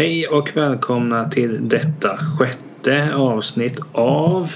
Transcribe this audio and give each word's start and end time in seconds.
Hej 0.00 0.26
och 0.26 0.56
välkomna 0.56 1.30
till 1.30 1.68
detta 1.68 2.16
sjätte 2.16 3.14
avsnitt 3.14 3.78
av 3.92 4.52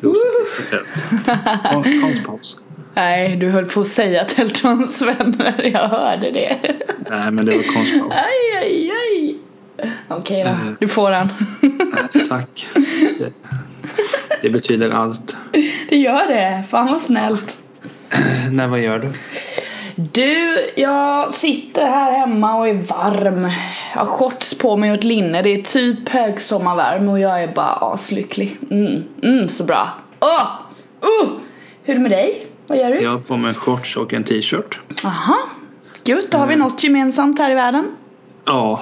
Konstpaus. 2.02 2.60
Nej, 2.94 3.36
du 3.36 3.50
höll 3.50 3.64
på 3.64 3.80
att 3.80 3.86
säga 3.88 4.24
Tältmans 4.24 5.02
vänner. 5.02 5.70
Jag 5.72 5.88
hörde 5.88 6.30
det. 6.30 6.56
Nej 7.10 7.30
men 7.30 7.46
det 7.46 7.56
var 7.56 7.62
konstpaus. 7.74 8.12
Aj, 8.12 8.58
aj, 8.62 8.90
aj. 8.90 9.36
Okej 10.08 10.42
då, 10.42 10.48
Eh. 10.48 10.56
du 10.80 10.88
får 10.88 11.10
den. 11.10 11.28
Tack. 12.28 12.66
Det, 13.18 13.32
det 14.42 14.50
betyder 14.50 14.90
allt. 14.90 15.36
Det 15.88 15.96
gör 15.96 16.28
det. 16.28 16.64
Fan 16.70 16.86
vad 16.86 17.00
snällt. 17.00 17.58
Nej 18.50 18.68
vad 18.68 18.80
gör 18.80 18.98
du? 18.98 19.08
Du, 19.98 20.70
jag 20.76 21.30
sitter 21.30 21.86
här 21.86 22.12
hemma 22.12 22.56
och 22.58 22.68
är 22.68 22.74
varm. 22.74 23.50
Jag 23.94 24.00
har 24.00 24.06
shorts 24.06 24.58
på 24.58 24.76
mig 24.76 24.90
och 24.90 24.96
ett 24.96 25.04
linne. 25.04 25.42
Det 25.42 25.48
är 25.50 25.62
typ 25.62 26.08
högsommarvärme 26.08 27.10
och 27.10 27.20
jag 27.20 27.42
är 27.42 27.54
bara 27.54 27.66
aslycklig. 27.66 28.58
Mm, 28.70 29.02
mm, 29.22 29.48
så 29.48 29.64
bra. 29.64 29.88
Åh! 30.20 30.46
Uh! 31.02 31.30
Hur 31.82 31.94
är 31.94 31.96
det 31.96 32.02
med 32.02 32.10
dig? 32.10 32.46
Vad 32.66 32.78
gör 32.78 32.90
du? 32.90 33.00
Jag 33.00 33.10
har 33.10 33.18
på 33.18 33.36
mig 33.36 33.48
en 33.48 33.54
shorts 33.54 33.96
och 33.96 34.12
en 34.12 34.24
t-shirt. 34.24 34.80
Aha. 35.04 35.38
Gud, 36.04 36.24
då 36.30 36.38
har 36.38 36.46
vi 36.46 36.56
något 36.56 36.84
gemensamt 36.84 37.38
här 37.38 37.50
i 37.50 37.54
världen. 37.54 37.86
Ja. 38.44 38.80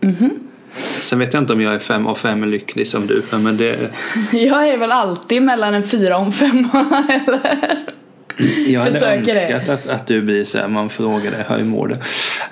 Mhm. 0.00 0.30
Sen 0.72 1.18
vet 1.18 1.34
jag 1.34 1.42
inte 1.42 1.52
om 1.52 1.60
jag 1.60 1.74
är 1.74 1.78
fem 1.78 2.06
av 2.06 2.14
fem 2.14 2.44
lycklig 2.44 2.86
som 2.86 3.06
du 3.06 3.22
men 3.30 3.56
det 3.56 3.90
Jag 4.32 4.68
är 4.68 4.78
väl 4.78 4.92
alltid 4.92 5.42
mellan 5.42 5.74
en 5.74 5.82
fyra 5.82 6.16
och 6.18 6.24
en 6.24 6.32
femma 6.32 6.86
eller? 7.26 7.96
Jag 8.66 8.80
hade 8.80 8.92
Försöker 8.92 9.34
det. 9.34 9.40
önskat 9.52 9.68
att, 9.68 9.86
att 9.88 10.06
du 10.06 10.22
blir 10.22 10.44
så 10.44 10.58
här, 10.58 10.68
man 10.68 10.90
frågar 10.90 11.30
dig 11.30 11.44
hur 11.48 11.64
mår 11.64 11.88
du? 11.88 11.94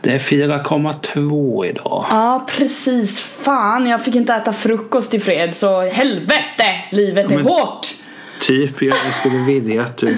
Det 0.01 0.11
är 0.11 0.19
4,2 0.19 1.67
idag. 1.67 2.05
Ja 2.11 2.47
precis, 2.59 3.21
fan 3.21 3.87
jag 3.87 4.05
fick 4.05 4.15
inte 4.15 4.35
äta 4.35 4.53
frukost 4.53 5.15
i 5.15 5.21
fred 5.21 5.55
så 5.55 5.81
helvete! 5.81 6.65
Livet 6.91 7.31
är 7.31 7.35
Men- 7.37 7.45
hårt! 7.47 7.87
Typ, 8.41 8.83
jag 8.83 8.95
skulle 9.21 9.39
vilja 9.47 9.83
att 9.83 9.97
du 9.97 10.17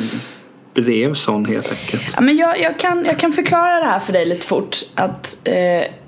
blev 0.75 1.15
sån 1.15 1.45
helt 1.45 1.71
enkelt. 1.71 2.03
Ja, 2.15 2.21
men 2.21 2.37
jag, 2.37 2.61
jag, 2.61 2.79
kan, 2.79 3.05
jag 3.05 3.19
kan 3.19 3.33
förklara 3.33 3.81
det 3.81 3.87
här 3.87 3.99
för 3.99 4.13
dig 4.13 4.27
lite 4.27 4.47
fort 4.47 4.77
att 4.95 5.39
eh, 5.45 5.55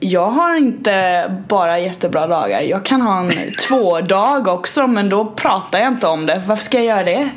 jag 0.00 0.26
har 0.30 0.56
inte 0.56 1.24
bara 1.48 1.78
jättebra 1.80 2.26
dagar 2.26 2.60
Jag 2.60 2.84
kan 2.84 3.02
ha 3.02 3.20
en 3.20 3.30
två 3.68 4.00
dag 4.00 4.48
också 4.48 4.86
men 4.86 5.08
då 5.08 5.24
pratar 5.26 5.78
jag 5.78 5.88
inte 5.88 6.06
om 6.06 6.26
det 6.26 6.42
Varför 6.46 6.64
ska 6.64 6.76
jag 6.76 6.86
göra 6.86 7.04
det? 7.04 7.30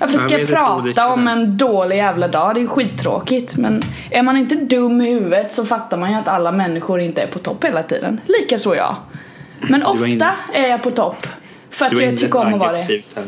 Varför 0.00 0.14
Jag 0.14 0.22
ska 0.22 0.32
jag 0.32 0.40
olika 0.40 0.56
prata 0.56 1.12
om 1.12 1.28
en 1.28 1.56
dålig 1.56 1.96
jävla 1.96 2.28
dag? 2.28 2.54
Det 2.54 2.60
är 2.60 2.66
skittråkigt 2.66 3.56
men 3.56 3.82
är 4.10 4.22
man 4.22 4.36
inte 4.36 4.54
dum 4.54 5.00
i 5.00 5.10
huvudet 5.10 5.52
så 5.52 5.64
fattar 5.64 5.96
man 5.96 6.10
ju 6.10 6.16
att 6.16 6.28
alla 6.28 6.52
människor 6.52 7.00
inte 7.00 7.22
är 7.22 7.26
på 7.26 7.38
topp 7.38 7.64
hela 7.64 7.82
tiden 7.82 8.20
Likaså 8.24 8.74
jag 8.74 8.96
Men 9.60 9.82
ofta 9.82 10.30
är 10.52 10.68
jag 10.68 10.82
på 10.82 10.90
topp 10.90 11.26
För 11.70 11.86
att 11.86 12.00
jag 12.00 12.18
tycker 12.18 12.38
om 12.38 12.54
att 12.54 12.60
vara 12.60 12.72
det 12.72 12.78
här. 12.78 13.24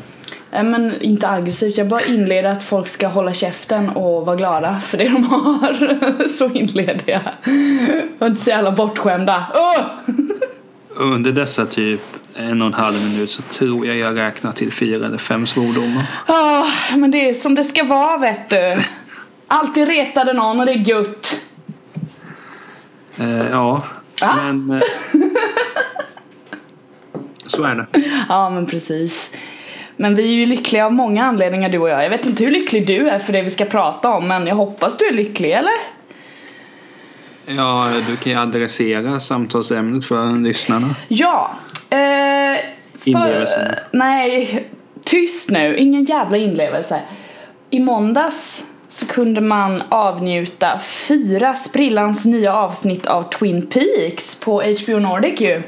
Nej 0.52 0.62
men 0.62 1.00
inte 1.00 1.28
aggressivt, 1.28 1.76
jag 1.76 1.88
bara 1.88 2.00
inleder 2.00 2.50
att 2.50 2.64
folk 2.64 2.88
ska 2.88 3.08
hålla 3.08 3.34
käften 3.34 3.88
och 3.88 4.26
vara 4.26 4.36
glada 4.36 4.80
för 4.80 4.98
det 4.98 5.08
de 5.08 5.24
har. 5.24 6.28
Så 6.28 6.50
inleder 6.50 7.02
jag. 7.06 7.20
Och 8.18 8.26
inte 8.26 8.42
så 8.42 8.50
jävla 8.50 8.72
bortskämda. 8.72 9.46
Åh! 9.54 9.84
Under 10.96 11.32
dessa 11.32 11.66
typ 11.66 12.00
en 12.34 12.62
och 12.62 12.66
en 12.68 12.74
halv 12.74 12.94
minut 12.94 13.30
så 13.30 13.42
tror 13.42 13.86
jag 13.86 13.96
jag 13.96 14.16
räknar 14.16 14.52
till 14.52 14.72
fyra 14.72 15.06
eller 15.06 15.18
fem 15.18 15.46
svordomar. 15.46 16.04
Ah, 16.26 16.64
men 16.96 17.10
det 17.10 17.28
är 17.28 17.34
som 17.34 17.54
det 17.54 17.64
ska 17.64 17.84
vara 17.84 18.16
vet 18.18 18.50
du. 18.50 18.82
Alltid 19.48 19.88
retade 19.88 20.32
någon 20.32 20.60
och 20.60 20.66
det 20.66 20.72
är 20.72 20.88
gött. 20.88 21.36
Eh, 23.18 23.50
ja, 23.50 23.82
Ah. 24.22 24.36
men... 24.36 24.70
Eh, 24.70 24.82
så 27.46 27.62
är 27.64 27.74
det. 27.74 27.86
Ja 28.28 28.50
men 28.50 28.66
precis. 28.66 29.36
Men 29.96 30.14
vi 30.14 30.22
är 30.22 30.36
ju 30.36 30.46
lyckliga 30.46 30.86
av 30.86 30.92
många 30.92 31.24
anledningar 31.24 31.68
du 31.68 31.78
och 31.78 31.88
jag. 31.88 32.04
Jag 32.04 32.10
vet 32.10 32.26
inte 32.26 32.44
hur 32.44 32.50
lycklig 32.50 32.86
du 32.86 33.08
är 33.08 33.18
för 33.18 33.32
det 33.32 33.42
vi 33.42 33.50
ska 33.50 33.64
prata 33.64 34.10
om 34.10 34.28
men 34.28 34.46
jag 34.46 34.54
hoppas 34.54 34.98
du 34.98 35.06
är 35.06 35.12
lycklig 35.12 35.50
eller? 35.52 35.72
Ja, 37.46 37.92
du 38.06 38.16
kan 38.16 38.32
ju 38.32 38.38
adressera 38.38 39.20
samtalsämnet 39.20 40.04
för 40.04 40.42
lyssnarna. 40.42 40.88
Ja. 41.08 41.50
Eh, 41.92 42.58
Inlevelsen. 43.04 43.74
Nej, 43.90 44.66
tyst 45.04 45.50
nu. 45.50 45.76
Ingen 45.76 46.04
jävla 46.04 46.36
inlevelse. 46.36 47.00
I 47.70 47.80
måndags 47.80 48.66
så 48.88 49.06
kunde 49.06 49.40
man 49.40 49.82
avnjuta 49.88 50.78
fyra 50.78 51.54
sprillans 51.54 52.24
nya 52.24 52.54
avsnitt 52.54 53.06
av 53.06 53.22
Twin 53.22 53.66
Peaks 53.66 54.40
på 54.40 54.62
HBO 54.62 54.98
Nordic 54.98 55.40
ju. 55.40 55.62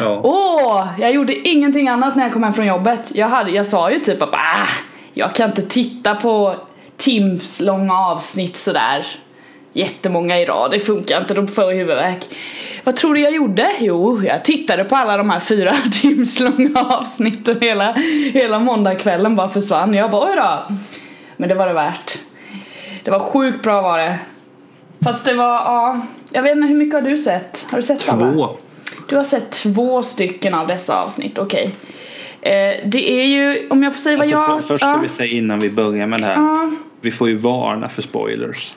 Ja. 0.00 0.20
Åh, 0.24 0.88
jag 1.00 1.12
gjorde 1.12 1.48
ingenting 1.48 1.88
annat 1.88 2.16
när 2.16 2.22
jag 2.22 2.32
kom 2.32 2.42
hem 2.42 2.52
från 2.52 2.66
jobbet. 2.66 3.12
Jag, 3.14 3.28
hade, 3.28 3.50
jag 3.50 3.66
sa 3.66 3.90
ju 3.90 3.98
typ 3.98 4.22
att 4.22 4.34
ah, 4.34 4.68
jag 5.12 5.34
kan 5.34 5.48
inte 5.48 5.62
titta 5.62 6.14
på 6.14 6.56
Tims 6.96 7.60
långa 7.60 7.94
avsnitt 7.94 8.56
sådär 8.56 9.06
jättemånga 9.72 10.40
i 10.40 10.44
rad, 10.44 10.70
det 10.70 10.80
funkar 10.80 11.20
inte, 11.20 11.34
då 11.34 11.46
får 11.46 11.72
huvudvärk. 11.72 12.28
Vad 12.84 12.96
tror 12.96 13.14
du 13.14 13.20
jag 13.20 13.32
gjorde? 13.32 13.70
Jo, 13.80 14.22
jag 14.24 14.44
tittade 14.44 14.84
på 14.84 14.96
alla 14.96 15.16
de 15.16 15.30
här 15.30 15.40
fyra 15.40 15.72
Tims 16.02 16.40
långa 16.40 16.80
avsnitten 16.80 17.56
hela, 17.60 17.92
hela 18.32 18.58
måndagskvällen 18.58 19.36
bara 19.36 19.48
försvann. 19.48 19.94
Jag 19.94 20.10
bara 20.10 20.34
då. 20.34 20.74
Men 21.36 21.48
det 21.48 21.54
var 21.54 21.66
det 21.66 21.72
värt. 21.72 22.18
Det 23.04 23.10
var 23.10 23.18
sjukt 23.20 23.62
bra 23.62 23.82
var 23.82 23.98
det. 23.98 24.18
Fast 25.04 25.24
det 25.24 25.34
var, 25.34 25.46
ja, 25.54 26.00
jag 26.32 26.42
vet 26.42 26.52
inte 26.52 26.68
hur 26.68 26.74
mycket 26.74 26.94
har 26.94 27.10
du 27.10 27.18
sett? 27.18 27.66
Har 27.70 27.78
du 27.78 27.82
sett 27.82 28.08
alla? 28.08 28.32
Två. 28.32 28.48
Du 29.08 29.16
har 29.16 29.24
sett 29.24 29.50
två 29.50 30.02
stycken 30.02 30.54
av 30.54 30.66
dessa 30.66 31.02
avsnitt, 31.02 31.38
okej. 31.38 31.70
Eh, 32.42 32.74
det 32.86 33.10
är 33.10 33.24
ju, 33.24 33.68
om 33.70 33.82
jag 33.82 33.92
får 33.92 34.00
säga 34.00 34.18
Alltså, 34.18 34.36
vad 34.36 34.50
jag... 34.50 34.60
för, 34.60 34.68
först 34.68 34.82
ska 34.82 34.90
ja, 34.90 34.98
vi 35.02 35.08
säga 35.08 35.32
innan 35.32 35.60
vi 35.60 35.70
börjar 35.70 36.06
med 36.06 36.20
det 36.20 36.26
här. 36.26 36.34
ja, 36.34 36.70
Vi 37.00 37.10
får 37.10 37.28
ju 37.28 37.34
varna 37.34 37.88
för 37.88 38.02
spoilers. 38.02 38.72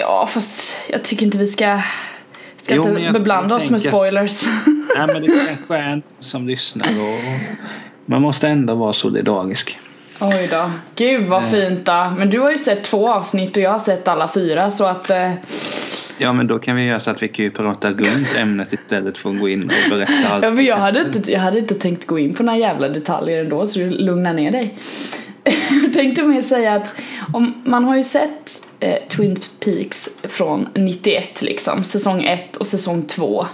Ja, 0.00 0.26
fast 0.26 0.80
jag 0.90 1.04
tycker 1.04 1.26
inte 1.26 1.38
vi 1.38 1.46
ska... 1.46 1.80
Ska 2.56 2.74
Jo, 2.74 2.98
inte 2.98 3.12
beblanda 3.12 3.56
oss 3.56 3.70
med 3.70 3.82
spoilers. 3.82 4.46
Nej 4.96 5.06
men 5.06 5.22
det 5.22 5.46
kanske 5.46 5.74
är 5.76 5.82
en 5.82 6.02
som 6.20 6.46
lyssnar 6.46 7.00
och 7.00 7.18
man 8.06 8.22
måste 8.22 8.48
ändå 8.48 8.74
vara 8.74 8.92
solidarisk. 8.92 9.78
Oj 10.20 10.48
då. 10.50 10.70
Gud 10.94 11.26
vad 11.26 11.44
fint 11.44 11.84
då. 11.84 12.12
Men 12.18 12.30
du 12.30 12.40
har 12.40 12.50
ju 12.50 12.58
sett 12.58 12.84
två 12.84 13.08
avsnitt 13.08 13.56
och 13.56 13.62
jag 13.62 13.70
har 13.70 13.78
sett 13.78 14.08
alla 14.08 14.28
fyra 14.28 14.70
så 14.70 14.86
att... 14.86 15.10
Eh, 15.10 15.32
Ja 16.22 16.32
men 16.32 16.46
då 16.46 16.58
kan 16.58 16.76
vi 16.76 16.84
göra 16.84 17.00
så 17.00 17.10
att 17.10 17.22
vi 17.22 17.28
kan 17.28 17.44
ju 17.44 17.50
prata 17.50 17.90
runt 17.90 18.36
ämnet 18.36 18.72
istället 18.72 19.18
för 19.18 19.30
att 19.30 19.40
gå 19.40 19.48
in 19.48 19.62
och 19.62 19.90
berätta 19.90 20.28
allt. 20.28 20.44
ja, 20.44 20.50
men 20.50 20.64
jag, 20.64 20.76
hade 20.76 21.00
inte, 21.00 21.32
jag 21.32 21.40
hade 21.40 21.58
inte 21.58 21.74
tänkt 21.74 22.06
gå 22.06 22.18
in 22.18 22.34
på 22.34 22.42
några 22.42 22.58
jävla 22.58 22.88
detaljer 22.88 23.40
ändå 23.40 23.66
så 23.66 23.78
du 23.78 23.90
lugnar 23.90 24.32
ner 24.32 24.50
dig. 24.50 24.74
Jag 25.44 25.92
tänkte 25.92 26.22
mer 26.22 26.40
säga 26.40 26.74
att 26.74 27.00
om, 27.32 27.54
man 27.64 27.84
har 27.84 27.96
ju 27.96 28.02
sett 28.02 28.68
eh, 28.80 29.08
Twin 29.08 29.36
Peaks 29.64 30.08
från 30.22 30.68
91 30.74 31.42
liksom, 31.42 31.84
säsong 31.84 32.24
1 32.24 32.56
och 32.56 32.66
säsong 32.66 33.02
2. 33.02 33.46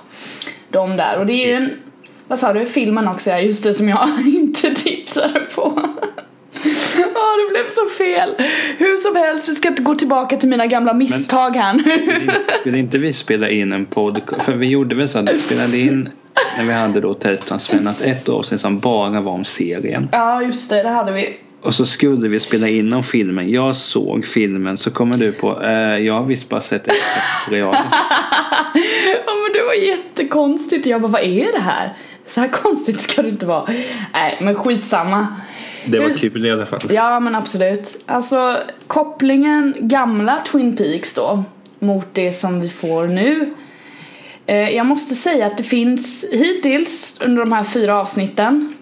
De 0.71 0.97
där 0.97 1.19
och 1.19 1.27
det 1.27 1.33
är 1.33 1.47
ju 1.47 1.55
en, 1.55 1.71
vad 2.29 2.39
sa 2.39 2.53
du, 2.53 2.67
filmen 2.67 3.09
också 3.09 3.31
ja, 3.31 3.39
just 3.39 3.63
det 3.63 3.75
som 3.75 3.89
jag 3.89 4.09
inte 4.27 4.75
tittade 4.75 5.41
på. 5.41 5.83
Ja, 6.99 7.37
det 7.37 7.51
blev 7.51 7.69
så 7.69 7.87
fel. 7.99 8.35
Hur 8.79 8.97
som 8.97 9.17
helst, 9.17 9.49
vi 9.49 9.53
ska 9.53 9.69
inte 9.69 9.83
gå 9.83 9.95
tillbaka 9.95 10.37
till 10.37 10.49
mina 10.49 10.67
gamla 10.67 10.95
misstag 10.95 11.57
här 11.57 11.75
nu. 11.75 12.31
Skulle 12.61 12.79
inte 12.79 12.99
vi 12.99 13.13
spela 13.13 13.49
in 13.49 13.73
en 13.73 13.87
podcast? 13.87 14.43
För 14.43 14.53
vi 14.53 14.67
gjorde 14.67 14.95
väl 14.95 15.09
så 15.09 15.19
att 15.19 15.33
vi 15.33 15.39
spelade 15.39 15.79
in 15.79 16.09
när 16.57 16.65
vi 16.65 16.73
hade 16.73 17.01
då 17.01 17.15
Tältlandsvänner 17.15 17.95
ett 18.05 18.29
avsnitt 18.29 18.61
som 18.61 18.79
bara 18.79 19.21
var 19.21 19.33
om 19.33 19.45
serien. 19.45 20.09
Ja, 20.13 20.43
just 20.43 20.71
det, 20.71 20.83
det 20.83 20.89
hade 20.89 21.13
vi. 21.13 21.37
Och 21.63 21.75
så 21.75 21.87
skulle 21.87 22.29
vi 22.29 22.41
spela 22.41 22.69
in 22.69 22.93
om 22.93 23.05
filmen. 23.05 23.51
Jag 23.51 23.77
såg 23.77 24.27
filmen 24.27 24.77
så 24.77 24.91
kommer 24.91 25.17
du 25.17 25.33
på 25.33 25.63
eh, 25.63 25.99
jag 25.99 26.15
har 26.15 26.25
visst 26.25 26.49
bara 26.49 26.61
sett 26.61 26.89
ett 26.89 26.95
material. 27.45 27.75
ja 29.27 29.33
men 29.43 29.53
det 29.53 29.63
var 29.63 29.75
jättekonstigt. 29.89 30.87
Jag 30.87 31.01
bara, 31.01 31.13
vad 31.13 31.23
är 31.23 31.53
det 31.53 31.61
här? 31.61 31.93
Så 32.27 32.41
här 32.41 32.49
konstigt 32.49 33.01
ska 33.01 33.23
det 33.23 33.29
inte 33.29 33.47
vara. 33.47 33.67
Nej, 34.13 34.37
men 34.41 34.55
skitsamma. 34.55 35.27
Det 35.87 35.99
var 35.99 36.11
kul 36.11 36.47
i 36.47 36.51
alla 36.51 36.67
fall. 36.67 36.81
Ja 36.91 37.21
men 37.21 37.35
absolut. 37.35 38.03
Alltså 38.07 38.59
kopplingen 38.87 39.75
gamla 39.81 40.41
Twin 40.53 40.77
Peaks 40.77 41.15
då 41.15 41.45
mot 41.79 42.07
det 42.15 42.33
som 42.33 42.61
vi 42.61 42.69
får 42.69 43.07
nu. 43.07 43.55
Eh, 44.47 44.71
jag 44.71 44.87
måste 44.87 45.15
säga 45.15 45.47
att 45.47 45.57
det 45.57 45.63
finns 45.63 46.25
hittills 46.33 47.21
under 47.25 47.43
de 47.43 47.53
här 47.53 47.65
fyra 47.65 48.01
avsnitten 48.01 48.75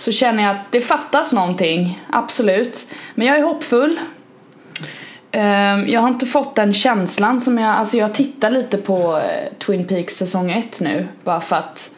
så 0.00 0.12
känner 0.12 0.42
jag 0.42 0.50
att 0.56 0.72
det 0.72 0.80
fattas 0.80 1.32
någonting, 1.32 2.00
absolut. 2.10 2.94
Men 3.14 3.26
jag 3.26 3.38
är 3.38 3.42
hoppfull. 3.42 4.00
Eh, 5.30 5.42
jag 5.86 6.00
har 6.00 6.08
inte 6.08 6.26
fått 6.26 6.54
den 6.54 6.74
känslan 6.74 7.40
som 7.40 7.58
jag, 7.58 7.76
alltså 7.76 7.96
jag 7.96 8.14
tittar 8.14 8.50
lite 8.50 8.78
på 8.78 9.16
eh, 9.18 9.56
Twin 9.58 9.86
Peaks 9.86 10.16
säsong 10.16 10.50
1 10.50 10.80
nu 10.80 11.08
bara 11.24 11.40
för 11.40 11.56
att 11.56 11.96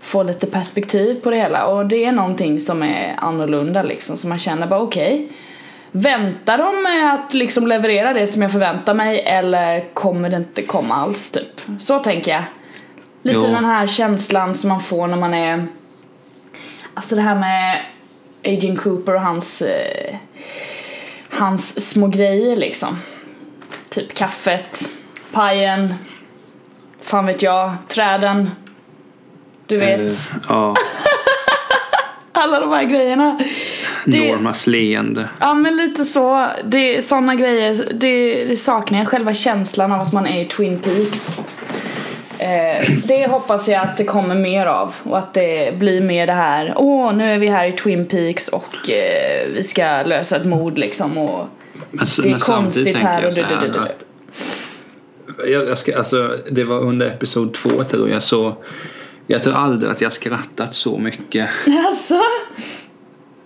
få 0.00 0.22
lite 0.22 0.46
perspektiv 0.46 1.14
på 1.14 1.30
det 1.30 1.36
hela 1.36 1.66
och 1.66 1.86
det 1.86 2.04
är 2.04 2.12
någonting 2.12 2.60
som 2.60 2.82
är 2.82 3.14
annorlunda 3.16 3.82
liksom 3.82 4.16
så 4.16 4.28
man 4.28 4.38
känner 4.38 4.66
bara 4.66 4.80
okej 4.80 5.28
Väntar 5.94 6.58
de 6.58 6.82
med 6.82 7.14
att 7.14 7.34
liksom 7.34 7.66
leverera 7.66 8.12
det 8.12 8.26
som 8.26 8.42
jag 8.42 8.52
förväntar 8.52 8.94
mig 8.94 9.20
eller 9.20 9.94
kommer 9.94 10.30
det 10.30 10.36
inte 10.36 10.62
komma 10.62 10.94
alls 10.94 11.30
typ? 11.30 11.60
Så 11.78 11.98
tänker 11.98 12.30
jag. 12.30 12.42
Lite 13.22 13.46
Jo. 13.46 13.54
den 13.54 13.64
här 13.64 13.86
känslan 13.86 14.54
som 14.54 14.68
man 14.68 14.80
får 14.80 15.06
när 15.06 15.16
man 15.16 15.34
är 15.34 15.66
Alltså 16.94 17.14
det 17.14 17.22
här 17.22 17.34
med 17.38 17.80
Agent 18.44 18.80
Cooper 18.82 19.14
och 19.14 19.20
hans 19.20 19.62
eh, 19.62 20.14
Hans 21.30 21.90
små 21.90 22.06
grejer 22.06 22.56
liksom. 22.56 22.98
Typ 23.90 24.14
kaffet, 24.14 24.88
pajen, 25.32 25.94
fan 27.00 27.26
vet 27.26 27.42
jag, 27.42 27.72
träden. 27.88 28.50
Du 29.66 29.78
vet, 29.78 29.98
Eller, 30.00 30.12
ja, 30.48 30.74
alla 32.32 32.60
de 32.60 32.70
här 32.72 32.84
grejerna. 32.84 33.38
Det- 34.06 34.32
Normas 34.32 34.66
leende. 34.66 35.28
Ja 35.40 35.54
men 35.54 35.76
lite 35.76 36.04
så, 36.04 36.48
det 36.64 36.96
är 36.96 37.00
sådana 37.02 37.34
grejer, 37.34 37.84
det, 37.94 38.44
det 38.44 38.56
saknar 38.56 38.98
jag, 38.98 39.08
själva 39.08 39.34
känslan 39.34 39.92
av 39.92 40.00
att 40.00 40.12
man 40.12 40.26
är 40.26 40.42
i 40.42 40.44
Twin 40.44 40.78
Peaks. 40.78 41.40
Eh, 42.42 42.88
det 43.04 43.26
hoppas 43.30 43.68
jag 43.68 43.82
att 43.82 43.96
det 43.96 44.04
kommer 44.04 44.34
mer 44.34 44.66
av 44.66 44.94
och 45.02 45.18
att 45.18 45.34
det 45.34 45.78
blir 45.78 46.00
mer 46.00 46.26
det 46.26 46.32
här, 46.32 46.74
åh 46.76 47.14
nu 47.14 47.32
är 47.32 47.38
vi 47.38 47.48
här 47.48 47.66
i 47.66 47.72
Twin 47.72 48.04
Peaks 48.04 48.48
och 48.48 48.90
eh, 48.90 49.48
vi 49.54 49.62
ska 49.62 50.02
lösa 50.02 50.36
ett 50.36 50.44
mord 50.44 50.78
liksom 50.78 51.18
och 51.18 51.46
Men, 51.90 52.06
det 52.22 52.28
är 52.28 52.30
men 52.30 52.40
konstigt 52.40 52.96
här 52.96 53.26
och 53.26 53.32
här 53.32 53.66
det, 53.66 53.72
det. 53.72 53.80
att 53.80 54.04
jag, 55.38 55.68
jag 55.68 55.78
ska, 55.78 55.98
alltså, 55.98 56.38
det 56.50 56.64
var 56.64 56.80
under 56.80 57.06
episod 57.06 57.54
två 57.54 57.68
tror 57.68 58.10
jag 58.10 58.22
så 58.22 58.56
jag 59.26 59.42
tror 59.42 59.54
aldrig 59.54 59.90
att 59.90 60.00
jag 60.00 60.12
skrattat 60.12 60.74
så 60.74 60.98
mycket. 60.98 61.50
Alltså? 61.86 62.20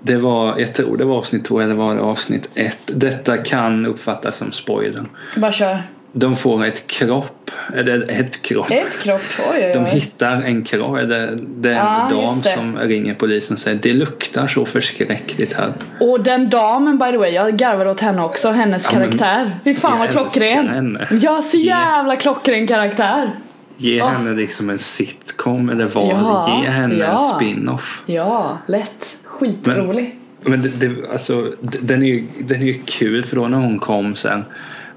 Det 0.03 0.17
var, 0.17 0.59
jag 0.59 0.75
tror 0.75 0.97
det 0.97 1.05
var 1.05 1.17
avsnitt 1.17 1.45
två 1.45 1.61
eller 1.61 1.75
var 1.75 1.95
det 1.95 2.01
avsnitt 2.01 2.49
ett. 2.55 2.79
Detta 2.87 3.37
kan 3.37 3.87
uppfattas 3.87 4.37
som 4.37 4.53
spoiler. 4.53 5.05
Bara 5.37 5.53
kör. 5.53 5.83
De 6.19 6.37
får 6.37 6.65
ett 6.65 6.87
kropp, 6.87 7.51
eller 7.77 8.11
ett 8.21 8.43
kropp. 8.43 8.71
Ett 8.71 9.03
kropp, 9.03 9.21
oj 9.53 9.65
oj 9.65 9.71
De 9.75 9.87
hittar 9.87 10.33
en 10.33 10.65
kropp, 10.65 10.97
eller 10.99 11.39
det 11.57 11.69
är 11.69 11.73
en 11.73 11.79
Ja, 11.79 12.09
dam 12.11 12.35
som 12.35 12.79
ringer 12.79 13.15
polisen 13.15 13.55
och 13.55 13.61
säger 13.61 13.79
det 13.83 13.93
luktar 13.93 14.47
så 14.47 14.67
förskräckligt 14.67 15.53
här. 15.53 15.73
Och 16.01 16.23
den 16.23 16.51
damen 16.51 16.99
by 16.99 17.11
the 17.11 17.17
way, 17.17 17.31
jag 17.31 17.57
garvar 17.57 17.87
åt 17.87 18.01
henne 18.01 18.23
också, 18.23 18.51
hennes 18.51 18.89
Ja, 18.93 18.99
men- 18.99 19.09
karaktär. 19.09 19.51
Fy 19.65 19.75
fan 19.75 19.99
vad 19.99 20.11
klockren. 20.11 20.69
henne. 20.69 21.07
Ja, 21.11 21.43
så 21.43 21.57
jävla 21.57 22.17
klockren 22.17 22.67
karaktär. 22.67 23.31
Ge 23.77 24.03
Åh. 24.03 24.11
henne 24.11 24.33
liksom 24.37 24.71
en 24.71 24.79
sitcom 24.79 25.69
eller 25.71 25.87
vad. 25.87 26.07
Ja, 26.07 26.61
Ge 26.63 26.69
henne 26.71 26.95
ja. 26.95 27.07
en 27.31 27.37
spin-off. 27.37 28.03
Ja, 28.07 28.59
lätt. 28.67 29.07
Skitrolig. 29.25 30.19
Men 30.43 30.63
det, 30.63 30.69
det, 30.81 31.11
alltså, 31.13 31.53
den, 31.61 32.03
är 32.03 32.07
ju, 32.07 32.25
den 32.41 32.61
är 32.63 32.67
ju 32.67 32.75
kul 32.87 33.25
för 33.25 33.37
då 33.37 33.49
när 33.49 33.59
hon 33.59 33.79
kom 33.79 34.15
sen. 34.17 34.45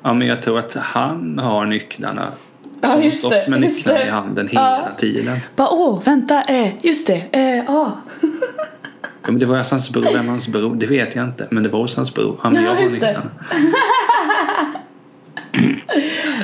Ja 0.03 0.13
men 0.13 0.27
jag 0.27 0.41
tror 0.41 0.59
att 0.59 0.73
han 0.73 1.39
har 1.39 1.65
nycklarna. 1.65 2.27
Ja, 2.81 2.87
som 2.87 3.03
just 3.03 3.19
stått 3.19 3.47
med 3.47 3.61
just 3.63 3.77
nycklarna 3.77 3.99
det. 3.99 4.07
i 4.07 4.09
handen 4.09 4.49
Ja. 4.51 4.75
hela 4.75 4.95
tiden. 4.95 5.39
Bara 5.55 5.69
åh, 5.69 6.01
vänta, 6.03 6.41
eh, 6.43 6.71
just 6.83 7.07
det, 7.07 7.23
eh, 7.31 7.55
ja. 7.55 7.97
Ja, 9.21 9.31
men 9.31 9.39
det 9.39 9.45
var 9.45 9.57
alltså 9.57 9.75
hans 9.75 9.89
bror. 9.89 10.13
Vem 10.13 10.27
hans 10.27 10.47
bror? 10.47 10.75
Det 10.75 10.85
vet 10.85 11.15
jag 11.15 11.25
inte. 11.25 11.47
Men 11.51 11.63
det 11.63 11.69
var 11.69 11.79
hos 11.79 11.95
hans 11.95 12.13
bror. 12.13 12.39
Han 12.41 12.55
Ja, 12.55 12.61
jag 12.61 12.75
har 12.75 12.81
nycklarna. 12.81 13.21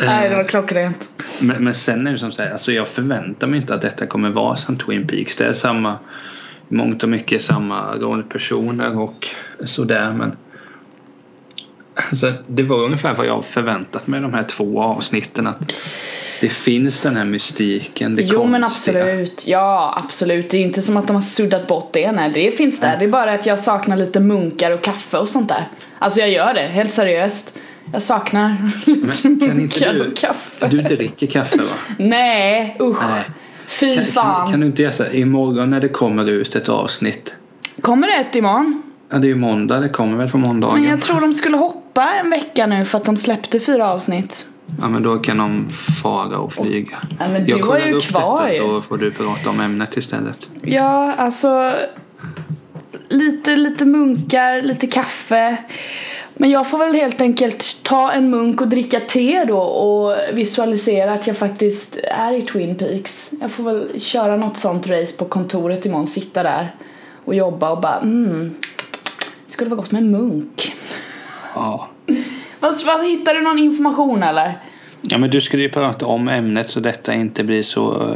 Nej, 0.06 0.30
det 0.30 0.36
var 0.36 0.44
klockrent. 0.44 1.10
Men, 1.42 1.64
men 1.64 1.74
sen 1.74 2.08
är 2.08 2.12
det 2.12 2.18
som 2.18 2.32
så 2.32 2.42
här, 2.42 2.52
alltså 2.52 2.72
jag 2.72 2.88
förväntar 2.88 3.48
mig 3.48 3.60
inte 3.60 3.76
att 3.76 3.82
detta 3.82 4.06
kommer 4.06 4.30
vara 4.30 4.56
som 4.56 4.78
Twin 4.78 5.08
Peaks. 5.08 5.36
Det 5.36 5.46
är 5.46 5.54
samma, 5.54 6.00
mångt 6.68 7.04
och 7.04 7.10
mycket 7.10 7.42
samma 7.42 7.96
rollpersoner 7.96 9.00
och 9.00 9.28
sådär 9.64 10.12
men 10.12 10.38
alltså, 11.96 12.34
det 12.48 12.64
var 12.64 12.78
ungefär 12.84 13.14
vad 13.16 13.26
jag 13.26 13.46
förväntat 13.46 14.08
mig 14.08 14.22
de 14.22 14.34
här 14.34 14.44
två 14.44 14.82
avsnitten 14.82 15.48
att 15.48 15.74
det 16.42 16.50
finns 16.50 17.00
den 17.00 17.16
här 17.16 17.26
mystiken, 17.26 18.16
det 18.16 18.22
Jo 18.22 18.46
men 18.46 18.62
konstiga. 18.62 19.00
absolut, 19.02 19.48
ja 19.48 20.02
absolut. 20.06 20.50
Det 20.50 20.58
är 20.58 20.62
inte 20.62 20.82
som 20.82 20.98
att 20.98 21.08
de 21.08 21.16
har 21.16 21.22
suddat 21.24 21.68
bort 21.68 21.90
det, 21.94 22.12
nej 22.12 22.32
det 22.34 22.52
finns 22.58 22.80
där. 22.80 22.98
Det 22.98 23.06
är 23.06 23.10
bara 23.10 23.34
att 23.34 23.46
jag 23.46 23.60
saknar 23.60 23.98
lite 23.98 24.20
munkar 24.20 24.72
och 24.72 24.82
kaffe 24.84 25.18
och 25.18 25.30
sånt 25.30 25.50
där. 25.50 25.68
Alltså 26.00 26.20
jag 26.20 26.30
gör 26.30 26.54
det, 26.54 26.62
helt 26.62 26.92
seriöst. 26.92 27.58
Jag 27.94 28.02
saknar 28.02 28.72
lite 28.86 29.30
Men 29.30 29.58
munkar 29.58 29.94
du, 29.94 30.08
och 30.08 30.18
kaffe. 30.18 30.68
du 30.68 30.82
dricker 30.82 31.28
kaffe 31.28 31.58
va? 31.58 31.64
Nej, 31.98 32.78
usch. 32.80 33.02
Nej. 33.10 33.24
Fy 33.68 33.96
Kan, 33.96 34.06
fan. 34.06 34.42
kan, 34.44 34.52
kan 34.52 34.60
du 34.60 34.66
inte 34.66 34.82
göra 34.82 34.94
så 34.94 35.04
här, 35.04 35.16
imorgon 35.16 35.70
när 35.70 35.82
det 35.82 35.90
kommer 35.90 36.30
ut 36.30 36.56
ett 36.56 36.70
avsnitt 36.70 37.36
Kommer 37.82 38.08
det 38.08 38.14
ett 38.14 38.36
imorgon? 38.36 38.82
Ja 39.10 39.18
det 39.18 39.28
är 39.28 39.30
ju 39.30 39.36
måndag, 39.36 39.80
det 39.80 39.90
kommer 39.90 40.18
väl 40.18 40.30
på 40.30 40.38
måndagen. 40.38 40.82
Men 40.82 40.90
jag 40.90 41.02
tror 41.02 41.22
de 41.22 41.34
skulle 41.34 41.58
hoppa 41.58 41.82
en 42.04 42.30
vecka 42.30 42.68
nu 42.68 42.86
för 42.86 42.98
att 42.98 43.04
de 43.04 43.18
släppte 43.18 43.60
fyra 43.60 43.92
avsnitt. 43.92 44.48
Ja 44.82 44.88
men 44.88 45.04
då 45.04 45.20
kan 45.20 45.38
de 45.38 45.70
fara 46.04 46.38
och 46.38 46.54
flyga. 46.54 46.98
Ja, 47.20 47.28
men 47.28 47.46
du 47.46 47.52
jag 47.52 47.62
kollar 47.62 47.86
ju 47.86 47.94
upp 47.94 48.04
kvar 48.04 48.48
detta 48.48 48.58
så 48.58 48.82
får 48.82 48.98
du 48.98 49.12
prata 49.12 49.50
om 49.50 49.60
ämnet 49.60 49.98
istället. 49.98 50.50
Ja, 50.62 51.14
alltså 51.14 51.74
lite, 53.10 53.56
lite 53.56 53.86
munkar, 53.86 54.62
lite 54.62 54.88
kaffe. 54.88 55.58
Men 56.34 56.50
jag 56.50 56.70
får 56.70 56.78
väl 56.78 56.94
helt 56.94 57.22
enkelt 57.22 57.84
ta 57.84 58.12
en 58.12 58.30
munk 58.30 58.62
och 58.62 58.68
dricka 58.68 59.00
te 59.00 59.46
då 59.46 59.60
och 59.60 60.18
visualisera 60.34 61.14
att 61.14 61.28
jag 61.28 61.38
faktiskt 61.38 61.98
är 62.04 62.34
i 62.34 62.42
Twin 62.42 62.76
Peaks. 62.76 63.32
Jag 63.42 63.52
får 63.52 63.64
väl 63.64 64.02
köra 64.02 64.38
något 64.38 64.58
sånt 64.58 64.88
race 64.88 65.18
på 65.18 65.26
kontoret 65.26 65.86
imorgon, 65.86 66.08
sitta 66.08 66.44
där 66.44 66.76
och 67.26 67.36
jobba 67.36 67.72
och 67.72 67.82
bara 67.82 68.00
mm, 68.00 68.56
det 69.46 69.52
skulle 69.52 69.70
vara 69.70 69.80
gott 69.80 69.92
med 69.92 70.02
en 70.02 70.12
munk. 70.12 70.65
Ja. 71.56 71.88
Vad, 72.60 73.06
hittar 73.06 73.34
du 73.34 73.42
någon 73.42 73.60
information 73.60 74.24
eller? 74.24 74.60
ja 75.02 75.18
men 75.18 75.30
du 75.30 75.42
skulle 75.42 75.64
ju 75.64 75.70
prata 75.70 76.06
om 76.06 76.28
ämnet 76.28 76.70
så 76.70 76.80
detta 76.80 77.14
inte 77.14 77.44
blir 77.44 77.64
så 77.64 78.16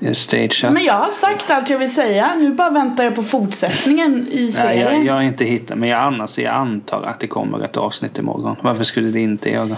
uh, 0.00 0.12
stageat. 0.12 0.72
Men 0.72 0.84
jag 0.84 0.94
har 0.94 1.10
sagt 1.10 1.50
allt 1.50 1.70
jag 1.70 1.78
vill 1.78 1.94
säga, 1.94 2.34
nu 2.38 2.52
bara 2.52 2.70
väntar 2.70 3.04
jag 3.04 3.14
på 3.14 3.22
fortsättningen 3.22 4.28
i 4.30 4.42
Nej, 4.42 4.52
serien. 4.52 4.94
jag, 4.94 5.04
jag 5.04 5.14
har 5.14 5.22
inte 5.22 5.44
hittat 5.44 5.78
men 5.78 5.88
jag 5.88 6.00
annars 6.00 6.38
jag 6.38 6.54
antar 6.54 7.02
att 7.02 7.20
det 7.20 7.26
kommer 7.26 7.64
ett 7.64 7.76
avsnitt 7.76 8.18
imorgon. 8.18 8.56
Varför 8.60 8.84
skulle 8.84 9.08
det 9.08 9.20
inte 9.20 9.50
göra? 9.50 9.76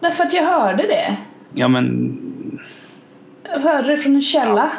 Därför 0.00 0.24
att 0.24 0.32
jag 0.32 0.44
hörde 0.44 0.82
det. 0.82 1.16
Ja 1.54 1.68
men 1.68 2.18
hörde 3.58 3.88
det 3.88 3.96
från 3.96 4.14
en 4.14 4.22
källa. 4.22 4.70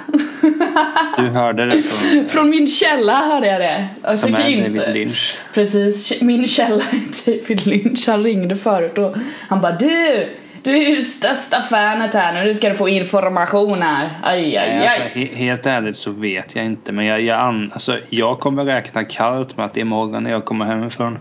du 1.17 1.29
hörde 1.29 1.65
det 1.65 1.81
från, 1.81 2.25
Från 2.29 2.49
min 2.49 2.67
källa 2.67 3.13
hörde 3.13 3.47
jag 3.47 3.61
det. 3.61 3.87
Jag 4.03 4.17
som 4.17 4.35
är 4.35 4.47
inte. 4.47 4.69
David 4.69 4.93
Lynch. 4.93 5.37
Precis, 5.53 6.21
min 6.21 6.47
källa 6.47 6.83
är 6.83 7.25
David 7.25 7.67
Lynch. 7.67 8.07
Han 8.07 8.23
ringde 8.23 8.55
förut 8.55 8.97
och 8.97 9.15
han 9.49 9.61
bara 9.61 9.71
du, 9.71 10.29
du 10.63 10.71
är 10.77 10.89
ju 10.89 11.01
största 11.01 11.61
fanet 11.61 12.13
här 12.13 12.33
nu, 12.33 12.43
nu 12.43 12.55
ska 12.55 12.69
du 12.69 12.75
få 12.75 12.89
information 12.89 13.81
här. 13.81 14.09
Aj, 14.23 14.57
aj, 14.57 14.75
alltså, 14.77 15.01
aj. 15.01 15.11
he- 15.15 15.35
helt 15.35 15.65
ärligt 15.65 15.97
så 15.97 16.11
vet 16.11 16.55
jag 16.55 16.65
inte 16.65 16.91
men 16.91 17.05
jag, 17.05 17.21
jag, 17.21 17.39
an, 17.39 17.71
alltså, 17.73 17.97
jag 18.09 18.39
kommer 18.39 18.63
räkna 18.65 19.03
kallt 19.03 19.57
med 19.57 19.65
att 19.65 19.77
imorgon 19.77 20.23
när 20.23 20.31
jag 20.31 20.45
kommer 20.45 20.65
hemifrån 20.65 21.19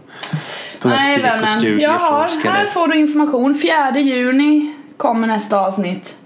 Nej 0.82 1.18
vännen, 1.18 1.80
jag 1.80 1.90
har, 1.90 2.28
här 2.44 2.66
får 2.66 2.88
du 2.88 2.98
information. 2.98 3.54
4 3.54 3.98
juni 3.98 4.74
kommer 4.96 5.26
nästa 5.26 5.60
avsnitt. 5.60 6.16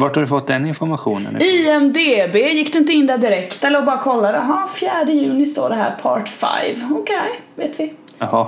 Vart 0.00 0.16
har 0.16 0.22
du 0.22 0.28
fått 0.28 0.46
den 0.46 0.66
informationen? 0.66 1.42
IMDB, 1.42 2.36
gick 2.36 2.72
du 2.72 2.78
inte 2.78 2.92
in 2.92 3.06
där 3.06 3.18
direkt 3.18 3.64
eller 3.64 3.82
bara 3.82 3.98
kollade? 3.98 4.38
Jaha, 4.38 4.68
4 4.74 5.04
juni 5.04 5.46
står 5.46 5.68
det 5.68 5.74
här, 5.74 5.94
part 6.02 6.28
5. 6.28 6.50
Okej, 6.92 7.40
vet 7.54 7.80
vi. 7.80 7.94
Jaha. 8.18 8.46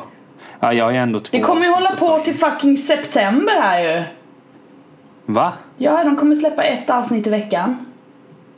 Ja, 0.61 0.73
jag 0.73 0.97
är 0.97 1.01
ändå 1.01 1.21
två 1.21 1.37
Det 1.37 1.43
kommer 1.43 1.67
ju 1.67 1.73
hålla 1.73 1.97
på 1.97 2.19
till 2.19 2.35
fucking 2.35 2.77
september 2.77 3.61
här 3.61 3.81
ju. 3.81 4.03
Va? 5.27 5.53
Ja, 5.77 6.05
de 6.05 6.17
kommer 6.17 6.35
släppa 6.35 6.63
ett 6.63 6.91
avsnitt 6.91 7.27
i 7.27 7.31
veckan. 7.31 7.87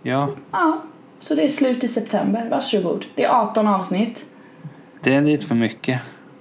Ja, 0.02 0.28
Ja, 0.52 0.78
så 1.18 1.34
det 1.34 1.42
är 1.42 1.48
slut 1.48 1.84
i 1.84 1.88
september. 1.88 2.48
Varsågod. 2.50 3.04
Det 3.14 3.24
är 3.24 3.30
18 3.30 3.68
avsnitt. 3.68 4.24
det 5.02 5.14
är 5.14 5.20
lite 5.20 5.46
för 5.46 5.54
mycket. 5.54 6.00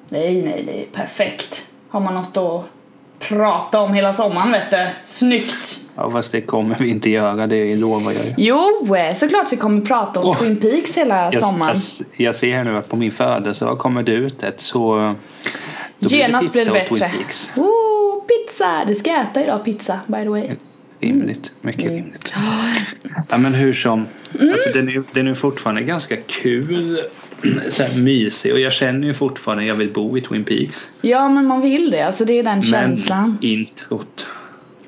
Nej, 0.09 0.41
nej, 0.41 0.63
det 0.65 0.81
är 0.81 0.85
perfekt. 0.85 1.67
Har 1.89 1.99
man 1.99 2.13
något 2.13 2.37
att 2.37 2.63
prata 3.19 3.81
om 3.81 3.93
hela 3.93 4.13
sommaren 4.13 4.51
vet 4.51 4.71
du. 4.71 4.87
Snyggt! 5.03 5.82
Ja, 5.95 6.11
fast 6.11 6.31
det 6.31 6.41
kommer 6.41 6.75
vi 6.79 6.89
inte 6.89 7.09
göra, 7.09 7.47
det 7.47 7.75
lovar 7.75 8.11
jag 8.11 8.25
ju. 8.25 8.33
Jo, 8.37 8.95
eh, 8.95 9.13
såklart 9.13 9.51
vi 9.53 9.57
kommer 9.57 9.81
prata 9.81 10.19
om 10.19 10.25
Åh. 10.29 10.39
Twin 10.39 10.55
Peaks 10.55 10.97
hela 10.97 11.23
Jag, 11.23 11.33
sommaren. 11.43 11.75
jag, 12.17 12.25
jag 12.27 12.35
ser 12.35 12.55
här 12.55 12.63
nu 12.63 12.77
att 12.77 12.89
på 12.89 12.95
min 12.95 13.11
födelsedag 13.11 13.79
kommer 13.79 14.03
det 14.03 14.11
ut 14.11 14.43
ett 14.43 14.61
så... 14.61 15.15
blir 15.99 16.09
Genast 16.13 16.53
blir 16.53 16.65
det 16.65 16.71
pizza 16.71 16.91
och 16.93 16.99
bättre. 16.99 17.61
Oh, 17.61 18.23
pizza! 18.27 18.83
Det 18.87 18.95
ska 18.95 19.09
jag 19.09 19.21
äta 19.21 19.43
idag, 19.43 19.65
pizza, 19.65 19.99
by 20.07 20.23
the 20.23 20.29
way. 20.29 20.49
Rimligt, 20.99 21.51
mycket 21.61 21.83
Mm. 21.83 21.95
rimligt. 21.95 22.33
Ja 23.29 23.37
men 23.37 23.53
hur 23.53 23.73
som. 23.73 24.07
Alltså, 24.41 24.69
den, 24.73 24.89
är, 24.89 25.03
den 25.11 25.27
är 25.27 25.33
fortfarande 25.33 25.81
ganska 25.81 26.15
kul. 26.17 26.99
Så 27.69 27.83
här 27.83 27.97
mysig 27.99 28.53
och 28.53 28.59
jag 28.59 28.73
känner 28.73 29.07
ju 29.07 29.13
fortfarande 29.13 29.63
att 29.63 29.67
jag 29.67 29.75
vill 29.75 29.89
bo 29.93 30.17
i 30.17 30.21
Twin 30.21 30.43
Peaks. 30.43 30.89
Ja, 31.01 31.29
men 31.29 31.45
man 31.45 31.61
vill 31.61 31.89
det. 31.89 32.01
Alltså 32.01 32.25
det 32.25 32.33
är 32.39 32.43
den 32.43 32.53
Men 32.53 32.63
känslan. 32.63 33.37
introt. 33.41 34.25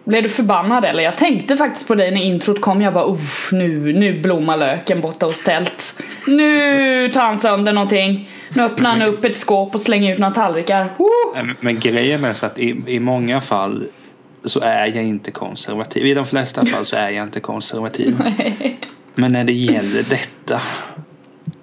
Blev 0.05 0.23
du 0.23 0.29
förbannad 0.29 0.85
eller? 0.85 1.03
Jag 1.03 1.17
tänkte 1.17 1.57
faktiskt 1.57 1.87
på 1.87 1.95
dig 1.95 2.11
när 2.11 2.21
introt 2.23 2.61
kom. 2.61 2.81
Jag 2.81 2.93
bara 2.93 3.05
uff, 3.05 3.49
nu, 3.51 3.93
nu 3.93 4.21
blommar 4.21 4.57
löken 4.57 5.01
borta 5.01 5.25
hos 5.25 5.43
Tält. 5.43 6.03
Nu 6.27 7.09
tar 7.09 7.21
han 7.21 7.37
sönder 7.37 7.73
någonting. 7.73 8.29
Nu 8.49 8.63
öppnar 8.63 8.89
han 8.89 9.01
upp 9.01 9.25
ett 9.25 9.35
skåp 9.35 9.73
och 9.75 9.81
slänger 9.81 10.13
ut 10.13 10.19
några 10.19 10.33
tallrikar. 10.33 10.93
Nej, 11.33 11.43
men- 11.43 11.55
Men 11.59 11.79
grejen 11.79 12.23
är 12.25 12.33
så 12.33 12.45
att 12.45 12.59
i, 12.59 12.83
i 12.87 12.99
många 12.99 13.41
fall 13.41 13.87
så 14.43 14.59
är 14.59 14.87
jag 14.87 15.03
inte 15.03 15.31
konservativ. 15.31 16.05
I 16.05 16.13
de 16.13 16.25
flesta 16.25 16.65
fall 16.65 16.85
så 16.85 16.95
är 16.95 17.09
jag 17.09 17.23
inte 17.23 17.39
konservativ. 17.39 18.17
Men 19.15 19.31
när 19.31 19.43
det 19.43 19.53
gäller 19.53 20.09
detta. 20.09 20.61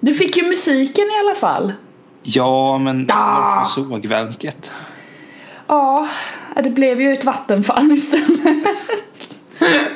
Du 0.01 0.15
fick 0.15 0.37
ju 0.37 0.43
musiken 0.49 1.05
i 1.05 1.19
alla 1.27 1.35
fall. 1.35 1.73
Ja, 2.23 2.79
men 2.79 3.09
Ah. 3.13 3.65
sågverket? 3.65 4.73
Ja, 5.69 6.09
det 6.55 6.71
blev 6.71 7.01
ju 7.01 7.13
ett 7.13 7.25
vattenfall 7.25 7.93
istället. 7.93 8.57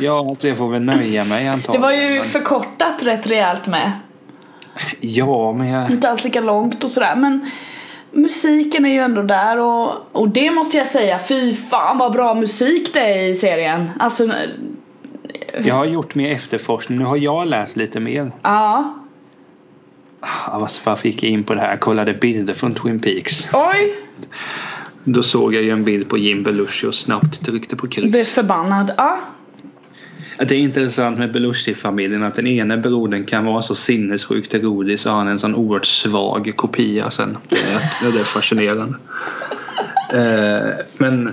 Ja, 0.01 0.31
alltså 0.31 0.49
jag 0.49 0.57
får 0.59 0.69
väl 0.71 0.83
nöja 0.83 1.25
mig 1.25 1.45
Det 1.45 1.51
antagligen. 1.51 1.83
var 1.83 1.93
ju 1.93 2.23
förkortat 2.23 3.03
rätt 3.03 3.27
rejält 3.27 3.67
med. 3.67 3.93
Ja, 5.01 5.53
men 5.53 5.69
jag... 5.69 5.91
Inte 5.91 6.11
alls 6.11 6.25
lika 6.25 6.41
långt 6.41 6.85
och 6.85 6.91
sådär 6.91 7.17
men 7.17 7.51
musiken 8.13 8.87
är 8.87 8.91
ju 8.91 8.99
ändå 9.01 9.23
där 9.23 9.59
och, 9.59 9.93
och 10.13 10.29
det 10.29 10.51
måste 10.51 10.77
jag 10.77 10.87
säga, 10.87 11.19
fy 11.29 11.55
fan 11.55 11.99
vad 11.99 12.13
bra 12.13 12.35
musik 12.35 12.95
det 12.95 13.01
är 13.01 13.23
i 13.31 13.35
serien. 13.35 13.91
Alltså, 13.99 14.29
Jag 15.65 15.75
har 15.75 15.85
gjort 15.85 16.15
mer 16.15 16.33
efterforskning. 16.33 16.99
Nu 16.99 17.05
har 17.05 17.17
jag 17.17 17.47
läst 17.49 17.77
lite 17.77 18.01
mer. 18.01 18.33
ja. 18.43 18.95
Ah, 20.49 20.59
vad- 20.59 20.71
Varför 20.85 21.09
gick 21.09 21.23
jag 21.23 21.31
in 21.31 21.45
på 21.45 21.55
det 21.55 21.61
här? 21.61 21.71
Jag 21.71 21.81
kollade 21.81 22.13
bilder 22.15 22.55
från 22.55 22.75
Twin 22.75 23.01
Peaks. 23.01 23.49
Oj! 23.53 23.95
Då 25.09 25.23
såg 25.23 25.55
jag 25.55 25.63
ju 25.63 25.71
en 25.71 25.85
bild 25.85 26.09
på 26.09 26.19
Jim 26.19 26.43
Belushi 26.43 26.87
och 26.87 26.95
snabbt 26.95 27.47
tryckte 27.47 27.77
på 27.77 27.87
Blev 27.87 28.13
kryss. 28.13 28.29
förbannad. 28.29 28.93
Ja. 28.97 29.21
Att 30.39 30.49
Det 30.49 30.55
är 30.55 30.59
intressant 30.59 31.19
med 31.19 31.33
Belushi-familjen 31.33 32.23
att 32.23 32.35
den 32.35 32.47
ene 32.47 32.77
brodern 32.77 33.25
kan 33.25 33.45
vara 33.45 33.63
så 33.63 33.75
sinnessjukt 33.75 34.55
rolig 34.55 35.01
så 35.01 35.11
har 35.11 35.17
han 35.17 35.29
en 35.29 35.39
sån 35.39 35.55
oerhört 35.55 35.87
svag 35.87 36.53
kopia 36.57 37.11
sen. 37.11 37.39
Det 37.49 37.57
är, 37.57 38.13
det 38.13 38.21
är 38.21 38.25
fascinerande. 38.25 38.99
Eh, 40.13 40.85
men... 40.99 41.33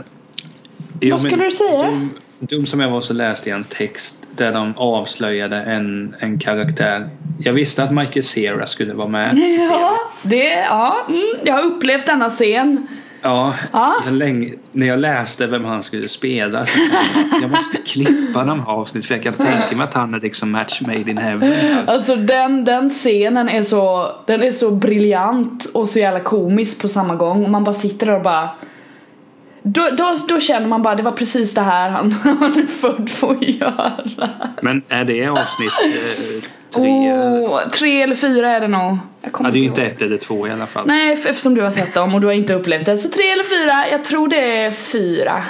Vad 1.11 1.19
skulle 1.19 1.35
men 1.35 1.45
du 1.45 1.51
säga? 1.51 1.83
Dum, 1.87 2.09
dum 2.39 2.65
som 2.65 2.79
jag 2.79 2.89
var 2.91 3.01
så 3.01 3.13
läste 3.13 3.49
jag 3.49 3.57
en 3.57 3.63
text 3.63 4.19
där 4.35 4.51
de 4.51 4.73
avslöjade 4.77 5.55
en, 5.55 6.15
en 6.19 6.39
karaktär. 6.39 7.09
Jag 7.39 7.53
visste 7.53 7.83
att 7.83 7.91
Michael 7.91 8.23
Cera 8.23 8.67
skulle 8.67 8.93
vara 8.93 9.07
med. 9.07 9.37
Ja, 9.71 9.97
det, 10.23 10.49
ja, 10.49 11.05
mm, 11.09 11.23
jag 11.43 11.53
har 11.53 11.63
upplevt 11.63 12.05
denna 12.05 12.29
scen. 12.29 12.87
Ja, 13.23 13.53
Ja. 13.73 13.95
Länge, 14.09 14.53
när 14.71 14.87
jag 14.87 14.99
läste 14.99 15.47
vem 15.47 15.65
han 15.65 15.83
skulle 15.83 16.03
spela 16.03 16.65
så 16.65 16.77
jag, 16.79 17.41
jag 17.41 17.51
måste 17.51 17.77
klippa 17.77 18.43
de 18.43 18.59
här 18.59 18.71
avsnitt 18.71 19.05
för 19.05 19.13
jag 19.13 19.23
kan 19.23 19.33
tänka 19.33 19.75
mig 19.75 19.83
att 19.83 19.93
han 19.93 20.13
är 20.13 20.19
liksom 20.19 20.51
match 20.51 20.81
made 20.81 21.11
in 21.11 21.17
heaven. 21.17 21.53
Alltså 21.87 22.15
den, 22.15 22.65
den 22.65 22.89
scenen 22.89 23.49
är 23.49 23.63
så, 23.63 24.11
den 24.25 24.43
är 24.43 24.51
så 24.51 24.71
briljant 24.71 25.65
och 25.73 25.89
så 25.89 25.99
jävla 25.99 26.19
komisk 26.19 26.81
på 26.81 26.87
samma 26.87 27.15
gång 27.15 27.43
och 27.43 27.51
man 27.51 27.63
bara 27.63 27.73
sitter 27.73 28.05
där 28.05 28.15
och 28.15 28.23
bara 28.23 28.49
då, 29.63 29.89
då, 29.97 30.15
då 30.29 30.39
känner 30.39 30.67
man 30.67 30.81
bara 30.81 30.95
det 30.95 31.03
var 31.03 31.11
precis 31.11 31.55
det 31.55 31.61
här 31.61 31.89
han, 31.89 32.11
han 32.23 32.57
är 32.57 32.67
född 32.67 33.09
för 33.09 33.31
att 33.31 33.43
göra. 33.43 33.91
Men 34.61 34.81
är 34.87 35.05
det 35.05 35.27
avsnitt 35.27 35.71
eh, 35.83 36.49
tre? 36.73 37.13
Oh, 37.13 37.69
tre 37.69 38.01
eller 38.01 38.15
fyra 38.15 38.49
är 38.49 38.59
det 38.61 38.67
nog. 38.67 38.97
Ja, 39.39 39.49
det 39.51 39.57
är 39.59 39.61
ju 39.61 39.67
inte 39.67 39.83
ett 39.83 40.01
eller 40.01 40.17
två 40.17 40.47
i 40.47 40.51
alla 40.51 40.67
fall. 40.67 40.87
Nej, 40.87 41.13
eftersom 41.13 41.55
du 41.55 41.61
har 41.61 41.69
sett 41.69 41.93
dem 41.93 42.15
och 42.15 42.21
du 42.21 42.27
har 42.27 42.33
inte 42.33 42.53
upplevt 42.53 42.85
det. 42.85 42.97
Så 42.97 43.09
tre 43.09 43.23
eller 43.31 43.43
fyra, 43.43 43.87
jag 43.91 44.03
tror 44.03 44.27
det 44.27 44.61
är 44.63 44.71
fyra. 44.71 45.43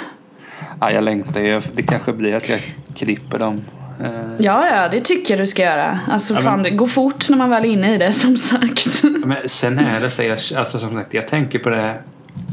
Ja, 0.80 0.90
jag 0.90 1.04
längtar 1.04 1.40
ju. 1.40 1.60
Det 1.74 1.82
kanske 1.82 2.12
blir 2.12 2.34
att 2.34 2.48
jag 2.48 2.60
klipper 2.96 3.38
dem. 3.38 3.62
Eh, 4.04 4.10
Ja, 4.38 4.66
ja, 4.76 4.88
det 4.88 5.00
tycker 5.00 5.34
jag 5.34 5.42
du 5.42 5.46
ska 5.46 5.62
göra. 5.62 5.98
Alltså 6.10 6.34
Ja, 6.34 6.40
fan, 6.40 6.52
men- 6.52 6.62
det 6.62 6.70
går 6.70 6.86
fort 6.86 7.30
när 7.30 7.36
man 7.36 7.50
väl 7.50 7.64
är 7.64 7.68
inne 7.68 7.94
i 7.94 7.98
det 7.98 8.12
som 8.12 8.36
sagt. 8.36 9.02
Men 9.04 9.48
sen 9.48 9.78
är 9.78 10.00
det 10.00 10.10
så 10.10 10.22
jag, 10.22 10.38
alltså 10.56 10.78
som 10.78 10.94
sagt, 11.00 11.14
jag 11.14 11.26
tänker 11.28 11.58
på 11.58 11.70
det. 11.70 11.98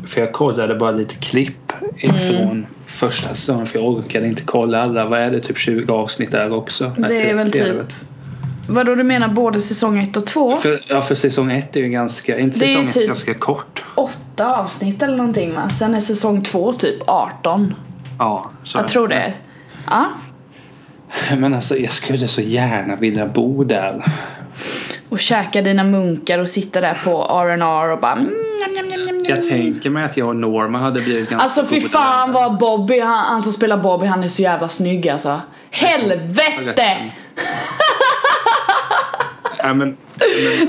För 0.08 0.22
jag 0.22 0.32
kollade 0.34 0.76
bara 0.76 0.92
lite 0.92 1.16
klipp 1.16 1.74
ifrån 1.98 2.66
första 2.86 3.30
säsongen. 3.36 3.66
För 3.66 3.80
jag 3.80 3.88
orkade 3.88 4.28
inte 4.28 4.42
kolla 4.46 4.82
alla. 4.82 5.06
Vad 5.06 5.20
är 5.20 5.32
det? 5.32 5.40
Typ 5.40 5.58
20 5.58 5.94
avsnitt 5.94 6.32
där 6.32 6.56
också? 6.56 6.92
Nej, 6.98 7.10
Det 7.10 7.30
är 7.30 7.36
väl 7.36 7.52
30 7.52 7.96
typ 8.62 8.70
Vadå 8.70 8.96
du 8.96 9.04
menar 9.04 9.28
både 9.28 9.62
säsong 9.62 10.00
1 10.00 10.18
och 10.18 10.26
2? 10.26 10.56
För, 10.56 10.84
ja, 10.88 11.02
för 11.02 11.16
säsong 11.16 11.52
ett 11.52 11.76
är 11.76 11.80
ju 11.80 11.90
ganska, 11.90 12.40
inte 12.40 12.60
Det 12.60 12.68
säsong 12.68 12.86
ett 12.86 12.94
typ- 12.94 13.08
ganska 13.08 13.34
kort. 13.34 13.84
Åtta 13.96 14.56
avsnitt 14.56 15.02
eller 15.02 15.18
någonting 15.18 15.54
va? 15.54 15.70
Sen 15.70 15.96
är 15.96 16.00
säsong 16.00 16.42
2 16.44 16.74
typ 16.74 17.02
18. 17.08 17.74
Ja, 18.20 18.52
så 18.64 18.78
Jag 18.78 18.88
tror 18.88 19.08
det. 19.08 19.34
Ja. 19.88 20.06
Men 21.38 21.54
alltså 21.54 21.78
jag 21.78 21.92
skulle 21.92 22.28
så 22.28 22.42
gärna 22.42 22.96
vilja 22.96 23.26
bo 23.28 23.64
där. 23.64 24.06
Och 25.10 25.20
käka 25.20 25.62
dina 25.62 25.84
munkar 25.84 26.40
och 26.40 26.50
sitta 26.50 26.82
där 26.82 27.00
på 27.04 27.24
R&R 27.24 27.92
och 27.92 28.00
bara 28.00 28.12
mm, 28.12 28.34
njam, 28.60 28.72
njam, 28.74 28.88
njam, 28.88 29.02
njam, 29.02 29.18
njam. 29.18 29.36
Jag 29.36 29.50
tänker 29.50 29.90
mig 29.90 30.04
att 30.04 30.18
jag 30.18 30.28
och 30.28 30.36
Norma 30.36 30.80
hade 30.80 31.02
blivit 31.02 31.30
ganska 31.30 31.44
Alltså 31.44 31.66
fy 31.66 31.82
fan 31.82 32.32
vad 32.32 32.58
Bobby, 32.58 33.00
han, 33.00 33.26
han 33.26 33.42
som 33.42 33.54
spelar 33.54 33.78
Bobby 33.78 34.06
han 34.06 34.24
är 34.24 34.28
så 34.28 34.42
jävla 34.42 34.68
snygg 34.68 35.10
alltså. 35.10 35.42
Helvete! 35.72 37.12
Men, 39.64 39.78
men, 39.78 39.98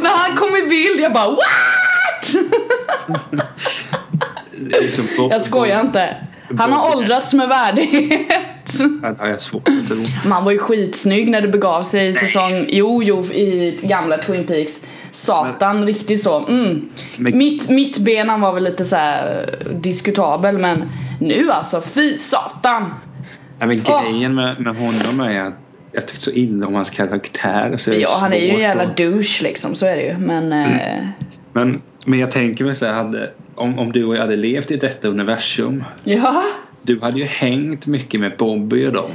När 0.02 0.11
han 0.28 0.37
kom 0.37 0.56
i 0.56 0.62
bild 0.68 1.00
jag 1.00 1.12
bara 1.12 1.28
what? 1.30 2.34
liksom 4.80 5.04
Bob- 5.16 5.30
Jag 5.32 5.42
skojar 5.42 5.80
inte. 5.80 6.16
Han 6.58 6.72
har 6.72 6.96
åldrats 6.96 7.34
med 7.34 7.49
värdighet. 7.49 8.38
Ja, 9.02 9.28
jag 9.28 9.42
svårt. 9.42 9.68
Man 10.26 10.44
var 10.44 10.52
ju 10.52 10.58
skitsnygg 10.58 11.30
när 11.30 11.40
det 11.40 11.49
begav 11.49 11.82
sig 11.82 12.08
i 12.08 12.12
säsong, 12.14 12.64
jo 12.68 13.02
jo 13.02 13.25
i 13.25 13.78
gamla 13.82 14.18
Twin 14.18 14.46
Peaks. 14.46 14.84
Satan, 15.11 15.87
riktigt 15.87 16.22
så. 16.22 16.38
Mm. 16.46 16.88
Men- 17.16 17.38
Mitt, 17.38 17.70
mitt 17.70 17.99
benan 17.99 18.40
var 18.40 18.52
väl 18.52 18.64
lite 18.64 18.84
så 18.84 18.96
här 18.96 19.58
diskutabel 19.82 20.58
men 20.58 20.88
nu 21.20 21.50
alltså, 21.50 21.80
fy 21.80 22.16
satan. 22.16 22.94
Ja, 23.61 23.66
men 23.66 23.76
grejen 23.82 24.34
med, 24.34 24.61
med 24.61 24.76
honom 24.76 25.20
är 25.20 25.44
att 25.44 25.54
jag 25.92 26.06
tyckte 26.08 26.25
så 26.25 26.30
illa 26.30 26.66
om 26.66 26.75
hans 26.75 26.90
karaktär. 26.90 27.76
Så 27.76 27.92
Ja 27.92 28.16
han 28.20 28.32
är 28.32 28.38
ju 28.38 28.50
en 28.50 28.58
jävla 28.61 28.82
att- 28.82 28.96
douche 28.96 29.42
liksom, 29.42 29.75
så 29.75 29.87
är 29.87 29.96
det 29.96 30.02
ju. 30.02 30.16
Men 30.18 30.52
eh, 30.52 31.04
men, 31.52 31.82
men 32.06 32.18
jag 32.18 32.30
tänker 32.32 32.64
mig 32.64 32.75
så 32.75 32.87
här, 32.87 32.92
hade, 32.92 33.30
om, 33.54 33.78
om 33.78 33.92
du 33.92 34.04
och 34.04 34.16
jag 34.16 34.20
hade 34.20 34.37
levt 34.37 34.70
i 34.70 34.76
detta 34.76 35.08
universum. 35.08 35.84
ja. 36.04 36.42
Du 36.84 37.00
hade 37.00 37.18
ju 37.18 37.25
hängt 37.25 37.87
mycket 37.87 38.20
med 38.20 38.37
Bobby 38.38 38.87
och 38.87 38.92
dem. 38.92 39.11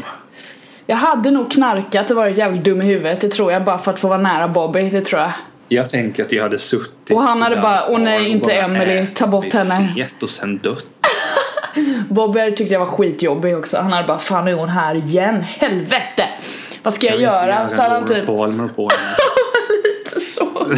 Jag 0.85 0.95
hade 0.95 1.31
nog 1.31 1.51
knarkat 1.51 2.11
och 2.11 2.17
varit 2.17 2.37
jävligt 2.37 2.63
dum 2.63 2.81
i 2.81 2.85
huvudet, 2.85 3.21
det 3.21 3.29
tror 3.29 3.51
jag. 3.51 3.63
Bara 3.63 3.77
för 3.77 3.91
att 3.91 3.99
få 3.99 4.07
vara 4.07 4.21
nära 4.21 4.47
Bobby, 4.47 4.89
det 4.89 5.01
tror 5.01 5.21
jag. 5.21 5.31
Jag 5.69 5.89
tänker 5.89 6.23
att 6.23 6.31
jag 6.31 6.43
hade 6.43 6.59
suttit 6.59 7.11
Och 7.11 7.21
han 7.21 7.41
hade 7.41 7.55
bara, 7.55 7.79
"Åh 7.89 7.99
nej, 7.99 8.19
och 8.21 8.27
inte 8.27 8.53
Emily, 8.53 9.07
ta 9.07 9.27
bort 9.27 9.53
henne." 9.53 9.93
fet 9.95 10.23
och 10.23 10.29
sen 10.29 10.57
dött. 10.57 10.85
Bobby 12.09 12.39
hade 12.39 12.51
tyckt 12.51 12.71
jag 12.71 12.79
var 12.79 12.85
skitjobbig 12.85 13.57
också. 13.57 13.77
Han 13.77 13.91
hade 13.93 14.07
bara, 14.07 14.19
fan 14.19 14.45
nu 14.45 14.51
är 14.51 14.55
hon 14.55 14.69
här 14.69 14.95
igen, 14.95 15.41
helvete! 15.41 16.23
Vad 16.87 16.93
ska 16.93 17.07
jag, 17.07 17.21
göra? 17.21 17.69
Så 17.69 17.81
hade 17.81 17.95
han 17.95 18.05
typ 18.05 18.25
Palmer 18.25 18.67
på 18.67 18.89
henne. 18.89 19.15
så. 20.21 20.75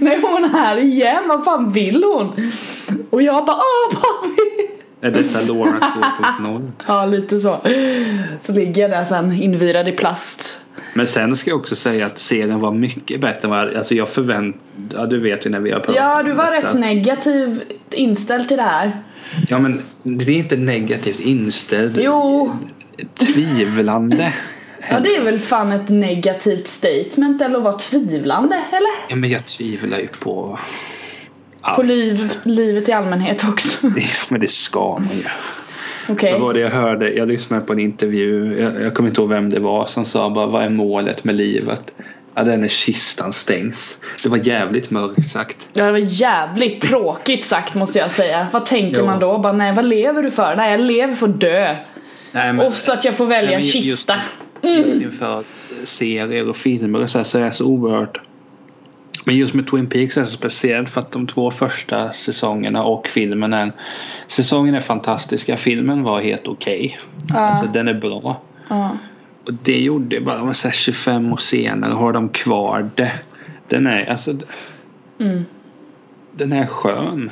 Nu 0.00 0.10
är 0.10 0.22
hon 0.22 0.50
här 0.50 0.76
igen, 0.76 1.24
vad 1.28 1.44
fan 1.44 1.72
vill 1.72 2.04
hon? 2.04 2.50
Och 3.10 3.22
jag 3.22 3.46
bara, 3.46 3.56
åh 3.56 3.94
Bobby! 3.94 4.68
Är 5.00 5.10
detta 5.10 5.52
Laura 5.52 5.78
2.0? 6.40 6.70
Ja, 6.86 7.06
lite 7.06 7.38
så. 7.38 7.60
Så 8.40 8.52
ligger 8.52 8.82
jag 8.82 8.90
där 8.90 9.04
sen 9.04 9.32
invirad 9.32 9.88
i 9.88 9.92
plast. 9.92 10.60
Men 10.94 11.06
sen 11.06 11.36
ska 11.36 11.50
jag 11.50 11.60
också 11.60 11.76
säga 11.76 12.06
att 12.06 12.18
serien 12.18 12.60
var 12.60 12.72
mycket 12.72 13.20
bättre 13.20 13.40
än 13.42 13.50
vad 13.50 13.76
alltså 13.76 13.94
jag 13.94 14.08
förväntade. 14.08 14.64
Ja, 14.92 15.06
du 15.06 15.20
vet 15.20 15.46
ju 15.46 15.50
när 15.50 15.60
vi 15.60 15.70
har 15.70 15.80
pratat 15.80 15.96
Ja, 15.96 16.22
du 16.22 16.32
var 16.32 16.50
rätt 16.50 16.74
negativ 16.74 17.62
inställd 17.90 18.48
till 18.48 18.56
det 18.56 18.62
här. 18.62 19.02
Ja, 19.48 19.58
men 19.58 19.82
det 20.02 20.32
är 20.32 20.38
inte 20.38 20.56
negativt 20.56 21.20
inställd. 21.20 21.98
Jo. 22.02 22.52
Tvivlande. 23.14 24.32
Ja, 24.90 25.00
det 25.00 25.16
är 25.16 25.20
väl 25.20 25.38
fan 25.38 25.72
ett 25.72 25.88
negativt 25.88 26.66
statement 26.66 27.42
eller 27.42 27.56
att 27.58 27.64
vara 27.64 27.78
tvivlande, 27.78 28.56
eller? 28.70 28.90
Ja, 29.08 29.16
men 29.16 29.30
jag 29.30 29.44
tvivlar 29.46 29.98
ju 29.98 30.06
på... 30.08 30.58
På 31.76 31.82
liv, 31.82 32.32
livet 32.42 32.88
i 32.88 32.92
allmänhet 32.92 33.44
också. 33.48 33.86
Men 34.28 34.40
det 34.40 34.50
ska 34.50 34.92
man 34.98 35.08
ju. 35.16 35.22
Okej. 36.08 36.32
Vad 36.32 36.40
var 36.40 36.54
det 36.54 36.60
jag 36.60 36.70
hörde? 36.70 37.10
Jag 37.10 37.28
lyssnade 37.28 37.62
på 37.64 37.72
en 37.72 37.78
intervju. 37.78 38.60
Jag, 38.60 38.82
jag 38.82 38.94
kommer 38.94 39.08
inte 39.08 39.20
ihåg 39.20 39.30
vem 39.30 39.50
det 39.50 39.60
var 39.60 39.86
som 39.86 40.04
sa 40.04 40.30
bara 40.30 40.46
vad 40.46 40.64
är 40.64 40.68
målet 40.68 41.24
med 41.24 41.34
livet? 41.34 41.94
Ja, 42.34 42.42
det 42.42 42.52
är 42.52 42.56
när 42.56 42.68
kistan 42.68 43.32
stängs. 43.32 43.96
Det 44.22 44.28
var 44.28 44.36
jävligt 44.38 44.90
mörkt 44.90 45.28
sagt. 45.30 45.68
Ja, 45.72 45.84
det 45.84 45.92
var 45.92 45.98
jävligt 45.98 46.80
tråkigt 46.80 47.44
sagt 47.44 47.74
måste 47.74 47.98
jag 47.98 48.10
säga. 48.10 48.46
Vad 48.52 48.66
tänker 48.66 49.00
Jo. 49.00 49.06
man 49.06 49.20
då? 49.20 49.38
Bara, 49.38 49.52
nej, 49.52 49.72
vad 49.74 49.84
lever 49.84 50.22
du 50.22 50.30
för? 50.30 50.56
Nej, 50.56 50.70
jag 50.70 50.80
lever 50.80 51.14
för 51.14 51.28
att 51.28 51.40
dö. 51.40 51.76
Nej, 52.32 52.52
men, 52.52 52.66
Och 52.66 52.72
så 52.74 52.92
att 52.92 53.04
jag 53.04 53.14
får 53.16 53.26
välja 53.26 53.50
Nej, 53.50 53.56
men 53.58 53.66
ju- 53.66 53.72
kista. 53.82 54.14
Just 54.66 55.02
inför 55.02 55.44
serier 55.84 56.48
och 56.48 56.56
filmer 56.56 57.02
och 57.02 57.10
så, 57.10 57.18
här, 57.18 57.24
så 57.24 57.38
är 57.38 57.42
jag 57.42 57.54
så 57.54 57.66
oerhört 57.66 58.20
Men 59.24 59.36
just 59.36 59.54
med 59.54 59.66
Twin 59.70 59.86
Peaks 59.86 60.16
är 60.16 60.20
det 60.20 60.26
så 60.26 60.32
speciellt 60.32 60.88
för 60.88 61.00
att 61.00 61.12
de 61.12 61.26
två 61.26 61.50
första 61.50 62.12
säsongerna 62.12 62.84
och 62.84 63.08
filmen 63.08 63.52
är 63.52 63.72
Säsongen 64.26 64.74
är 64.74 64.80
fantastiska, 64.80 65.56
filmen 65.56 66.02
var 66.02 66.20
helt 66.20 66.48
okej. 66.48 66.98
Okay. 67.24 67.36
Ja. 67.36 67.40
Alltså 67.40 67.66
den 67.72 67.88
är 67.88 67.94
bra. 67.94 68.42
Ja. 68.68 68.98
Och 69.46 69.54
det 69.54 69.80
gjorde 69.80 70.20
bara, 70.20 70.54
säger 70.54 70.74
25 70.74 71.32
år 71.32 71.36
senare 71.36 71.92
har 71.92 72.12
de 72.12 72.28
kvar 72.28 72.90
det. 72.94 73.12
Den 73.68 73.86
är, 73.86 74.10
alltså 74.10 74.34
Mm. 75.20 75.44
den 76.32 76.52
är 76.52 76.66
skön. 76.66 77.30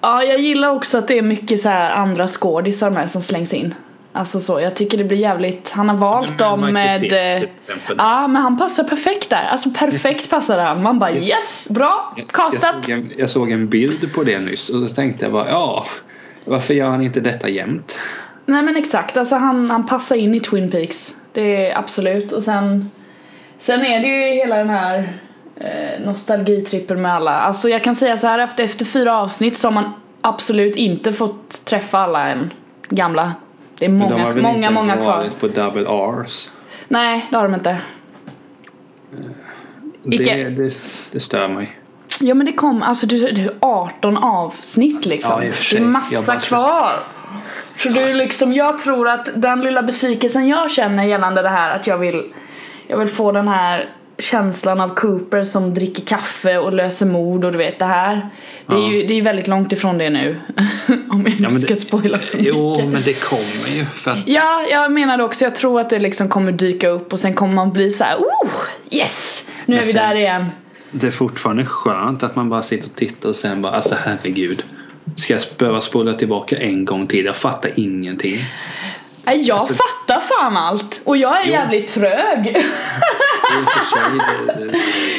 Ja, 0.00 0.22
jag 0.22 0.40
gillar 0.40 0.70
också 0.70 0.98
att 0.98 1.08
det 1.08 1.18
är 1.18 1.22
mycket 1.22 1.60
så 1.60 1.68
här 1.68 1.90
andra 1.90 2.28
skådisar 2.28 2.90
med 2.90 3.10
som 3.10 3.22
slängs 3.22 3.54
in. 3.54 3.74
Alltså 4.16 4.40
så, 4.40 4.60
jag 4.60 4.74
tycker 4.74 4.98
det 4.98 5.04
blir 5.04 5.18
jävligt, 5.18 5.70
han 5.70 5.88
har 5.88 5.96
valt 5.96 6.38
dem 6.38 6.60
Michael 6.60 6.72
med 6.72 7.00
Cera, 7.00 7.20
eh, 7.20 7.42
exempel. 7.42 7.96
Ja 7.98 8.28
men 8.28 8.42
han 8.42 8.58
passar 8.58 8.84
perfekt 8.84 9.30
där, 9.30 9.48
alltså 9.50 9.70
perfekt 9.70 10.30
passar 10.30 10.58
han. 10.58 10.82
Man 10.82 10.98
bara 10.98 11.12
Yes. 11.12 11.28
yes, 11.28 11.68
bra, 11.70 12.14
Jag- 12.16 12.28
castat! 12.28 12.74
Jag 12.74 12.84
såg, 12.84 12.98
en, 12.98 13.12
jag 13.16 13.30
såg 13.30 13.50
en 13.52 13.68
bild 13.68 14.14
på 14.14 14.22
det 14.22 14.38
nyss 14.38 14.68
och 14.68 14.88
så 14.88 14.94
tänkte 14.94 15.24
jag 15.24 15.32
bara 15.32 15.48
ja 15.48 15.84
varför 16.44 16.74
gör 16.74 16.88
han 16.88 17.02
inte 17.02 17.20
detta 17.20 17.48
jämt? 17.48 17.96
Nej 18.46 18.62
men 18.62 18.76
exakt, 18.76 19.16
alltså 19.16 19.34
han, 19.36 19.70
han 19.70 19.86
passar 19.86 20.16
in 20.16 20.34
i 20.34 20.40
Twin 20.40 20.70
Peaks. 20.70 21.16
Det 21.32 21.70
är 21.70 21.78
absolut 21.78 22.32
och 22.32 22.42
sen 22.42 22.90
Sen 23.58 23.84
är 23.84 24.00
det 24.00 24.06
ju 24.08 24.34
hela 24.34 24.56
den 24.56 24.70
här 24.70 25.18
eh, 25.60 26.04
nostalgitrippen 26.06 27.02
med 27.02 27.14
alla. 27.14 27.40
Alltså 27.40 27.68
jag 27.68 27.84
kan 27.84 27.94
säga 27.94 28.16
så 28.16 28.26
här 28.26 28.38
efter, 28.38 28.64
efter 28.64 28.84
fyra 28.84 29.18
avsnitt 29.18 29.56
så 29.56 29.66
har 29.68 29.72
man 29.72 29.92
absolut 30.20 30.76
inte 30.76 31.12
fått 31.12 31.64
träffa 31.64 31.98
alla 31.98 32.28
än 32.28 32.52
gamla. 32.88 33.32
Det 33.78 33.84
är 33.84 33.88
Men 33.88 33.98
många, 33.98 34.14
de 34.16 34.20
har 34.22 34.32
väl 34.32 34.42
många, 34.42 34.54
inte 34.54 34.64
ens 34.66 34.74
många 34.74 34.96
kvar. 34.96 35.16
varit 35.16 35.40
på 35.40 35.46
double 35.48 35.84
R's. 35.88 36.48
Nej, 36.88 37.26
det 37.30 37.36
har 37.36 37.42
de 37.42 37.54
inte. 37.54 37.78
Det, 40.02 40.16
Icke. 40.16 40.34
det, 40.34 40.74
det 41.12 41.20
stör 41.20 41.48
mig. 41.48 41.78
Ja 42.20 42.34
men 42.34 42.46
det 42.46 42.52
kom, 42.52 42.82
alltså 42.82 43.06
du, 43.06 43.30
du 43.32 43.48
18 43.60 44.16
avsnitt 44.16 45.06
liksom. 45.06 45.42
Ja, 45.44 45.52
det 45.70 45.76
är 45.76 45.80
massa 45.80 46.32
bara- 46.32 46.40
kvar. 46.40 47.02
Så 47.76 47.88
det 47.88 48.02
är 48.02 48.14
liksom, 48.18 48.52
jag 48.52 48.78
tror 48.78 49.08
att 49.08 49.28
den 49.34 49.60
lilla 49.60 49.82
besvikelsen 49.82 50.48
jag 50.48 50.70
känner 50.70 51.04
gällande 51.04 51.42
det 51.42 51.48
här 51.48 51.70
att 51.76 51.86
jag 51.86 51.98
vill 51.98 52.22
Jag 52.86 52.96
vill 52.98 53.08
få 53.08 53.32
den 53.32 53.48
här 53.48 53.90
känslan 54.18 54.80
av 54.80 54.94
Cooper 54.94 55.42
som 55.42 55.74
dricker 55.74 56.02
kaffe 56.02 56.58
och 56.58 56.72
löser 56.72 57.06
mord 57.06 57.44
och 57.44 57.52
du 57.52 57.58
vet 57.58 57.78
det 57.78 57.84
här 57.84 58.30
Det 58.66 58.74
är 58.74 58.78
Ja. 58.80 58.92
ju 58.92 59.06
det 59.06 59.14
är 59.18 59.22
väldigt 59.22 59.48
långt 59.48 59.72
ifrån 59.72 59.98
det 59.98 60.10
nu 60.10 60.40
Om 61.10 61.22
jag 61.22 61.30
inte 61.30 61.42
men 61.42 61.60
ska 61.60 61.74
det- 61.74 61.80
spoila 61.80 62.18
för 62.18 62.36
mycket 62.38 62.52
Jo 62.56 62.76
men 62.78 63.02
det 63.04 63.24
kommer 63.24 63.76
ju 63.78 63.84
för 63.84 64.22
Ja, 64.26 64.66
jag 64.70 64.92
menade 64.92 65.24
också, 65.24 65.44
jag 65.44 65.54
tror 65.54 65.80
att 65.80 65.90
det 65.90 65.98
liksom 65.98 66.28
kommer 66.28 66.52
dyka 66.52 66.88
upp 66.88 67.12
och 67.12 67.20
sen 67.20 67.34
kommer 67.34 67.54
man 67.54 67.72
bli 67.72 67.90
så 67.90 68.04
här, 68.04 68.16
oh 68.16 68.50
yes! 68.90 69.50
Nu 69.66 69.74
är 69.74 69.78
Men 69.78 69.86
vi 69.86 69.92
sen- 69.92 70.02
där 70.10 70.14
igen 70.14 70.46
det 70.90 71.06
är 71.06 71.10
fortfarande 71.10 71.64
skönt 71.66 72.22
att 72.22 72.36
man 72.36 72.48
bara 72.48 72.62
sitter 72.62 72.88
och 72.88 72.94
tittar 72.96 73.28
och 73.28 73.36
sen 73.36 73.62
bara 73.62 73.72
alltså 73.72 73.94
herregud. 74.04 74.64
Ska 75.16 75.32
jag 75.32 75.42
behöva 75.58 75.80
spola 75.80 76.12
tillbaka 76.12 76.56
en 76.56 76.84
gång 76.84 77.06
till? 77.06 77.24
Jag 77.24 77.36
fattar 77.36 77.70
ingenting. 77.76 78.38
Jag 79.24 79.58
Alltså- 79.58 79.74
fattar 79.74 80.20
fan 80.20 80.56
allt 80.56 81.02
och 81.04 81.16
jag 81.16 81.40
är 81.40 81.44
Jo. 81.46 81.52
jävligt 81.52 81.88
trög. 81.94 82.56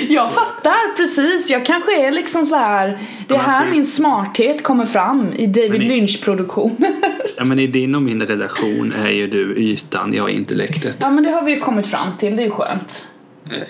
Jag 0.10 0.32
fattar 0.34 0.96
precis, 0.98 1.50
jag 1.50 1.66
kanske 1.66 2.08
är 2.08 2.12
liksom 2.12 2.46
så 2.46 2.56
här. 2.56 3.00
Det 3.28 3.36
är 3.36 3.40
här 3.40 3.66
min 3.72 3.86
smarthet 3.86 4.64
kommer 4.64 4.86
fram 4.86 5.34
i 5.34 5.48
David 5.48 5.84
i- 5.84 5.88
Lynch 5.88 6.24
produktioner. 6.24 6.92
ja, 7.38 7.44
men 7.44 7.60
i 7.60 7.68
din 7.68 7.96
och 7.96 8.02
min 8.02 8.22
relation 8.22 8.94
är 9.06 9.10
ju 9.12 9.28
du 9.28 9.56
ytan, 9.58 10.14
jag 10.14 10.30
är 10.30 10.34
intellektet. 10.34 10.98
ja 11.02 11.10
men 11.10 11.24
det 11.24 11.30
har 11.32 11.42
vi 11.42 11.52
ju 11.54 11.60
kommit 11.60 11.88
fram 11.88 12.18
till, 12.18 12.36
det 12.36 12.42
är 12.42 12.46
ju 12.46 12.52
skönt. 12.52 13.08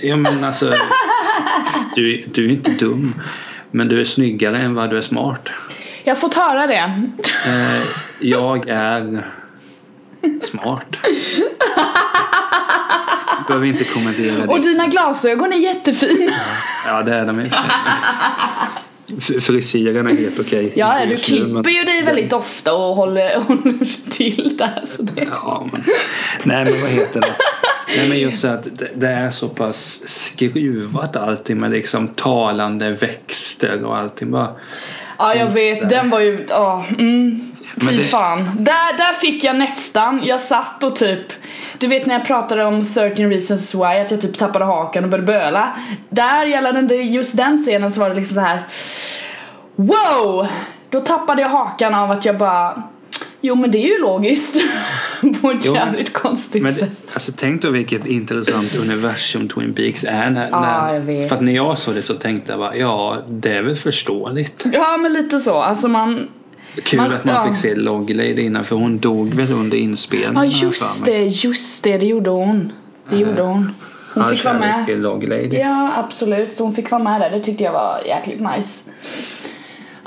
Ja 0.01 0.15
men 0.15 0.43
alltså 0.43 0.73
du, 1.95 2.25
du 2.33 2.45
är 2.45 2.49
inte 2.49 2.71
dum. 2.71 3.15
Men 3.71 3.87
du 3.87 3.99
är 3.99 4.03
snyggare 4.05 4.57
än 4.57 4.75
vad 4.75 4.89
du 4.89 4.97
är 4.97 5.01
smart. 5.01 5.49
Jag 6.03 6.11
har 6.15 6.19
fått 6.19 6.33
höra 6.33 6.67
det. 6.67 6.93
Eh, 7.47 7.83
jag 8.19 8.69
är 8.69 9.25
smart. 10.43 10.97
Behöver 13.47 13.65
inte 13.67 13.83
kommentera 13.83 14.43
Och 14.49 14.55
det. 14.61 14.69
dina 14.69 14.87
glasögon 14.87 15.53
är 15.53 15.57
jättefina. 15.57 16.33
Ja 16.87 17.03
det 17.03 17.13
är 17.15 17.25
de 17.25 17.39
i 17.39 17.43
och 17.45 19.43
Frisyren 19.43 20.07
är 20.07 20.15
helt 20.15 20.39
okej. 20.39 20.73
Ja, 20.75 20.93
Inte 21.03 21.05
du 21.05 21.09
nu, 21.11 21.17
klipper 21.17 21.47
men- 21.63 21.73
ju 21.73 21.83
dig 21.83 22.01
väldigt 22.03 22.33
ofta 22.33 22.73
och 22.73 22.95
håller, 22.95 23.39
håller 23.39 24.09
till 24.11 24.57
där. 24.57 24.83
Så 24.85 25.01
det. 25.01 25.27
Ja, 25.31 25.67
men, 25.71 25.83
nej 26.43 26.65
men 26.65 26.81
vad 26.81 26.89
heter 26.89 27.21
det? 27.21 27.33
Nej 27.95 28.09
men 28.09 28.19
just 28.19 28.41
så 28.41 28.47
att 28.47 28.67
det, 28.95 29.07
är 29.07 29.29
så 29.29 29.49
pass 29.49 30.01
skruvat 30.05 31.15
allting 31.15 31.59
med 31.59 31.71
liksom 31.71 32.07
talande 32.07 32.91
växter 32.91 33.85
och 33.85 33.97
allting 33.97 34.31
bara. 34.31 34.55
Ja 35.17 35.35
jag 35.35 35.49
vet, 35.49 35.89
den 35.89 36.09
var 36.09 36.19
ju, 36.19 36.45
ja, 36.49 36.85
mm, 36.89 37.51
fy 37.81 37.97
det- 37.97 38.03
fan. 38.03 38.49
Där, 38.59 38.97
där 38.97 39.13
fick 39.13 39.43
jag 39.43 39.55
nästan, 39.55 40.21
jag 40.23 40.39
satt 40.39 40.83
och 40.83 40.95
typ 40.95 41.33
Du 41.77 41.87
vet 41.87 42.05
när 42.05 42.13
jag 42.13 42.25
pratade 42.27 42.65
om 42.65 42.85
13 42.93 43.29
reasons 43.29 43.75
why 43.75 43.81
att 43.81 44.11
jag 44.11 44.21
typ 44.21 44.37
tappade 44.37 44.65
hakan 44.65 45.03
och 45.03 45.09
började 45.09 45.27
böla 45.27 45.77
Där 46.09 46.45
gällande 46.45 46.95
just 46.95 47.37
den 47.37 47.57
scenen 47.57 47.91
så 47.91 47.99
var 47.99 48.09
det 48.09 48.15
liksom 48.15 48.35
så 48.35 48.41
här. 48.41 48.63
Wow! 49.75 50.47
Då 50.89 50.99
tappade 50.99 51.41
jag 51.41 51.49
hakan 51.49 51.95
av 51.95 52.11
att 52.11 52.25
jag 52.25 52.37
bara 52.37 52.83
Jo 53.41 53.55
men 53.55 53.71
det 53.71 53.77
är 53.77 53.87
ju 53.87 53.99
logiskt 54.01 54.61
På 55.41 55.51
ett 55.51 55.57
Jo, 55.65 55.73
men- 55.73 55.81
jävligt 55.87 56.13
konstigt 56.13 56.63
Men 56.63 56.73
sätt 56.73 56.89
alltså 57.13 57.31
tänk 57.37 57.61
då 57.61 57.69
vilket 57.69 58.05
intressant 58.07 58.75
universum 58.75 59.47
Twin 59.49 59.73
Peaks 59.73 60.03
är. 60.03 60.29
När, 60.29 60.49
Ja, 60.51 60.61
när, 60.61 60.93
jag 60.93 61.01
vet. 61.01 61.29
För 61.29 61.35
att 61.35 61.41
när 61.41 61.51
jag 61.55 61.77
såg 61.77 61.95
det 61.95 62.01
så 62.01 62.13
tänkte 62.13 62.51
jag 62.51 62.59
bara 62.59 62.75
ja 62.75 63.17
det 63.29 63.53
är 63.53 63.61
väl 63.63 63.75
förståeligt. 63.75 64.65
Ja 64.73 64.97
men 64.97 65.13
lite 65.13 65.39
så, 65.39 65.57
alltså 65.61 65.87
man 65.87 66.27
Kul 66.83 66.99
Man- 66.99 67.13
att 67.13 67.25
man 67.25 67.35
ja. 67.35 67.47
fick 67.47 67.61
se 67.61 67.75
Loglady 67.75 68.41
innan 68.41 68.63
för 68.65 68.75
hon 68.75 68.97
dog 68.99 69.33
väl 69.33 69.51
under 69.53 69.77
inspelningen. 69.77 70.35
Ja 70.35 70.51
för 70.51 70.65
just 70.65 71.05
det, 71.05 71.23
just 71.25 71.83
det, 71.83 71.97
det 71.97 72.05
gjorde 72.05 72.29
hon 72.29 72.71
Det 73.09 73.17
gjorde 73.17 73.41
hon 73.41 73.71
Hon 74.13 74.29
fick 74.29 74.45
vara 74.45 74.59
med 74.59 74.85
till 74.85 75.01
Loglady. 75.01 75.57
Ja 75.57 75.93
absolut, 75.97 76.53
så 76.53 76.63
hon 76.63 76.73
fick 76.75 76.91
vara 76.91 77.03
med 77.03 77.21
där, 77.21 77.29
det 77.29 77.39
tyckte 77.39 77.63
jag 77.63 77.71
var 77.71 78.01
jäkligt 78.05 78.39
nice 78.39 78.89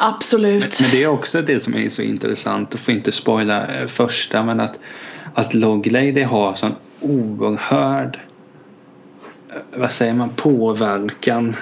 Absolut 0.03 0.81
Men 0.81 0.91
det 0.91 1.03
är 1.03 1.07
också 1.07 1.43
det 1.43 1.61
som 1.61 1.75
är 1.75 1.91
så 1.91 2.03
intressant 2.03 2.75
och 2.75 2.81
får 2.81 2.95
inte 2.95 3.13
spoila 3.13 3.67
eh, 3.67 3.87
första 3.87 4.43
men 4.43 4.61
att 4.61 4.79
att 5.35 5.55
Loglady 5.55 6.23
har 6.23 6.55
sån 6.55 6.75
oerhörd 7.01 8.19
eh, 9.49 9.81
vad 9.81 9.93
säger 9.93 10.15
man 10.15 10.29
påverkan 10.29 11.57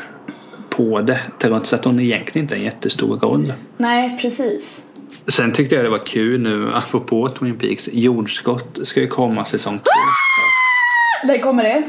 på 0.71 1.01
det 1.01 1.21
trots 1.39 1.73
att 1.73 1.85
hon 1.85 2.01
egentligen 2.01 2.45
inte 2.45 2.55
har 2.55 2.59
en 2.59 2.65
jättestor 2.65 3.19
roll. 3.19 3.53
Nej 3.77 4.19
precis 4.21 4.93
Sen 5.27 5.53
tyckte 5.53 5.75
jag 5.75 5.85
det 5.85 5.91
var 5.91 6.07
kul 6.07 6.41
nu 6.41 6.73
apropå 6.75 7.29
Twin 7.29 7.59
Peaks 7.59 7.89
jordskott 7.93 8.79
ska 8.83 9.01
ju 9.01 9.07
komma 9.07 9.45
säsong 9.45 9.79
två. 9.79 11.29
Där 11.29 11.39
kommer 11.39 11.65
det 11.65 11.83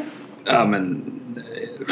Ja 0.45 0.65
men 0.65 1.03
eh, 1.38 1.85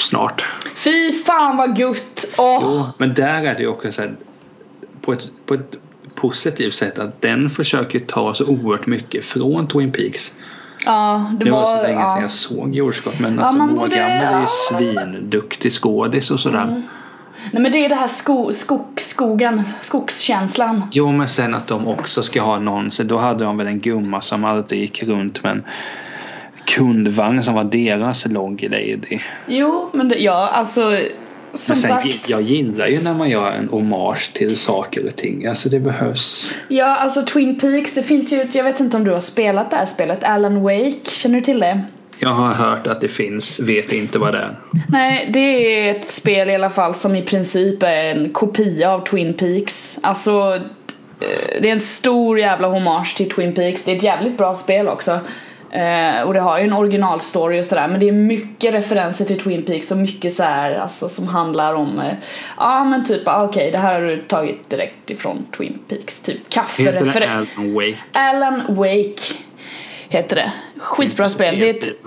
snart. 0.00 0.44
Fy 0.74 1.12
fan 1.12 1.56
vad 1.56 1.76
gutt! 1.76 2.34
Jo, 2.38 2.84
men 2.98 3.14
där 3.14 3.44
är 3.44 3.54
det 3.54 3.60
ju 3.62 3.68
också 3.68 3.92
så 3.92 4.02
här, 4.02 4.14
på 5.00 5.12
ett, 5.12 5.28
på 5.46 5.54
ett 5.54 5.74
positivt 6.14 6.74
sätt 6.74 6.98
att 6.98 7.20
den 7.22 7.50
försöker 7.50 8.00
ta 8.00 8.34
så 8.34 8.44
oerhört 8.46 8.86
mycket 8.86 9.24
från 9.24 9.68
Twin 9.68 9.92
Peaks. 9.92 10.34
Ja, 10.84 11.30
det 11.38 11.44
Det 11.44 11.50
var 11.50 11.60
var... 11.60 11.76
så 11.76 11.82
länge 11.82 11.98
sedan 12.04 12.16
ja. 12.16 12.20
jag 12.20 12.30
såg 12.30 12.74
jordskott 12.74 13.20
men 13.20 13.38
Ja, 13.38 13.44
alltså 13.44 13.58
vår 13.62 13.68
borde- 13.68 13.96
gamla 13.96 14.12
är 14.12 14.40
ju 14.40 14.46
svinduktig 14.68 15.72
skådis 15.72 16.30
och 16.30 16.40
sådär. 16.40 16.82
Nej 17.52 17.62
men 17.62 17.72
det 17.72 17.84
är 17.84 17.88
det 17.88 17.94
här 17.94 18.06
sko, 18.08 18.52
skog, 18.52 19.00
skogen, 19.00 19.62
skogskänslan 19.82 20.82
Jo 20.92 21.12
men 21.12 21.28
sen 21.28 21.54
att 21.54 21.66
de 21.66 21.88
också 21.88 22.22
ska 22.22 22.42
ha 22.42 22.58
någon 22.58 22.90
så 22.90 23.02
då 23.02 23.18
hade 23.18 23.44
de 23.44 23.56
väl 23.56 23.66
en 23.66 23.80
gumma 23.80 24.20
som 24.20 24.44
alltid 24.44 24.78
gick 24.78 25.02
runt 25.02 25.42
med 25.42 25.52
en 25.52 25.64
kundvagn 26.66 27.42
som 27.42 27.54
var 27.54 27.64
deras 27.64 28.26
log 28.26 28.62
lady. 28.62 29.18
Jo 29.46 29.90
men 29.92 30.08
det, 30.08 30.16
ja 30.16 30.48
alltså 30.48 30.98
Som 31.52 31.76
sen, 31.76 31.88
sagt 31.88 32.30
jag 32.30 32.42
gillar 32.42 32.86
ju 32.86 33.02
när 33.02 33.14
man 33.14 33.30
gör 33.30 33.50
en 33.50 33.68
hommage 33.68 34.32
till 34.32 34.56
saker 34.56 35.06
och 35.06 35.16
ting. 35.16 35.46
Alltså 35.46 35.68
det 35.68 35.80
behövs. 35.80 36.54
Ja 36.68 36.96
alltså 36.96 37.22
Twin 37.22 37.58
Peaks, 37.58 37.94
det 37.94 38.02
finns 38.02 38.32
ju 38.32 38.40
ett, 38.40 38.54
jag 38.54 38.64
vet 38.64 38.80
inte 38.80 38.96
om 38.96 39.04
du 39.04 39.12
har 39.12 39.20
spelat 39.20 39.70
det 39.70 39.76
här 39.76 39.86
spelet, 39.86 40.24
Alan 40.24 40.62
Wake, 40.62 41.10
känner 41.10 41.34
du 41.34 41.40
till 41.40 41.60
det? 41.60 41.82
Jag 42.18 42.28
har 42.28 42.52
hört 42.52 42.86
att 42.86 43.00
det 43.00 43.08
finns, 43.08 43.60
vet 43.60 43.92
inte 43.92 44.18
vad 44.18 44.34
det 44.34 44.38
är. 44.38 44.56
Nej, 44.88 45.30
det 45.32 45.38
är 45.38 45.90
ett 45.90 46.06
spel 46.06 46.50
i 46.50 46.54
alla 46.54 46.70
fall 46.70 46.94
som 46.94 47.16
i 47.16 47.22
princip 47.22 47.82
är 47.82 48.04
en 48.04 48.30
kopia 48.30 48.92
av 48.92 49.04
Twin 49.04 49.34
Peaks. 49.34 49.98
Alltså, 50.02 50.60
eh, 51.20 51.60
det 51.60 51.68
är 51.68 51.72
en 51.72 51.80
stor 51.80 52.38
jävla 52.38 52.68
hommage 52.68 53.16
till 53.16 53.30
Twin 53.30 53.54
Peaks. 53.54 53.84
Det 53.84 53.92
är 53.92 53.96
ett 53.96 54.02
jävligt 54.02 54.38
bra 54.38 54.54
spel 54.54 54.88
också. 54.88 55.20
Eh, 55.72 56.22
och 56.22 56.34
det 56.34 56.40
har 56.40 56.58
ju 56.58 56.64
en 56.64 56.72
originalstory 56.72 57.60
och 57.60 57.66
sådär 57.66 57.88
men 57.88 58.00
det 58.00 58.08
är 58.08 58.12
mycket 58.12 58.74
referenser 58.74 59.24
till 59.24 59.40
Twin 59.40 59.62
Peaks 59.62 59.90
och 59.90 59.96
mycket 59.96 60.32
så 60.32 60.42
här, 60.42 60.74
alltså 60.74 61.08
som 61.08 61.28
handlar 61.28 61.74
om 61.74 61.98
eh, 61.98 62.12
Ja 62.56 62.84
men 62.84 63.04
typ, 63.04 63.28
ah, 63.28 63.44
okej 63.44 63.70
det 63.70 63.78
här 63.78 63.94
har 63.94 64.00
du 64.00 64.22
tagit 64.22 64.70
direkt 64.70 65.10
ifrån 65.10 65.46
Twin 65.56 65.78
Peaks 65.88 66.22
Typ 66.22 66.36
Heter 66.36 66.92
det 66.92 66.98
kaffereferens 66.98 67.48
Alan 67.56 67.74
Wake? 67.74 67.98
Alan 68.12 68.74
Wake 68.74 69.34
heter 70.08 70.36
det. 70.36 70.52
Skitbra 70.78 71.28
spel. 71.28 71.58
Det 71.58 71.68
är 71.68 71.74
ett 71.74 72.02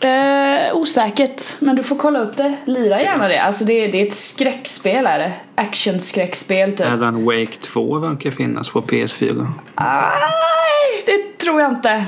Eh, 0.00 0.76
osäkert, 0.76 1.60
men 1.60 1.76
du 1.76 1.82
får 1.82 1.96
kolla 1.96 2.18
upp 2.18 2.36
det. 2.36 2.56
Lira 2.64 3.02
gärna 3.02 3.28
det. 3.28 3.42
Alltså 3.42 3.64
det, 3.64 3.86
det 3.86 4.02
är 4.02 4.06
ett 4.06 4.14
skräckspel 4.14 5.06
är 5.06 5.18
det. 5.18 5.32
Action-skräckspel 5.54 6.76
typ. 6.76 6.86
Alan 6.86 7.24
Wake 7.24 7.56
2 7.60 7.98
verkar 7.98 8.30
finnas 8.30 8.70
på 8.70 8.82
PS4. 8.82 9.46
Nej, 9.78 11.02
det 11.06 11.38
tror 11.38 11.60
jag 11.60 11.70
inte. 11.70 12.06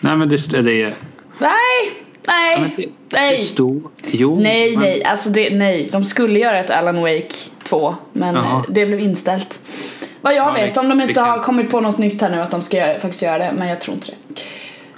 Nej 0.00 0.16
men 0.16 0.28
det, 0.28 0.62
det 0.62 0.82
är... 0.82 0.94
Nej, 1.38 1.52
men 2.26 2.60
nej, 2.60 2.74
det, 2.76 3.16
nej. 3.16 3.38
står... 3.38 3.80
Jo. 4.06 4.40
Nej, 4.40 4.70
men, 4.76 4.80
nej, 4.80 5.04
alltså 5.04 5.28
det, 5.30 5.50
nej. 5.50 5.88
De 5.92 6.04
skulle 6.04 6.38
göra 6.38 6.58
ett 6.58 6.70
Alan 6.70 7.00
Wake 7.00 7.28
2, 7.62 7.94
men 8.12 8.34
Jaha. 8.34 8.58
eh, 8.58 8.62
det 8.74 8.86
blev 8.86 9.00
inställt. 9.00 9.60
Vad 10.20 10.34
jag 10.34 10.46
Ja, 10.48 10.52
vet, 10.52 10.74
det- 10.74 10.80
om 10.80 10.88
de 10.88 11.00
inte 11.00 11.14
kan- 11.14 11.24
har 11.28 11.38
kommit 11.38 11.70
på 11.70 11.80
något 11.80 11.98
nytt 11.98 12.20
här 12.22 12.30
nu 12.30 12.40
att 12.40 12.50
de 12.50 12.62
ska 12.62 12.76
göra, 12.76 12.98
faktiskt 13.00 13.22
göra 13.22 13.38
det, 13.38 13.52
men 13.58 13.68
jag 13.68 13.80
tror 13.80 13.94
inte 13.94 14.06
det. 14.06 14.42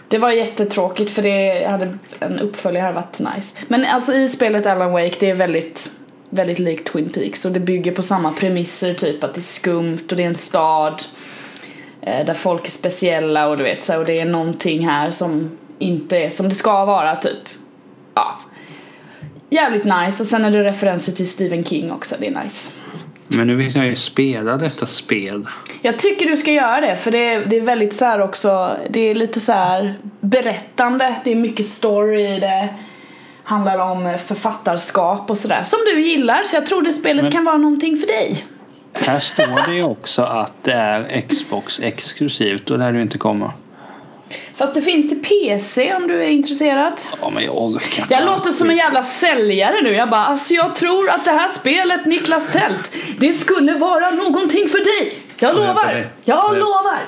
Det 0.08 0.18
var 0.18 0.30
jättetråkigt 0.30 1.10
för 1.10 1.22
det 1.22 1.66
hade 1.70 1.98
en 2.20 2.38
uppföljare 2.38 2.82
hade 2.82 2.94
varit 2.94 3.18
nice. 3.36 3.56
Men 3.68 3.84
alltså 3.84 4.12
i 4.14 4.28
spelet 4.28 4.66
Alan 4.66 4.92
Wake, 4.92 5.16
det 5.20 5.30
är 5.30 5.34
väldigt, 5.34 5.90
väldigt 6.30 6.58
likt 6.58 6.92
Twin 6.92 7.08
Peaks 7.08 7.44
och 7.44 7.52
det 7.52 7.60
bygger 7.60 7.92
på 7.92 8.02
samma 8.02 8.32
premisser, 8.32 8.94
typ 8.94 9.24
att 9.24 9.34
det 9.34 9.38
är 9.38 9.42
skumt 9.42 9.98
och 10.10 10.16
det 10.16 10.22
är 10.22 10.26
en 10.26 10.34
stad 10.34 11.02
där 12.00 12.34
folk 12.34 12.66
är 12.66 12.70
speciella 12.70 13.48
och 13.48 13.56
du 13.56 13.62
vet 13.62 13.82
så 13.82 13.98
och 13.98 14.04
det 14.04 14.20
är 14.20 14.24
någonting 14.24 14.86
här 14.88 15.10
som 15.10 15.50
inte 15.78 16.18
är 16.18 16.30
som 16.30 16.48
det 16.48 16.54
ska 16.54 16.84
vara 16.84 17.16
typ. 17.16 17.48
Ja. 18.14 18.38
Jävligt 19.50 19.84
nice 19.84 20.22
och 20.22 20.26
sen 20.26 20.44
är 20.44 20.50
det 20.50 20.64
referenser 20.64 21.12
till 21.12 21.28
Stephen 21.30 21.64
King 21.64 21.92
också, 21.92 22.14
det 22.18 22.26
är 22.26 22.42
nice. 22.44 22.72
men 23.28 23.46
nu 23.46 23.56
vill 23.56 23.76
jag 23.76 23.86
ju 23.86 23.96
spela 23.96 24.56
detta 24.56 24.86
spel. 24.86 25.46
Jag 25.82 25.98
tycker 25.98 26.26
du 26.26 26.36
ska 26.36 26.52
göra 26.52 26.80
det 26.80 26.96
för 26.96 27.10
det 27.10 27.18
är, 27.34 27.44
det 27.46 27.56
är 27.56 27.60
väldigt 27.60 27.94
så 27.94 28.04
här 28.04 28.20
också, 28.22 28.76
det 28.90 29.00
är 29.00 29.14
lite 29.14 29.40
så 29.40 29.52
här 29.52 29.94
berättande, 30.20 31.14
det 31.24 31.30
är 31.32 31.36
mycket 31.36 31.66
story 31.66 32.36
i 32.36 32.40
det. 32.40 32.68
Handlar 33.42 33.78
om 33.78 34.18
författarskap 34.26 35.30
och 35.30 35.38
sådär 35.38 35.62
som 35.62 35.78
du 35.94 36.00
gillar 36.00 36.42
så 36.42 36.56
jag 36.56 36.66
tror 36.66 36.82
det 36.82 36.92
spelet 36.92 37.22
Men- 37.22 37.32
kan 37.32 37.44
vara 37.44 37.56
någonting 37.56 37.96
för 37.96 38.06
dig. 38.06 38.44
Här 38.92 39.18
står 39.20 39.66
det 39.66 39.74
ju 39.76 39.82
också 39.82 40.22
att 40.22 40.52
det 40.62 40.72
är 40.72 41.20
Xbox 41.28 41.80
exklusivt 41.80 42.70
och 42.70 42.78
det 42.78 42.84
lär 42.84 42.92
du 42.92 43.02
inte 43.02 43.18
komma. 43.18 43.52
Fast 44.54 44.74
det 44.74 44.82
finns 44.82 45.08
till 45.08 45.22
PC 45.22 45.94
om 45.94 46.08
du 46.08 46.22
är 46.24 46.28
intresserad. 46.28 46.92
Ja 47.22 47.30
men 47.30 47.44
jag 47.44 47.72
inte. 47.72 48.06
Jag 48.14 48.24
låter 48.24 48.50
som 48.50 48.70
en 48.70 48.76
jävla 48.76 49.02
säljare 49.02 49.82
nu. 49.82 49.90
Jag 49.92 50.10
bara, 50.10 50.24
alltså 50.24 50.54
jag 50.54 50.74
tror 50.74 51.10
att 51.10 51.24
det 51.24 51.30
här 51.30 51.48
spelet 51.48 52.06
Niklas 52.06 52.52
Tält, 52.52 52.94
det 53.18 53.32
skulle 53.32 53.74
vara 53.78 54.10
någonting 54.10 54.68
för 54.68 54.78
dig. 54.78 55.14
Jag 55.38 55.54
lovar. 55.56 55.92
Jag 55.94 56.04
Ja, 56.24 56.50
jag- 56.52 56.58
lovar. 56.58 57.00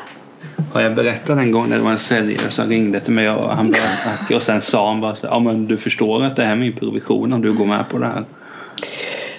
Har 0.75 0.81
jag 0.81 0.95
berättat 0.95 1.39
en 1.39 1.51
gång 1.53 1.69
när 1.69 1.77
det 1.77 1.83
var 1.83 1.91
en 1.91 1.99
säljare 1.99 2.51
som 2.51 2.69
ringde 2.69 3.01
till 3.01 3.13
mig 3.13 3.31
och 3.31 3.51
han 3.51 3.71
började 3.71 3.97
snacka 3.97 4.37
och 4.37 4.43
sen 4.43 4.61
sa 4.61 4.89
han 4.89 5.01
bara 5.01 5.15
så 5.15 5.27
ja 5.27 5.39
men 5.39 5.67
du 5.67 5.77
förstår 5.77 6.25
att 6.25 6.37
det 6.37 6.45
här 6.45 6.53
är 6.53 6.57
min 6.57 6.73
provision 6.73 7.33
om 7.33 7.43
du 7.43 7.53
går 7.53 7.67
med 7.67 7.89
på 7.89 7.99
det 7.99 8.07
här. 8.07 8.25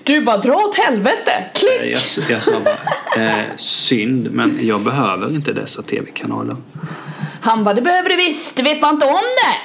Du 0.04 0.22
bara, 0.22 0.38
dra 0.38 0.54
åt 0.56 0.76
helvete. 0.76 1.32
Eh, 1.32 1.44
Klick. 1.60 1.96
Jag, 2.18 2.30
jag 2.32 2.44
sa 2.44 2.52
bara, 2.66 3.24
eh, 3.26 3.44
synd 3.56 4.32
men 4.32 4.58
jag 4.62 4.82
behöver 4.82 5.28
inte 5.36 5.54
dessa 5.54 5.82
tv-kanaler. 5.82 6.56
Han 7.42 7.64
bara, 7.64 7.74
det 7.74 7.82
behöver 7.82 8.10
du 8.10 8.16
visst. 8.16 8.58
Det 8.58 8.64
vet 8.64 8.82
man 8.82 8.94
inte 8.94 9.06
om 9.06 9.14
det. 9.14 9.58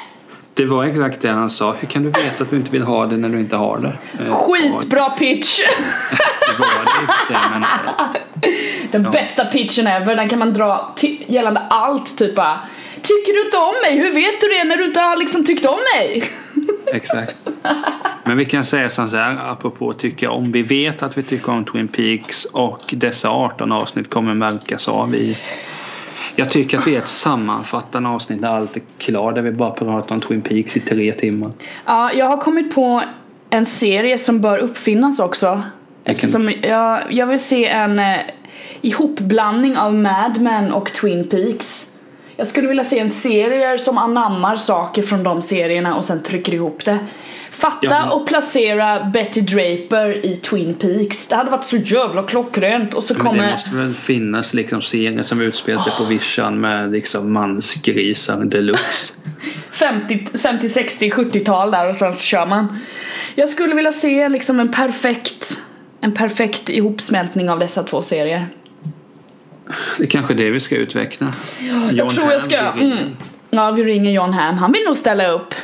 Det 0.55 0.65
var 0.67 0.85
exakt 0.85 1.21
det 1.23 1.29
han 1.29 1.51
sa. 1.51 1.73
Hur 1.81 1.89
kan 1.89 2.03
du 2.03 2.09
veta 2.11 2.45
att 2.45 2.51
du 2.51 2.57
inte 2.57 2.71
vill 2.71 2.83
ha 2.83 3.07
det 3.07 3.17
när 3.17 3.29
du 3.29 3.41
inte 3.41 3.57
har 3.57 3.79
det? 3.79 4.25
Eh, 4.25 4.35
Skitbra 4.37 5.11
pitch. 5.11 5.59
Det 6.59 6.63
var 6.63 6.85
det 6.85 7.05
i 7.05 7.27
sig, 7.27 7.51
men 7.53 7.63
eh, 7.63 7.69
Den 8.91 9.03
Ja. 9.05 9.11
bästa 9.11 9.45
pitchen 9.45 9.87
ever. 9.87 10.17
Den 10.17 10.29
kan 10.29 10.39
man 10.39 10.53
dra 10.55 10.95
gällande 11.27 11.61
allt. 11.71 12.19
Typ 12.19 12.35
bara, 12.35 12.61
tycker 13.03 13.33
du 13.33 13.45
inte 13.45 13.57
om 13.57 13.75
mig? 13.83 13.99
Hur 13.99 14.15
vet 14.15 14.41
du 14.41 14.49
det 14.49 14.65
när 14.65 14.77
du 14.77 14.85
inte 14.85 15.01
har 15.01 15.17
liksom 15.17 15.45
tyckt 15.45 15.67
om 15.67 15.79
mig? 15.97 16.23
exakt. 16.95 17.37
Men 18.25 18.37
vi 18.37 18.45
kan 18.45 18.65
säga 18.65 18.89
som 18.89 19.09
så 19.11 19.17
här 19.17 19.53
apropå 19.53 19.93
tycka 19.93 20.31
om. 20.31 20.53
Vi 20.53 20.63
vet 20.63 21.03
att 21.03 21.19
vi 21.19 21.23
tycker 21.23 21.53
om 21.53 21.65
Twin 21.65 21.89
Peaks 21.89 22.45
och 22.45 22.81
dessa 22.91 23.29
18 23.29 23.73
avsnitt 23.73 24.11
kommer 24.11 24.35
märkas 24.35 24.89
av 24.89 25.15
i 25.15 25.37
jag 26.37 26.51
tycker 26.51 26.79
att 26.79 26.87
vi 26.87 26.95
är 26.95 26.99
ett 26.99 27.09
sammanfattande 27.09 28.09
avsnitt 28.09 28.43
där 28.43 28.49
allt 28.49 28.77
är 28.77 28.83
klart. 28.99 29.35
Där 29.35 29.43
vi 29.43 29.53
bara 29.53 29.71
pratar 29.71 30.15
om 30.15 30.21
Twin 30.21 30.43
Peaks 30.43 30.77
i 30.77 30.81
tre 30.81 31.15
timmar. 31.15 31.51
Ja, 31.85 32.13
jag 32.13 32.27
har 32.27 32.37
kommit 32.37 32.75
på 32.75 33.03
en 33.51 33.67
serie 33.67 34.19
som 34.19 34.41
bör 34.41 34.59
uppfinnas 34.59 35.21
också. 35.21 35.63
Eftersom 36.05 36.53
jag, 36.63 37.01
jag 37.11 37.27
vill 37.27 37.41
se 37.41 37.67
en 37.67 37.99
eh, 37.99 38.17
ihopblandning 38.81 39.77
av 39.77 39.95
Mad 39.95 40.41
Men 40.41 40.73
och 40.73 40.93
Twin 40.93 41.29
Peaks. 41.29 41.93
Jag 42.39 42.47
skulle 42.47 42.69
vilja 42.69 42.85
se 42.85 42.99
en 42.99 43.11
serie 43.11 43.79
som 43.79 43.99
anammar 43.99 44.57
saker 44.57 45.03
från 45.03 45.23
de 45.23 45.43
serierna 45.43 45.97
och 45.97 46.05
sen 46.05 46.23
trycker 46.23 46.55
ihop 46.55 46.85
det. 46.85 46.99
Fatta 47.51 47.87
Ja. 47.87 48.11
och 48.11 48.27
placera 48.27 49.05
Betty 49.05 49.41
Draper 49.41 50.27
i 50.27 50.37
Twin 50.37 50.75
Peaks. 50.75 51.29
Det 51.29 51.37
hade 51.37 51.51
varit 51.51 51.65
så 51.65 51.77
jävla 51.77 52.23
klockrent 52.23 52.95
och 52.95 53.05
så 53.05 53.15
Men 53.15 53.23
kommer... 53.27 53.45
det 53.45 53.51
måste 53.51 53.77
väl 53.77 53.95
finnas 53.95 54.55
liksom 54.55 54.83
serier 54.83 55.23
som 55.23 55.41
utspelar 55.41 55.79
sig 55.79 55.93
på 55.99 56.05
vischan 56.05 56.61
med 56.61 56.93
liksom 56.93 57.33
mansgrisar 57.33 58.45
deluxe. 58.45 59.15
50, 59.71 60.39
50, 60.39 60.69
60, 60.69 61.11
70-tal 61.11 61.71
där 61.71 61.89
och 61.89 61.97
sen 61.97 62.13
så 62.13 62.23
kör 62.23 62.47
man. 62.47 62.79
Jag 63.35 63.49
skulle 63.49 63.75
vilja 63.75 63.93
se 63.93 64.29
liksom 64.29 64.61
en 64.61 64.73
perfekt 64.73 65.63
en 66.01 66.15
perfekt 66.15 66.69
ihopsmältning 66.69 67.51
av 67.51 67.59
dessa 67.59 67.83
två 67.83 68.03
serier. 68.03 68.49
Det 69.99 70.05
är 70.05 70.07
kanske 70.07 70.35
det 70.35 70.51
vi 70.51 70.61
ska 70.61 70.77
utveckla. 70.77 71.33
jag 71.61 71.93
John 71.93 72.11
tror 72.11 72.33
jag 72.33 72.43
ska. 72.43 72.59
Mm. 72.59 73.17
Ja, 73.51 73.71
vi 73.71 73.85
ringer 73.85 74.11
John 74.11 74.33
Hamm. 74.33 74.57
Han 74.57 74.73
vill 74.73 74.85
nog 74.87 74.97
ställa 74.97 75.29
upp. 75.29 75.55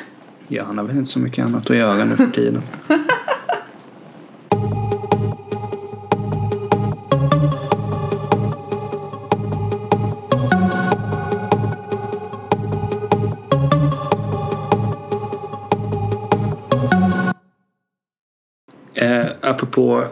Ja, 0.49 0.65
han 0.67 0.79
har 0.79 0.85
väl 0.85 0.97
inte 0.97 1.11
så 1.11 1.19
mycket 1.19 1.45
annat 1.45 1.71
att 1.71 1.77
göra 1.77 2.05
nu 2.05 2.17
för 2.17 2.27
tiden. 2.27 2.63
Eh, 18.97 19.27
apropå 19.41 20.07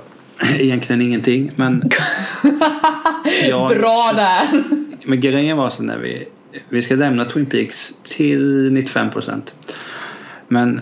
egentligen 0.61 1.03
ingenting 1.03 1.51
men 1.57 1.83
Ja, 3.49 3.69
Bra 3.69 4.13
där. 4.17 4.63
Men 5.05 5.21
grejen 5.21 5.57
var 5.57 5.71
så 5.71 5.83
när 5.83 5.99
vi 5.99 6.25
Vi 6.69 6.83
ska 6.83 6.95
lämna 6.95 7.25
Twin 7.25 7.47
Peaks 7.47 7.93
till 8.03 8.71
95% 8.71 9.41
Men 10.49 10.81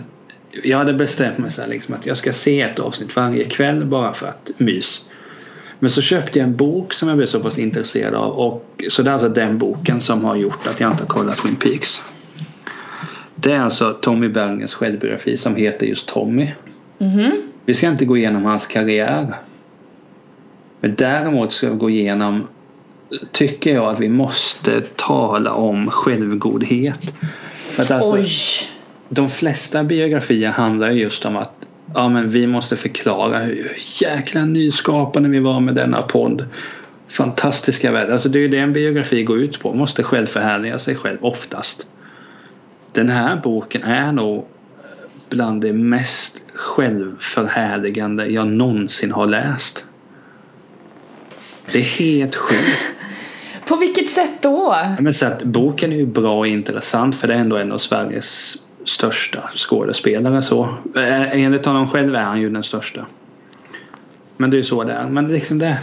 Jag 0.63 0.77
hade 0.77 0.93
bestämt 0.93 1.37
mig 1.37 1.51
så 1.51 1.61
här 1.61 1.69
liksom 1.69 1.95
att 1.95 2.05
jag 2.05 2.17
ska 2.17 2.33
se 2.33 2.61
ett 2.61 2.79
avsnitt 2.79 3.15
varje 3.15 3.43
kväll 3.43 3.85
bara 3.85 4.13
för 4.13 4.27
att 4.27 4.51
mys 4.57 5.05
Men 5.79 5.89
så 5.89 6.01
köpte 6.01 6.39
jag 6.39 6.47
en 6.47 6.55
bok 6.55 6.93
som 6.93 7.07
jag 7.09 7.17
blev 7.17 7.27
så 7.27 7.39
pass 7.39 7.57
intresserad 7.59 8.15
av 8.15 8.31
och 8.31 8.65
Så 8.89 9.03
det 9.03 9.09
är 9.09 9.13
alltså 9.13 9.29
den 9.29 9.57
boken 9.57 10.01
som 10.01 10.23
har 10.25 10.35
gjort 10.35 10.67
att 10.67 10.79
jag 10.79 10.91
inte 10.91 11.03
har 11.03 11.07
kollat 11.07 11.37
Twin 11.37 11.55
Peaks 11.55 12.01
Det 13.35 13.51
är 13.53 13.59
alltså 13.59 13.93
Tommy 14.01 14.29
Bergens 14.29 14.73
självbiografi 14.73 15.37
som 15.37 15.55
heter 15.55 15.85
just 15.85 16.07
Tommy 16.07 16.49
Mhm. 16.97 17.31
vi 17.65 17.73
ska 17.73 17.87
inte 17.87 18.05
gå 18.05 18.17
igenom 18.17 18.45
hans 18.45 18.67
karriär. 18.67 19.35
Men 20.81 20.95
däremot 20.95 21.51
ska 21.51 21.69
vi 21.69 21.77
gå 21.77 21.89
igenom 21.89 22.47
tycker 23.31 23.73
jag 23.73 23.93
att 23.93 23.99
vi 23.99 24.09
måste 24.09 24.81
tala 24.95 25.53
om 25.53 25.89
självgodhet. 25.89 27.13
Att 27.79 27.91
alltså, 27.91 28.13
Oj. 28.13 28.27
de 29.09 29.29
flesta 29.29 29.83
biografier 29.83 30.51
handlar 30.51 30.91
ju 30.91 31.01
just 31.01 31.25
om 31.25 31.35
att 31.35 31.53
ja, 31.93 32.09
men 32.09 32.29
vi 32.29 32.47
måste 32.47 32.77
förklara 32.77 33.39
hur 33.39 33.77
jäkla 34.01 34.45
nyskapande 34.45 35.29
vi 35.29 35.39
var 35.39 35.59
med 35.59 35.75
denna 35.75 36.01
podd. 36.01 36.45
Fantastiska 37.07 37.91
värld. 37.91 38.09
Alltså 38.09 38.29
det 38.29 38.39
är 38.39 38.41
ju 38.41 38.47
det 38.47 38.59
en 38.59 38.73
biografi 38.73 39.23
går 39.23 39.39
ut 39.39 39.59
på. 39.59 39.73
Måste 39.73 40.03
självförhärliga 40.03 40.77
sig 40.77 40.95
själv 40.95 41.17
oftast. 41.21 41.87
Den 42.91 43.09
här 43.09 43.41
boken 43.43 43.83
är 43.83 44.11
nog 44.11 44.47
bland 45.29 45.61
det 45.61 45.73
mest 45.73 46.43
självförhärligande 46.53 48.25
jag 48.25 48.47
någonsin 48.47 49.11
har 49.11 49.27
läst. 49.27 49.85
Det 51.71 51.79
är 51.79 51.83
helt 51.83 52.35
sjukt. 52.35 52.81
På 53.67 53.75
vilket 53.75 54.09
sätt 54.09 54.41
då? 54.41 54.75
Men 54.99 55.13
så 55.13 55.25
att 55.25 55.43
boken 55.43 55.91
är 55.91 55.97
ju 55.97 56.05
bra 56.05 56.39
och 56.39 56.47
intressant 56.47 57.15
för 57.15 57.27
det 57.27 57.33
är 57.33 57.37
ändå 57.37 57.57
en 57.57 57.71
av 57.71 57.77
Sveriges 57.77 58.57
största 58.85 59.49
skådespelare 59.55 60.41
så. 60.41 60.63
Eh, 60.95 61.41
Enligt 61.41 61.65
honom 61.65 61.87
själv 61.87 62.15
är 62.15 62.23
han 62.23 62.41
ju 62.41 62.49
den 62.49 62.63
största. 62.63 63.05
Men 64.37 64.49
det 64.49 64.55
är 64.55 64.57
ju 64.57 64.63
så 64.63 64.83
det 64.83 64.93
är. 64.93 65.09
Men 65.09 65.27
liksom 65.27 65.59
det. 65.59 65.77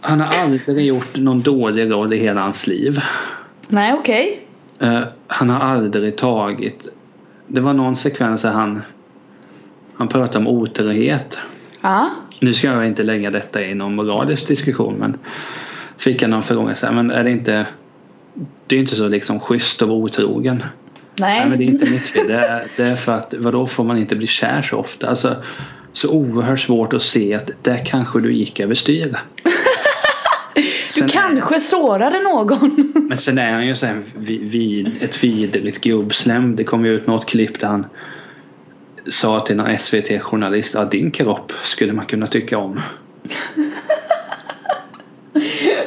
Han 0.00 0.20
har 0.20 0.42
aldrig 0.42 0.86
gjort 0.86 1.16
någon 1.16 1.42
dålig 1.42 1.90
roll 1.90 2.12
i 2.12 2.18
hela 2.18 2.40
hans 2.40 2.66
liv. 2.66 3.00
Nej, 3.68 3.92
okej. 3.92 4.46
Eh, 4.78 5.00
han 5.26 5.50
har 5.50 5.60
aldrig 5.60 6.16
tagit 6.16 6.88
Det 7.46 7.60
var 7.60 7.72
någon 7.72 7.96
sekvens 7.96 8.42
där 8.42 8.50
han 8.50 8.82
Han 9.94 10.08
pratade 10.08 10.38
om 10.38 10.46
otrohet. 10.48 11.38
Ja. 11.80 12.10
Nu 12.42 12.52
ska 12.52 12.66
jag 12.66 12.86
inte 12.86 13.02
lägga 13.02 13.30
detta 13.30 13.62
i 13.62 13.74
någon 13.74 13.94
moralisk 13.94 14.48
diskussion 14.48 14.94
men 14.94 15.18
Fick 15.98 16.22
jag 16.22 16.30
någon 16.30 16.42
fråga 16.42 16.74
så 16.74 16.86
här, 16.86 16.92
men 16.92 17.10
är 17.10 17.24
det 17.24 17.30
inte 17.30 17.66
Det 18.66 18.76
är 18.76 18.80
inte 18.80 18.96
så 18.96 19.08
liksom 19.08 19.40
schysst 19.40 19.82
att 19.82 19.88
vara 19.88 19.98
otrogen. 19.98 20.64
Nej. 21.18 21.38
Nej 21.38 21.48
men 21.48 21.58
det 21.58 21.64
är 21.64 21.66
inte 21.66 21.90
mitt 21.90 22.08
fel. 22.08 22.28
Det 22.28 22.34
är, 22.34 22.66
det 22.76 22.82
är 22.82 22.94
för 22.94 23.12
att 23.12 23.34
vadå 23.38 23.66
får 23.66 23.84
man 23.84 23.98
inte 23.98 24.16
bli 24.16 24.26
kär 24.26 24.62
så 24.62 24.76
ofta? 24.76 25.08
Alltså, 25.08 25.36
så 25.92 26.10
oerhört 26.10 26.60
svårt 26.60 26.92
att 26.92 27.02
se 27.02 27.34
att 27.34 27.50
där 27.62 27.84
kanske 27.86 28.20
du 28.20 28.32
gick 28.32 28.60
överstyr. 28.60 29.16
Du 31.00 31.08
kanske 31.08 31.60
sårade 31.60 32.20
någon. 32.20 32.92
Men 33.08 33.16
sen 33.16 33.38
är 33.38 33.52
han 33.52 33.66
ju 33.66 33.74
så 33.74 33.86
här 33.86 34.02
vid, 34.16 34.40
vid 34.40 35.02
ett 35.02 35.24
vidrigt 35.24 35.80
gubbslem. 35.80 36.56
Det 36.56 36.64
kom 36.64 36.84
ju 36.84 36.94
ut 36.94 37.06
något 37.06 37.26
klipp 37.26 37.60
där 37.60 37.68
han 37.68 37.86
sa 39.08 39.40
till 39.40 39.56
någon 39.56 39.78
SVT-journalist 39.78 40.76
att 40.76 40.90
din 40.90 41.10
kropp 41.10 41.52
skulle 41.62 41.92
man 41.92 42.06
kunna 42.06 42.26
tycka 42.26 42.58
om. 42.58 42.80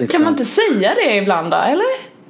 Kan 0.10 0.24
man 0.24 0.32
inte 0.32 0.46
säga 0.46 0.96
det 0.96 1.16
ibland 1.16 1.52
då, 1.52 1.58
eller? 1.58 1.86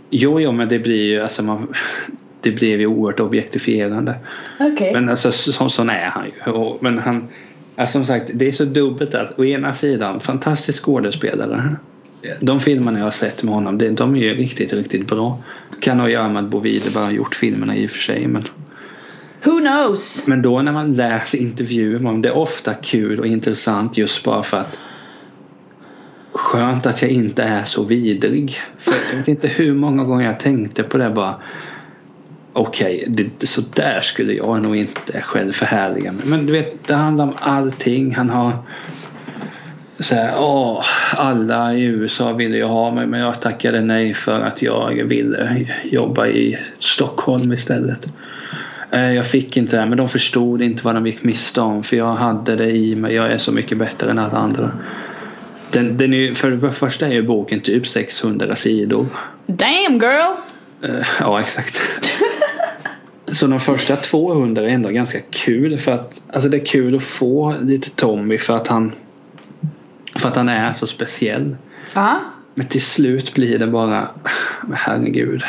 Jo, 0.09 0.39
jo, 0.39 0.51
men 0.51 0.69
det 0.69 0.79
blir 0.79 1.03
ju 1.03 1.21
alltså 1.21 1.43
man, 1.43 1.73
det 2.41 2.51
blir 2.51 2.79
ju 2.79 2.87
oerhört 2.87 3.19
objektifierande. 3.19 4.15
Okej. 4.59 4.93
Men 4.93 5.09
alltså 5.09 5.31
så, 5.31 5.69
sån 5.69 5.89
är 5.89 6.05
han 6.05 6.23
ju. 6.25 6.51
Och, 6.51 6.83
men 6.83 6.99
han, 6.99 7.27
alltså, 7.75 7.93
som 7.93 8.05
sagt, 8.05 8.31
det 8.33 8.47
är 8.47 8.51
så 8.51 8.65
dubbelt 8.65 9.15
att 9.15 9.39
å 9.39 9.45
ena 9.45 9.73
sidan 9.73 10.19
fantastisk 10.19 10.83
skådespelare. 10.83 11.75
De 12.41 12.59
filmerna 12.59 12.99
jag 12.99 13.05
har 13.05 13.11
sett 13.11 13.43
med 13.43 13.53
honom, 13.53 13.95
de 13.95 14.15
är 14.15 14.19
ju 14.19 14.35
riktigt, 14.35 14.73
riktigt 14.73 15.07
bra. 15.07 15.39
Kan 15.79 15.99
ha 15.99 16.05
att 16.05 16.11
göra 16.11 16.29
med 16.29 16.43
att 16.43 16.49
Bovide 16.49 16.91
bara 16.93 17.03
har 17.03 17.11
gjort 17.11 17.35
filmerna 17.35 17.75
i 17.75 17.85
och 17.85 17.91
för 17.91 17.99
sig. 17.99 18.27
Men, 18.27 18.43
Who 19.45 19.59
knows? 19.59 20.27
men 20.27 20.41
då 20.41 20.61
när 20.61 20.71
man 20.71 20.95
läser 20.95 21.37
intervjuer 21.37 21.99
med 21.99 22.07
honom, 22.07 22.21
det 22.21 22.29
är 22.29 22.37
ofta 22.37 22.73
kul 22.73 23.19
och 23.19 23.27
intressant 23.27 23.97
just 23.97 24.23
bara 24.23 24.43
för 24.43 24.57
att 24.57 24.79
Skönt 26.37 26.85
att 26.85 27.01
jag 27.01 27.11
inte 27.11 27.43
är 27.43 27.63
så 27.63 27.83
vidrig. 27.83 28.57
För 28.77 28.93
jag 29.11 29.17
vet 29.17 29.27
inte 29.27 29.47
hur 29.47 29.73
många 29.73 30.03
gånger 30.03 30.25
jag 30.25 30.39
tänkte 30.39 30.83
på 30.83 30.97
det 30.97 31.09
bara. 31.09 31.35
Okej, 32.53 33.07
okay, 33.11 33.29
så 33.39 33.61
där 33.75 34.01
skulle 34.01 34.33
jag 34.33 34.63
nog 34.63 34.75
inte 34.75 35.21
själv 35.21 35.51
förhärliga 35.51 36.11
mig. 36.11 36.25
Men 36.25 36.45
du 36.45 36.53
vet, 36.53 36.87
det 36.87 36.95
handlar 36.95 37.23
om 37.23 37.33
allting. 37.39 38.15
Han 38.15 38.29
har 38.29 38.53
så 39.99 40.15
här, 40.15 40.33
åh, 40.39 40.85
alla 41.15 41.73
i 41.73 41.83
USA 41.83 42.33
ville 42.33 42.57
ju 42.57 42.63
ha 42.63 42.91
mig 42.91 43.07
men 43.07 43.19
jag 43.19 43.41
tackade 43.41 43.81
nej 43.81 44.13
för 44.13 44.41
att 44.41 44.61
jag 44.61 45.03
ville 45.03 45.65
jobba 45.83 46.27
i 46.27 46.57
Stockholm 46.79 47.53
istället. 47.53 48.07
Eh, 48.95 49.13
Jag 49.13 49.25
fick 49.27 49.57
inte 49.57 49.77
det 49.77 49.85
men 49.85 49.97
de 49.97 50.09
förstod 50.09 50.61
inte 50.61 50.83
vad 50.85 50.95
de 50.95 51.07
gick 51.07 51.23
miste 51.23 51.61
om 51.61 51.83
för 51.83 51.97
jag 51.97 52.13
hade 52.15 52.55
det 52.55 52.71
i 52.71 52.95
mig. 52.95 53.13
Jag 53.15 53.31
är 53.31 53.37
så 53.37 53.51
mycket 53.51 53.77
bättre 53.77 54.11
än 54.11 54.19
alla 54.19 54.37
andra. 54.37 54.71
Den, 55.71 55.97
den 55.97 56.13
är, 56.13 56.33
för 56.33 56.51
det 56.51 56.71
första 56.71 57.07
är 57.07 57.13
ju 57.13 57.21
boken 57.23 57.61
typ 57.61 57.87
600 57.87 58.55
sidor. 58.55 59.05
Damn 59.47 59.93
girl! 59.93 60.35
Eh, 60.81 61.05
Ja, 61.19 61.41
exakt. 61.41 61.77
Så 63.27 63.47
de 63.47 63.59
första 63.59 63.95
200 63.95 64.61
är 64.61 64.67
ändå 64.67 64.89
ganska 64.89 65.19
kul 65.29 65.77
för 65.77 65.91
att 65.91 66.21
alltså 66.33 66.49
det 66.49 66.57
är 66.57 66.65
kul 66.65 66.95
att 66.95 67.03
få 67.03 67.55
lite 67.61 67.89
Tommy 67.89 68.37
för 68.37 68.55
att 68.55 68.67
han 68.67 68.91
för 70.15 70.27
att 70.27 70.35
han 70.35 70.49
är 70.49 70.73
så 70.73 70.87
speciell. 70.87 71.55
Ja. 71.93 72.19
Men 72.53 72.67
till 72.67 72.81
slut 72.81 73.33
blir 73.33 73.59
det 73.59 73.67
bara 73.67 74.07
herregud. 74.73 75.43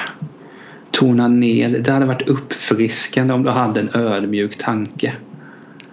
Tona 0.96 1.28
ner 1.28 1.68
det. 1.68 1.92
Hade 1.92 2.06
varit 2.06 2.28
uppfriskande 2.28 3.34
om 3.34 3.42
du 3.42 3.50
hade 3.50 3.80
en 3.80 3.90
ödmjuk 3.94 4.56
tanke. 4.56 5.12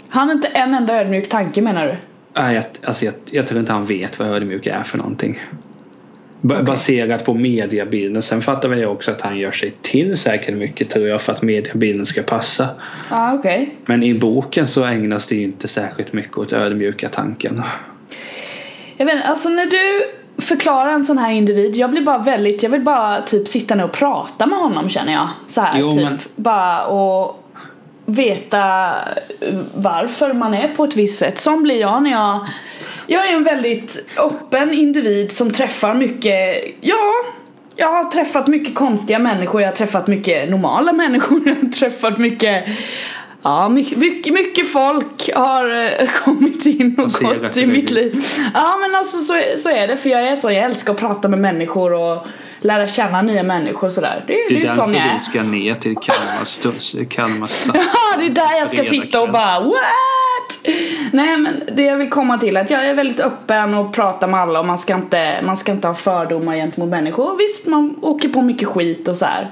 Han 0.09 0.27
har 0.27 0.35
inte 0.35 0.47
en 0.47 0.73
enda 0.73 1.01
ödmjuk 1.01 1.29
tanke 1.29 1.61
menar 1.61 1.87
du? 1.87 1.95
Nej, 2.41 2.55
jag, 2.55 2.63
alltså 2.83 3.05
jag, 3.05 3.13
jag 3.31 3.47
tror 3.47 3.59
inte 3.59 3.71
han 3.73 3.85
vet 3.85 4.19
vad 4.19 4.27
ödmjuk 4.27 4.67
är 4.67 4.83
för 4.83 4.97
någonting. 4.97 5.39
B- 6.41 6.55
Baserat 6.63 7.25
på 7.25 7.33
mediebilden. 7.33 8.21
Sen 8.21 8.41
fattar 8.41 8.69
väl 8.69 8.79
jag 8.79 8.91
också 8.91 9.11
att 9.11 9.21
han 9.21 9.37
gör 9.37 9.51
sig 9.51 9.73
till 9.81 10.17
säkert 10.17 10.55
mycket 10.55 10.89
tror 10.89 11.07
jag 11.07 11.21
för 11.21 11.33
att 11.33 11.41
mediebilden 11.41 12.05
ska 12.05 12.21
passa. 12.23 12.69
Ja, 13.09 13.33
okej. 13.33 13.75
Men 13.85 14.03
i 14.03 14.13
boken 14.13 14.67
så 14.67 14.83
ägnas 14.83 15.25
det 15.25 15.35
inte 15.35 15.67
särskilt 15.67 16.13
mycket 16.13 16.37
åt 16.37 16.53
ödmjuka 16.53 17.09
tanken. 17.09 17.61
Jag 18.97 19.05
vet 19.05 19.25
alltså 19.25 19.49
när 19.49 19.65
du 19.65 20.03
förklarar 20.37 20.89
en 20.91 21.03
sån 21.03 21.17
här 21.17 21.31
individ, 21.31 21.75
jag 21.75 21.89
blir 21.89 22.01
bara 22.01 22.17
väldigt, 22.17 22.63
jag 22.63 22.69
vill 22.69 22.81
bara 22.81 23.21
typ 23.21 23.47
sitta 23.47 23.75
ner 23.75 23.83
och 23.83 23.91
prata 23.91 24.45
med 24.45 24.59
honom 24.59 24.89
känner 24.89 25.13
jag. 25.13 25.29
Så 25.47 25.61
här 25.61 25.79
Jo, 25.79 25.91
typ. 25.91 26.03
men- 26.03 26.19
Bara 26.35 26.85
och 26.85 27.39
veta 28.05 28.91
varför 29.75 30.33
man 30.33 30.53
är 30.53 30.67
på 30.67 30.83
ett 30.83 30.95
visst 30.95 31.19
sätt. 31.19 31.39
Som 31.39 31.63
blir 31.63 31.79
jag 31.81 32.03
när 32.03 32.11
jag 32.11 32.47
Jag 33.07 33.29
är 33.29 33.33
en 33.33 33.43
väldigt 33.43 34.17
öppen 34.19 34.73
individ 34.73 35.31
som 35.31 35.51
träffar 35.51 35.93
mycket, 35.93 36.55
ja 36.81 37.13
jag 37.75 37.91
har 37.91 38.03
träffat 38.03 38.47
mycket 38.47 38.75
konstiga 38.75 39.19
människor, 39.19 39.61
jag 39.61 39.67
har 39.69 39.75
träffat 39.75 40.07
mycket 40.07 40.49
normala 40.49 40.93
människor, 41.03 41.41
jag 41.45 41.55
har 41.55 41.69
träffat 41.71 42.17
mycket 42.17 42.63
Ja, 43.43 43.69
mycket, 43.69 43.97
mycket, 43.97 44.33
mycket 44.33 44.71
folk 44.71 45.29
har 45.35 45.83
eh, 45.83 46.07
kommit 46.23 46.65
in 46.65 46.95
och 46.99 47.11
gått 47.11 47.57
i 47.57 47.65
mitt 47.65 47.91
liv. 47.91 48.25
Ja 48.53 48.77
men 48.81 48.95
alltså 48.95 49.17
så, 49.17 49.33
så 49.57 49.69
är 49.69 49.87
det 49.87 49.97
för 49.97 50.09
jag 50.09 50.21
är 50.27 50.35
så, 50.35 50.51
jag 50.51 50.63
älskar 50.63 50.93
att 50.93 50.99
prata 50.99 51.27
med 51.27 51.39
människor 51.39 51.93
och 51.93 52.27
lära 52.59 52.87
känna 52.87 53.21
nya 53.21 53.43
människor 53.43 53.87
och 53.87 53.93
sådär. 53.93 54.23
Det, 54.27 54.33
Det 54.33 54.47
det 54.49 54.55
är 54.55 54.69
ju 54.69 54.75
sån 54.75 54.93
jag 54.93 55.07
är. 55.07 55.13
vi 55.13 55.19
ska 55.19 55.43
ner 55.43 55.75
till 55.75 55.95
Kalmar 56.01 56.45
stad. 57.47 57.75
Ja, 57.75 58.17
det 58.19 58.25
är 58.25 58.29
där 58.29 58.57
jag 58.59 58.67
ska 58.67 58.83
sitta 58.83 59.21
och 59.21 59.31
bara 59.31 59.59
what? 59.59 60.67
Nej 61.11 61.37
men 61.37 61.63
det 61.75 61.83
jag 61.83 61.97
vill 61.97 62.09
komma 62.09 62.37
till 62.37 62.57
är 62.57 62.61
att 62.61 62.69
jag 62.69 62.85
är 62.85 62.93
väldigt 62.93 63.19
öppen 63.19 63.73
och 63.73 63.93
pratar 63.93 64.27
med 64.27 64.39
alla 64.39 64.59
och 64.59 64.65
man 64.65 64.77
ska 64.77 64.95
inte, 64.95 65.35
man 65.43 65.57
ska 65.57 65.71
inte 65.71 65.87
ha 65.87 65.95
fördomar 65.95 66.55
gentemot 66.55 66.89
människor. 66.89 67.37
Visst, 67.37 67.67
man 67.67 67.95
åker 68.01 68.29
på 68.29 68.41
mycket 68.41 68.67
skit 68.67 69.07
och 69.07 69.15
så 69.15 69.25
här. 69.25 69.51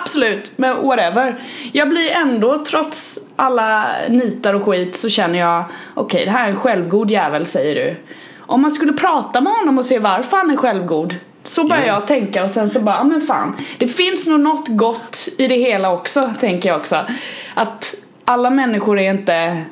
Absolut, 0.00 0.52
men 0.58 0.86
whatever. 0.86 1.44
Jag 1.72 1.88
blir 1.88 2.10
ändå, 2.12 2.64
trots 2.64 3.18
alla 3.36 3.86
nitar 4.08 4.54
och 4.54 4.62
skit 4.62 4.96
så 4.96 5.08
känner 5.08 5.38
jag 5.38 5.64
Okej, 5.94 6.24
det 6.24 6.30
här 6.30 6.44
är 6.46 6.50
en 6.50 6.56
självgod 6.56 7.10
jävel 7.10 7.46
säger 7.46 7.74
du. 7.74 7.96
Om 8.38 8.62
man 8.62 8.70
skulle 8.70 8.92
prata 8.92 9.40
med 9.40 9.52
honom 9.52 9.78
och 9.78 9.84
se 9.84 9.98
varför 9.98 10.36
han 10.36 10.50
är 10.50 10.56
självgod 10.56 11.14
så 11.42 11.64
börjar 11.64 11.82
Ja. 11.86 11.92
jag 11.92 12.06
tänka 12.06 12.44
och 12.44 12.50
sen 12.50 12.70
så 12.70 12.80
bara, 12.80 12.96
ja 12.96 13.04
men 13.04 13.20
fan 13.20 13.56
Det 13.78 13.88
finns 13.88 14.26
nog 14.26 14.40
något 14.40 14.68
gott 14.68 15.18
i 15.38 15.46
det 15.46 15.56
hela 15.56 15.92
också, 15.92 16.30
tänker 16.40 16.68
jag 16.68 16.78
också 16.78 16.96
Att 17.54 17.94
alla 18.24 18.50
människor 18.50 18.98
är 18.98 19.10
inte 19.10 19.62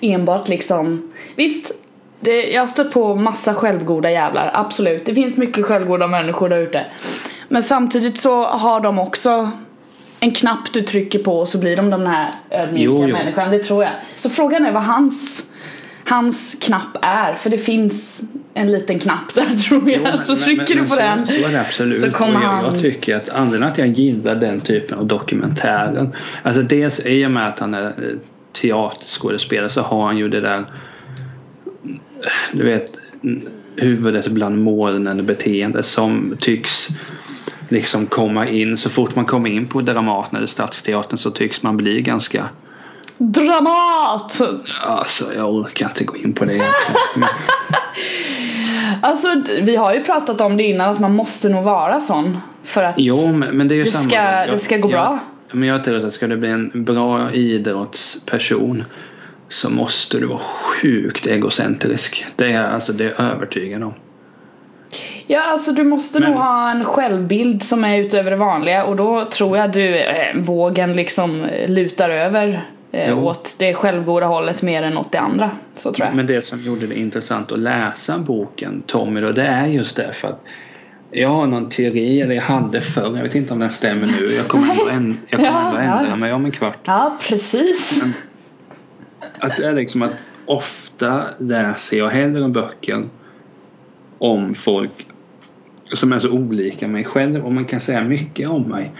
enbart 0.00 0.48
liksom 0.48 1.12
Visst, 1.36 1.72
det, 2.20 2.52
jag 2.52 2.62
har 2.62 2.66
stött 2.66 2.92
på 2.92 3.14
massa 3.14 3.54
självgoda 3.54 4.10
jävlar, 4.10 4.50
absolut 4.54 5.06
Det 5.06 5.14
finns 5.14 5.36
mycket 5.36 5.64
självgoda 5.66 6.06
människor 6.06 6.48
där 6.48 6.58
ute 6.58 6.86
Men 7.48 7.62
samtidigt 7.62 8.18
så 8.18 8.44
har 8.44 8.80
de 8.80 8.98
också 8.98 9.50
en 10.20 10.30
knapp 10.30 10.72
du 10.72 10.82
trycker 10.82 11.18
på 11.18 11.38
och 11.38 11.48
så 11.48 11.58
blir 11.58 11.76
de 11.76 11.90
den 11.90 12.06
här 12.06 12.30
ödmjuka 12.50 12.84
Jo, 12.84 13.06
jo. 13.08 13.12
människan, 13.16 13.50
det 13.50 13.58
tror 13.58 13.84
jag 13.84 13.92
Så 14.16 14.30
frågan 14.30 14.64
är 14.66 14.72
vad 14.72 14.82
hans 14.82 15.52
Hans 16.08 16.54
knapp 16.62 16.98
är, 17.02 17.34
för 17.34 17.50
det 17.50 17.58
finns 17.58 18.22
en 18.54 18.70
liten 18.72 18.98
knapp 18.98 19.34
där 19.34 19.42
tror 19.68 19.90
jag, 19.90 19.98
Jo, 19.98 20.02
men- 20.02 20.18
så 20.18 20.36
trycker 20.36 20.74
men 20.74 20.84
du 20.84 20.90
på 20.90 20.94
så, 20.94 21.00
den 21.00 21.26
Så 21.26 21.32
är 21.44 21.48
det 21.52 21.60
absolut. 21.60 22.00
så 22.00 22.10
kommer 22.10 22.32
jag, 22.42 22.48
han- 22.48 22.64
jag 22.64 22.78
tycker 22.78 23.16
att 23.16 23.28
anledningen 23.28 23.72
att 23.72 23.78
jag 23.78 23.88
gillar 23.88 24.34
den 24.34 24.60
typen 24.60 24.98
av 24.98 25.06
dokumentären. 25.06 26.14
Alltså 26.42 26.62
dels 26.62 27.00
i 27.06 27.26
och 27.26 27.30
med 27.30 27.48
att 27.48 27.58
han 27.58 27.74
är 27.74 27.86
eh, 27.86 27.92
teaterskådespelare 28.52 29.68
så 29.68 29.82
har 29.82 30.06
han 30.06 30.18
ju 30.18 30.28
det 30.28 30.40
där 30.40 30.64
du 32.52 32.64
vet 32.64 32.92
huvudet 33.76 34.26
bland 34.28 34.62
molnen 34.62 35.26
beteende 35.26 35.82
som 35.82 36.36
tycks 36.40 36.88
liksom 37.68 38.06
komma 38.06 38.48
in 38.48 38.76
så 38.76 38.90
fort 38.90 39.14
man 39.16 39.24
kommer 39.24 39.50
in 39.50 39.66
på 39.66 39.80
Dramaten 39.80 40.36
eller 40.36 40.46
Stadsteatern 40.46 41.18
så 41.18 41.30
tycks 41.30 41.62
man 41.62 41.76
bli 41.76 42.02
ganska 42.02 42.48
Dramat! 43.18 44.40
Alltså 44.86 45.24
jag 45.36 45.54
orkar 45.54 45.86
inte 45.86 46.04
gå 46.04 46.16
in 46.16 46.32
på 46.32 46.44
det 46.44 46.60
Alltså 49.02 49.28
vi 49.62 49.76
har 49.76 49.94
ju 49.94 50.00
pratat 50.04 50.40
om 50.40 50.56
det 50.56 50.62
innan 50.62 50.90
att 50.90 51.00
man 51.00 51.14
måste 51.14 51.48
nog 51.48 51.64
vara 51.64 52.00
sån 52.00 52.38
För 52.64 52.84
att 52.84 52.94
Jo, 52.98 53.32
men, 53.32 53.56
men 53.56 53.68
det 53.68 53.74
är 53.74 53.76
ju 53.76 53.82
det 53.84 53.90
samma. 53.90 54.04
ska, 54.04 54.16
Jag- 54.16 54.50
det 54.50 54.58
ska 54.58 54.76
gå 54.76 54.90
jag, 54.90 54.90
bra 54.90 55.18
Men 55.52 55.68
jag 55.68 55.84
tror 55.84 56.06
att 56.06 56.12
ska 56.12 56.26
du 56.26 56.36
bli 56.36 56.48
en 56.48 56.70
bra 56.74 57.32
idrottsperson 57.32 58.84
så 59.48 59.70
måste 59.70 60.18
du 60.18 60.26
vara 60.26 60.38
sjukt 60.38 61.26
egocentrisk. 61.26 62.26
Det 62.36 62.52
är, 62.52 62.64
alltså, 62.64 62.92
det 62.92 63.04
är 63.04 63.14
jag 63.18 63.20
övertygad 63.32 63.82
om. 63.82 63.94
Ja 65.26 65.42
alltså 65.42 65.72
du 65.72 65.84
måste 65.84 66.20
Men- 66.20 66.30
nog 66.30 66.40
ha 66.40 66.70
en 66.70 66.84
självbild 66.84 67.62
som 67.62 67.84
är 67.84 67.98
utöver 67.98 68.30
det 68.30 68.36
vanliga 68.36 68.84
och 68.84 68.96
då 68.96 69.24
tror 69.24 69.58
jag 69.58 69.72
du 69.72 69.96
eh, 69.98 70.36
vågen 70.36 70.92
liksom 70.92 71.44
eh, 71.44 71.70
lutar 71.70 72.10
över 72.10 72.60
eh, 72.92 73.24
åt 73.24 73.56
det 73.58 73.74
självgoda 73.74 74.26
hållet 74.26 74.62
mer 74.62 74.82
än 74.82 74.98
åt 74.98 75.12
det 75.12 75.18
andra. 75.20 75.50
Så 75.74 75.92
tror 75.92 76.06
jag. 76.06 76.16
Men 76.16 76.26
det 76.26 76.44
som 76.44 76.62
gjorde 76.62 76.86
det 76.86 76.98
intressant 76.98 77.52
att 77.52 77.58
läsa 77.58 78.18
boken 78.18 78.82
Tommy 78.86 79.20
då, 79.20 79.32
det 79.32 79.42
är 79.46 79.66
just 79.66 79.96
det 79.96 80.12
för 80.12 80.28
att 80.28 80.40
jag 81.10 81.28
har 81.28 81.46
någon 81.46 81.68
teori, 81.68 82.20
eller 82.20 82.34
jag 82.34 82.42
hade 82.42 82.80
förr, 82.80 83.16
jag 83.16 83.22
vet 83.22 83.34
inte 83.34 83.52
om 83.52 83.58
den 83.58 83.70
stämmer 83.70 84.06
nu. 84.06 84.26
Jag 84.36 84.48
kommer 84.48 84.70
ändå, 84.70 84.84
änd- 84.90 85.16
jag 85.28 85.40
kommer 85.40 85.82
ändå 85.82 85.96
ändra 85.98 86.16
mig 86.16 86.32
om 86.32 86.44
en 86.44 86.50
kvart. 86.50 86.78
Ja 86.84 87.16
precis. 87.28 88.04
Att 89.38 89.56
det 89.56 89.66
är 89.66 89.74
liksom 89.74 90.02
att 90.02 90.12
ofta 90.46 91.24
läser 91.38 91.96
jag 91.96 92.08
hellre 92.08 92.48
böcker 92.48 93.08
om 94.18 94.54
folk 94.54 95.06
som 95.92 96.12
är 96.12 96.18
så 96.18 96.30
olika 96.30 96.88
mig 96.88 97.04
själv 97.04 97.44
och 97.44 97.52
man 97.52 97.64
kan 97.64 97.80
säga 97.80 98.04
mycket 98.04 98.48
om 98.48 98.62
mig. 98.62 98.92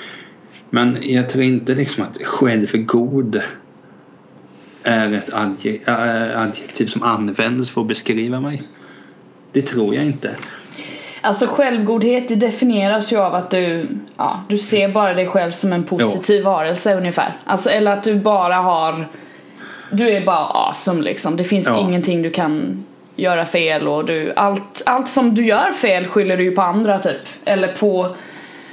Men 0.70 0.98
jag 1.02 1.30
tror 1.30 1.44
inte 1.44 1.74
liksom 1.74 2.04
att 2.04 2.22
självgod 2.22 3.42
är 4.82 5.12
ett 5.12 5.32
äh, 5.32 6.40
adjektiv 6.40 6.86
som 6.86 7.02
används 7.02 7.70
för 7.70 7.80
att 7.80 7.86
beskriva 7.86 8.40
mig. 8.40 8.62
Det 9.52 9.62
tror 9.62 9.94
jag 9.94 10.04
inte. 10.04 10.36
Alltså 11.20 11.46
självgodhet 11.46 12.28
det 12.28 12.34
definieras 12.34 13.12
ju 13.12 13.16
av 13.16 13.34
att 13.34 13.50
du, 13.50 13.86
ja, 14.16 14.44
du 14.48 14.58
ser 14.58 14.88
bara 14.88 15.14
dig 15.14 15.26
själv 15.26 15.50
som 15.50 15.72
en 15.72 15.84
positiv 15.84 16.36
jo. 16.38 16.44
varelse 16.44 16.96
ungefär. 16.96 17.36
Alltså, 17.44 17.70
eller 17.70 17.92
att 17.92 18.04
du 18.04 18.14
bara 18.14 18.54
har 18.54 19.08
Du 19.90 20.10
är 20.10 20.26
bara 20.26 20.46
awesome 20.46 21.02
liksom. 21.02 21.36
Det 21.36 21.44
finns 21.44 21.66
ja. 21.66 21.80
ingenting 21.80 22.22
du 22.22 22.30
kan 22.30 22.84
göra 23.16 23.46
fel 23.46 23.88
och 23.88 24.04
du, 24.04 24.32
allt, 24.36 24.82
allt 24.86 25.08
som 25.08 25.34
du 25.34 25.46
gör 25.46 25.72
fel 25.72 26.06
skyller 26.06 26.36
du 26.36 26.44
ju 26.44 26.50
på 26.50 26.62
andra 26.62 26.98
typ. 26.98 27.20
Eller 27.44 27.68
på 27.68 28.16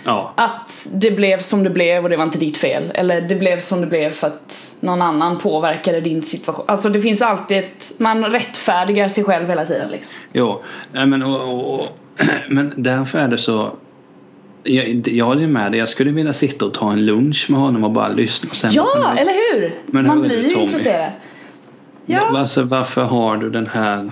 Ja. 0.06 0.34
Att 0.36 0.88
det 0.94 1.12
blev 1.12 1.40
som 1.40 1.64
det 1.64 1.70
blev 1.70 2.04
och 2.04 2.10
det 2.10 2.18
var 2.18 2.24
inte 2.24 2.38
ditt 2.38 2.58
fel. 2.58 2.92
Eller 2.96 3.22
det 3.22 3.36
blev 3.36 3.60
som 3.60 3.82
det 3.82 3.88
blev 3.88 4.12
för 4.12 4.28
att 4.28 4.76
någon 4.80 5.02
annan 5.02 5.38
påverkade 5.38 6.02
din 6.02 6.24
situation. 6.24 6.66
Alltså 6.68 6.90
det 6.90 7.02
finns 7.02 7.22
alltid 7.22 7.58
ett, 7.58 7.86
man 8.00 8.26
rättfärdigar 8.26 9.10
sig 9.10 9.24
själv 9.24 9.50
hela 9.50 9.66
tiden 9.66 9.90
liksom. 9.92 10.14
Jo, 10.34 10.64
men, 10.92 11.24
och, 11.24 11.42
och, 11.42 11.80
och, 11.80 11.88
men 12.50 12.74
därför 12.78 13.20
är 13.20 13.28
det 13.28 13.38
så 13.38 13.72
jag, 14.64 15.08
jag 15.08 15.26
håller 15.26 15.48
med 15.48 15.72
dig. 15.72 15.80
Jag 15.80 15.90
skulle 15.90 16.12
vilja 16.12 16.34
sitta 16.34 16.66
och 16.66 16.74
ta 16.74 16.92
en 16.92 17.06
lunch 17.06 17.46
med 17.50 17.60
honom 17.60 17.84
och 17.84 17.92
bara 17.92 18.08
lyssna. 18.08 18.50
Och 18.50 18.56
sen 18.56 18.72
ja, 18.74 19.16
eller 19.18 19.54
hur? 19.54 19.76
Men 19.86 20.08
Man 20.08 20.22
blir 20.22 20.50
ju 20.50 20.62
intresserad. 20.62 21.12
Ja. 22.06 22.40
Alltså, 22.40 22.64
varför 22.64 23.04
har 23.04 23.38
du 23.38 23.50
den 23.50 23.68
här... 23.68 24.12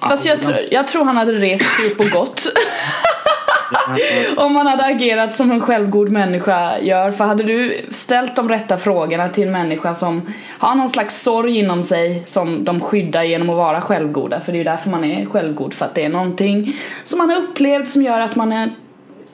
Fast 0.00 0.26
jag, 0.26 0.42
tr 0.42 0.52
jag 0.70 0.86
tror 0.86 1.04
han 1.04 1.16
hade 1.16 1.32
rest 1.32 1.70
sig 1.70 1.86
upp 1.86 2.00
och 2.00 2.10
gått. 2.10 2.42
Om 4.36 4.52
man 4.52 4.66
hade 4.66 4.84
agerat 4.84 5.34
som 5.34 5.50
en 5.52 5.60
självgod 5.60 6.08
människa 6.08 6.78
gör. 6.80 7.10
För 7.10 7.24
hade 7.24 7.42
du 7.42 7.86
ställt 7.90 8.36
de 8.36 8.48
rätta 8.48 8.78
frågorna 8.78 9.28
till 9.28 9.46
en 9.46 9.52
människa 9.52 9.94
som 9.94 10.22
har 10.58 10.74
någon 10.74 10.88
slags 10.88 11.22
sorg 11.22 11.58
inom 11.58 11.82
sig 11.82 12.22
som 12.26 12.64
de 12.64 12.80
skyddar 12.80 13.22
genom 13.22 13.50
att 13.50 13.56
vara 13.56 13.80
självgoda. 13.80 14.40
För 14.40 14.52
det 14.52 14.56
är 14.56 14.58
ju 14.58 14.64
därför 14.64 14.90
man 14.90 15.04
är 15.04 15.26
självgod. 15.26 15.74
För 15.74 15.84
att 15.84 15.94
det 15.94 16.04
är 16.04 16.08
någonting 16.08 16.76
som 17.02 17.18
man 17.18 17.30
har 17.30 17.36
upplevt 17.36 17.88
som 17.88 18.02
gör 18.02 18.20
att 18.20 18.36
man 18.36 18.52
är, 18.52 18.70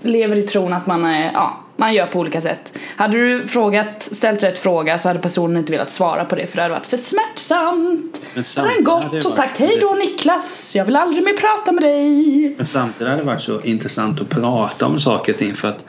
lever 0.03 0.37
i 0.37 0.43
tron 0.43 0.73
att 0.73 0.87
man 0.87 1.05
är, 1.05 1.33
ja, 1.33 1.61
man 1.77 1.95
gör 1.95 2.07
på 2.07 2.19
olika 2.19 2.41
sätt. 2.41 2.79
Hade 2.97 3.17
du 3.17 3.49
frågat, 3.49 4.03
ställt 4.03 4.43
rätt 4.43 4.59
fråga 4.59 4.99
så 4.99 5.09
hade 5.09 5.21
personen 5.21 5.57
inte 5.57 5.73
velat 5.73 5.91
svara 5.91 6.25
på 6.25 6.35
det 6.35 6.47
för 6.47 6.57
det 6.57 6.63
hade 6.63 6.75
varit 6.75 6.87
för 6.87 6.97
smärtsamt. 6.97 8.27
Men 8.35 8.45
hade 8.57 8.75
den 8.75 8.85
gått 8.85 9.25
och 9.25 9.33
sagt 9.33 9.59
hej 9.59 9.79
då 9.81 9.95
Niklas, 9.95 10.77
jag 10.77 10.85
vill 10.85 10.97
aldrig 10.97 11.25
mer 11.25 11.37
prata 11.37 11.73
med 11.73 11.85
dig. 11.85 12.55
Men 12.57 12.67
samtidigt 12.67 13.09
hade 13.09 13.23
det 13.23 13.27
varit 13.27 13.43
så 13.43 13.61
intressant 13.61 14.21
att 14.21 14.29
prata 14.29 14.87
om 14.87 14.99
saker 14.99 15.33
och 15.33 15.39
ting 15.39 15.55
för 15.55 15.69
att 15.69 15.85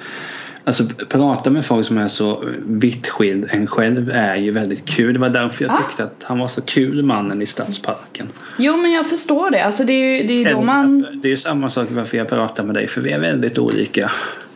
Alltså 0.64 0.84
prata 1.10 1.50
med 1.50 1.66
folk 1.66 1.86
som 1.86 1.98
är 1.98 2.08
så 2.08 2.44
vitt 2.66 3.08
skild 3.08 3.48
en 3.52 3.68
själv 3.68 4.12
är 4.12 4.36
ju 4.36 4.52
väldigt 4.52 4.86
kul. 4.86 5.14
Det 5.14 5.20
var 5.20 5.30
därför 5.30 5.66
jag 5.66 5.74
ah. 5.74 5.78
tyckte 5.78 6.04
att 6.04 6.24
han 6.24 6.40
var 6.40 6.48
så 6.48 6.62
kul 6.62 7.04
mannen 7.04 7.42
i 7.42 7.46
Stadsparken. 7.46 8.30
Jo 8.58 8.78
men 8.78 8.92
jag 8.92 9.10
förstår 9.10 9.50
det. 9.50 9.66
Alltså 9.66 9.84
det 9.84 9.94
är 9.94 10.22
ju 10.22 10.28
det 10.28 10.44
är 10.44 10.54
då 10.54 10.62
man... 10.62 10.86
Alltså, 10.86 11.12
det 11.12 11.28
är 11.28 11.30
ju 11.30 11.38
samma 11.38 11.70
sak 11.70 11.88
varför 11.92 12.18
jag 12.18 12.30
pratar 12.30 12.64
med 12.64 12.76
dig 12.76 12.88
för 12.88 13.02
vi 13.02 13.12
är 13.12 13.20
väldigt 13.20 13.58
olika. 13.60 14.12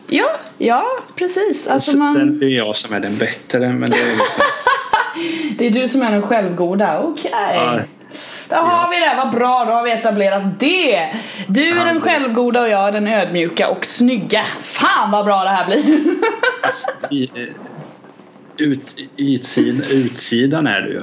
Ja, 0.08 0.30
ja 0.58 0.84
precis. 1.14 1.68
Alltså 1.68 1.96
man... 1.96 2.12
Sen 2.14 2.36
är 2.36 2.40
det 2.40 2.50
jag 2.50 2.76
som 2.76 2.94
är 2.94 3.00
den 3.00 3.16
bättre 3.16 3.72
men 3.72 3.90
det 3.90 3.96
är 3.96 4.10
liksom... 4.10 4.44
Det 5.58 5.66
är 5.66 5.70
du 5.70 5.88
som 5.88 6.02
är 6.02 6.10
den 6.10 6.22
självgoda, 6.22 7.00
okej. 7.00 7.32
Okay. 7.32 7.80
Där 8.48 8.56
har 8.56 8.90
vi 8.90 8.96
det, 9.00 9.14
vad 9.16 9.30
bra, 9.30 9.64
då 9.64 9.72
har 9.72 9.84
vi 9.84 9.92
etablerat 9.92 10.60
det! 10.60 11.14
Du 11.46 11.80
är 11.80 11.84
den 11.84 12.00
självgoda 12.00 12.62
och 12.62 12.68
jag 12.68 12.88
är 12.88 12.92
den 12.92 13.08
ödmjuka 13.08 13.68
och 13.68 13.86
snygga. 13.86 14.44
Fan 14.60 15.10
vad 15.10 15.24
bra 15.24 15.44
det 15.44 15.50
här 15.50 15.66
blir! 15.66 16.04
Alltså, 16.62 16.88
eh, 17.10 17.48
ut, 18.56 18.96
utsidan, 19.16 19.82
utsidan 19.82 20.66
är 20.66 20.80
du 20.80 20.88
ju. 20.88 21.02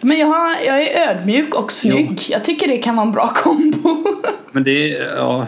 Men 0.00 0.18
jag, 0.18 0.26
har, 0.26 0.56
jag 0.66 0.82
är 0.82 1.08
ödmjuk 1.08 1.54
och 1.54 1.72
snygg. 1.72 2.10
Jo. 2.10 2.26
Jag 2.28 2.44
tycker 2.44 2.68
det 2.68 2.78
kan 2.78 2.96
vara 2.96 3.06
en 3.06 3.12
bra 3.12 3.28
kombo. 3.28 4.06
Men 4.52 4.64
det 4.64 4.96
är, 4.96 5.16
ja, 5.16 5.46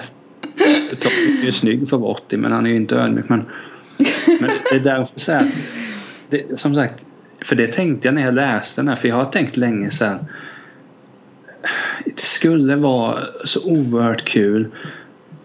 Tommy 1.01 1.41
är 1.41 1.45
ju 1.45 1.53
snygg 1.53 1.89
för 1.89 1.97
att 1.97 2.03
vara 2.03 2.13
80 2.13 2.37
men 2.37 2.53
han 2.53 2.67
är 2.67 2.71
ju 2.71 2.77
inte 2.77 2.97
ödmjuk. 2.97 3.29
Men, 3.29 3.45
men 4.41 4.51
det 4.71 4.77
är 4.77 4.81
därför 4.81 5.21
så 5.21 5.33
här, 5.33 5.51
det, 6.31 6.61
Som 6.61 6.75
sagt, 6.75 7.05
för 7.45 7.57
det 7.57 7.67
tänkte 7.67 8.09
jag 8.09 8.15
när 8.15 8.23
jag 8.23 8.35
läste 8.35 8.81
den 8.81 8.89
här. 8.89 8.97
För 8.97 9.09
jag 9.09 9.17
har 9.17 9.25
tänkt 9.25 9.57
länge 9.57 9.91
så 9.91 10.05
här, 10.05 10.19
Det 12.05 12.21
skulle 12.21 12.77
vara 12.77 13.19
så 13.45 13.71
oerhört 13.71 14.25
kul 14.25 14.69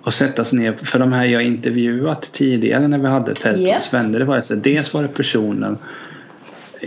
att 0.03 0.13
sätta 0.13 0.43
sig 0.43 0.59
ner. 0.59 0.73
För 0.73 0.99
de 0.99 1.13
här 1.13 1.25
jag 1.25 1.43
intervjuat 1.43 2.21
tidigare 2.21 2.87
när 2.87 2.97
vi 2.97 3.07
hade 3.07 3.33
Tältons 3.33 3.67
yeah. 3.67 3.83
vänner. 3.91 4.19
Det 4.19 4.25
var 4.25 4.41
så, 4.41 4.55
dels 4.55 4.93
var 4.93 5.01
det 5.01 5.07
personer 5.07 5.77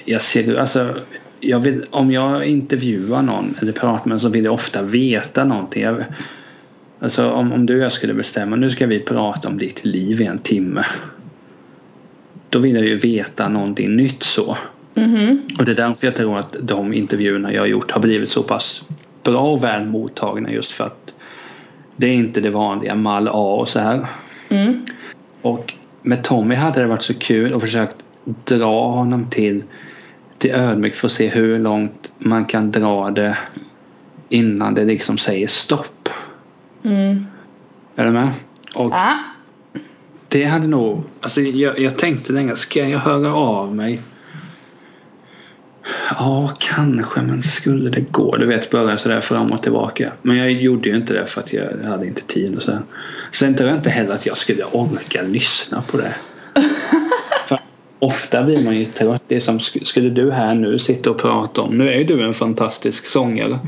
jag 0.04 0.22
ser, 0.22 0.56
alltså, 0.56 0.94
jag 1.40 1.60
vill, 1.60 1.84
om 1.90 2.12
jag 2.12 2.46
intervjuar 2.46 3.22
någon 3.22 3.56
eller 3.60 3.72
pratar 3.72 4.04
med 4.04 4.08
någon 4.08 4.20
så 4.20 4.28
vill 4.28 4.44
jag 4.44 4.54
ofta 4.54 4.82
veta 4.82 5.44
någonting. 5.44 5.82
Jag, 5.82 6.04
Alltså 7.02 7.30
om, 7.30 7.52
om 7.52 7.66
du 7.66 7.76
och 7.76 7.84
jag 7.84 7.92
skulle 7.92 8.14
bestämma 8.14 8.56
nu 8.56 8.70
ska 8.70 8.86
vi 8.86 9.00
prata 9.00 9.48
om 9.48 9.58
ditt 9.58 9.84
liv 9.84 10.20
i 10.20 10.24
en 10.24 10.38
timme. 10.38 10.84
Då 12.48 12.58
vill 12.58 12.74
jag 12.74 12.84
ju 12.84 12.96
veta 12.96 13.48
någonting 13.48 13.96
nytt 13.96 14.22
så. 14.22 14.56
Mm 14.94 15.16
-hmm. 15.16 15.58
Och 15.58 15.64
det 15.64 15.72
är 15.72 15.76
därför 15.76 16.06
jag 16.06 16.16
tror 16.16 16.38
att 16.38 16.56
de 16.62 16.92
intervjuerna 16.94 17.52
jag 17.52 17.62
har 17.62 17.66
gjort 17.66 17.90
har 17.90 18.00
blivit 18.00 18.30
så 18.30 18.42
pass 18.42 18.82
bra 19.22 19.40
och 19.40 19.64
väl 19.64 19.86
mottagna 19.86 20.50
just 20.50 20.72
för 20.72 20.84
att 20.84 21.14
det 21.96 22.06
är 22.06 22.14
inte 22.14 22.40
det 22.40 22.50
vanliga 22.50 22.94
mall 22.94 23.28
A 23.28 23.54
och 23.54 23.68
så 23.68 23.80
här. 23.80 24.06
Mm. 24.48 24.86
Och 25.42 25.74
med 26.02 26.24
Tommy 26.24 26.54
hade 26.54 26.80
det 26.80 26.86
varit 26.86 27.02
så 27.02 27.14
kul 27.14 27.54
att 27.54 27.60
försökt 27.60 27.96
dra 28.44 28.90
honom 28.90 29.30
till 29.30 29.64
till 30.40 30.50
ödmjukt 30.50 30.96
för 30.96 31.06
att 31.06 31.12
se 31.12 31.28
hur 31.28 31.58
långt 31.58 32.12
man 32.18 32.44
kan 32.44 32.70
dra 32.70 33.10
det 33.10 33.38
innan 34.28 34.74
det 34.74 34.84
liksom 34.84 35.18
säger 35.18 35.46
stopp. 35.46 36.08
Mm. 36.82 37.26
Är 37.96 38.04
du 38.04 38.10
med? 38.10 38.30
Och 38.74 38.92
ja. 38.92 39.18
Det 40.28 40.44
hade 40.44 40.66
nog, 40.66 41.02
alltså 41.20 41.40
jag, 41.40 41.78
jag 41.78 41.98
tänkte 41.98 42.32
länge, 42.32 42.56
ska 42.56 42.88
jag 42.88 42.98
höra 42.98 43.34
av 43.34 43.74
mig? 43.74 44.00
Ja, 46.10 46.56
kanske, 46.58 47.22
men 47.22 47.42
skulle 47.42 47.90
det 47.90 48.00
gå? 48.00 48.36
Du 48.36 48.46
vet, 48.46 48.70
börja 48.70 48.96
sådär 48.96 49.20
fram 49.20 49.52
och 49.52 49.62
tillbaka. 49.62 50.12
Men 50.22 50.36
jag 50.36 50.50
gjorde 50.52 50.88
ju 50.88 50.96
inte 50.96 51.14
det 51.14 51.26
för 51.26 51.40
att 51.40 51.52
jag 51.52 51.84
hade 51.84 52.06
inte 52.06 52.22
tid 52.22 52.56
och 52.56 52.62
så. 52.62 52.78
Sen 53.30 53.56
tror 53.56 53.68
jag 53.68 53.78
inte 53.78 53.90
heller 53.90 54.14
att 54.14 54.26
jag 54.26 54.36
skulle 54.36 54.64
orka 54.64 55.22
lyssna 55.22 55.82
på 55.82 55.96
det. 55.96 56.14
ofta 58.00 58.42
blir 58.42 58.64
man 58.64 58.76
ju 58.76 58.84
trött. 58.84 59.22
Det 59.26 59.36
är 59.36 59.40
som, 59.40 59.60
skulle 59.60 60.10
du 60.10 60.30
här 60.30 60.54
nu 60.54 60.78
sitta 60.78 61.10
och 61.10 61.18
prata 61.18 61.60
om, 61.60 61.78
nu 61.78 61.88
är 61.88 61.98
ju 61.98 62.04
du 62.04 62.24
en 62.24 62.34
fantastisk 62.34 63.06
sångare. 63.06 63.58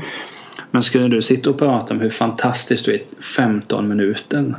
Men 0.71 0.83
skulle 0.83 1.07
du 1.07 1.21
sitta 1.21 1.49
och 1.49 1.59
prata 1.59 1.93
om 1.93 1.99
hur 1.99 2.09
fantastiskt 2.09 2.85
du 2.85 2.93
är 2.93 3.01
15 3.35 3.87
minuter. 3.87 4.55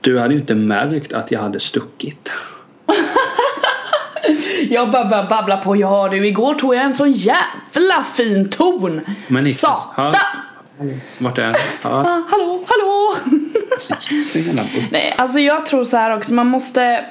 Du 0.00 0.18
hade 0.18 0.34
ju 0.34 0.40
inte 0.40 0.54
märkt 0.54 1.12
att 1.12 1.30
jag 1.30 1.40
hade 1.40 1.60
stuckit. 1.60 2.32
jag 4.70 4.90
bara 4.90 5.26
babblar 5.26 5.56
på. 5.56 5.76
Ja 5.76 6.08
du, 6.10 6.26
igår 6.26 6.54
tog 6.54 6.74
jag 6.74 6.82
en 6.84 6.92
sån 6.92 7.12
jävla 7.12 8.04
fin 8.14 8.48
ton. 8.48 9.00
Men 9.28 9.44
Niklas, 9.44 9.60
Satan! 9.60 10.14
Vart 11.18 11.38
är 11.38 11.56
ja. 11.82 11.88
ah, 11.90 12.22
Hallå, 12.28 12.64
hallå! 12.66 13.14
Nej, 14.90 15.14
alltså 15.18 15.38
jag 15.38 15.66
tror 15.66 15.84
så 15.84 15.96
här 15.96 16.16
också. 16.16 16.34
Man 16.34 16.46
måste 16.46 17.04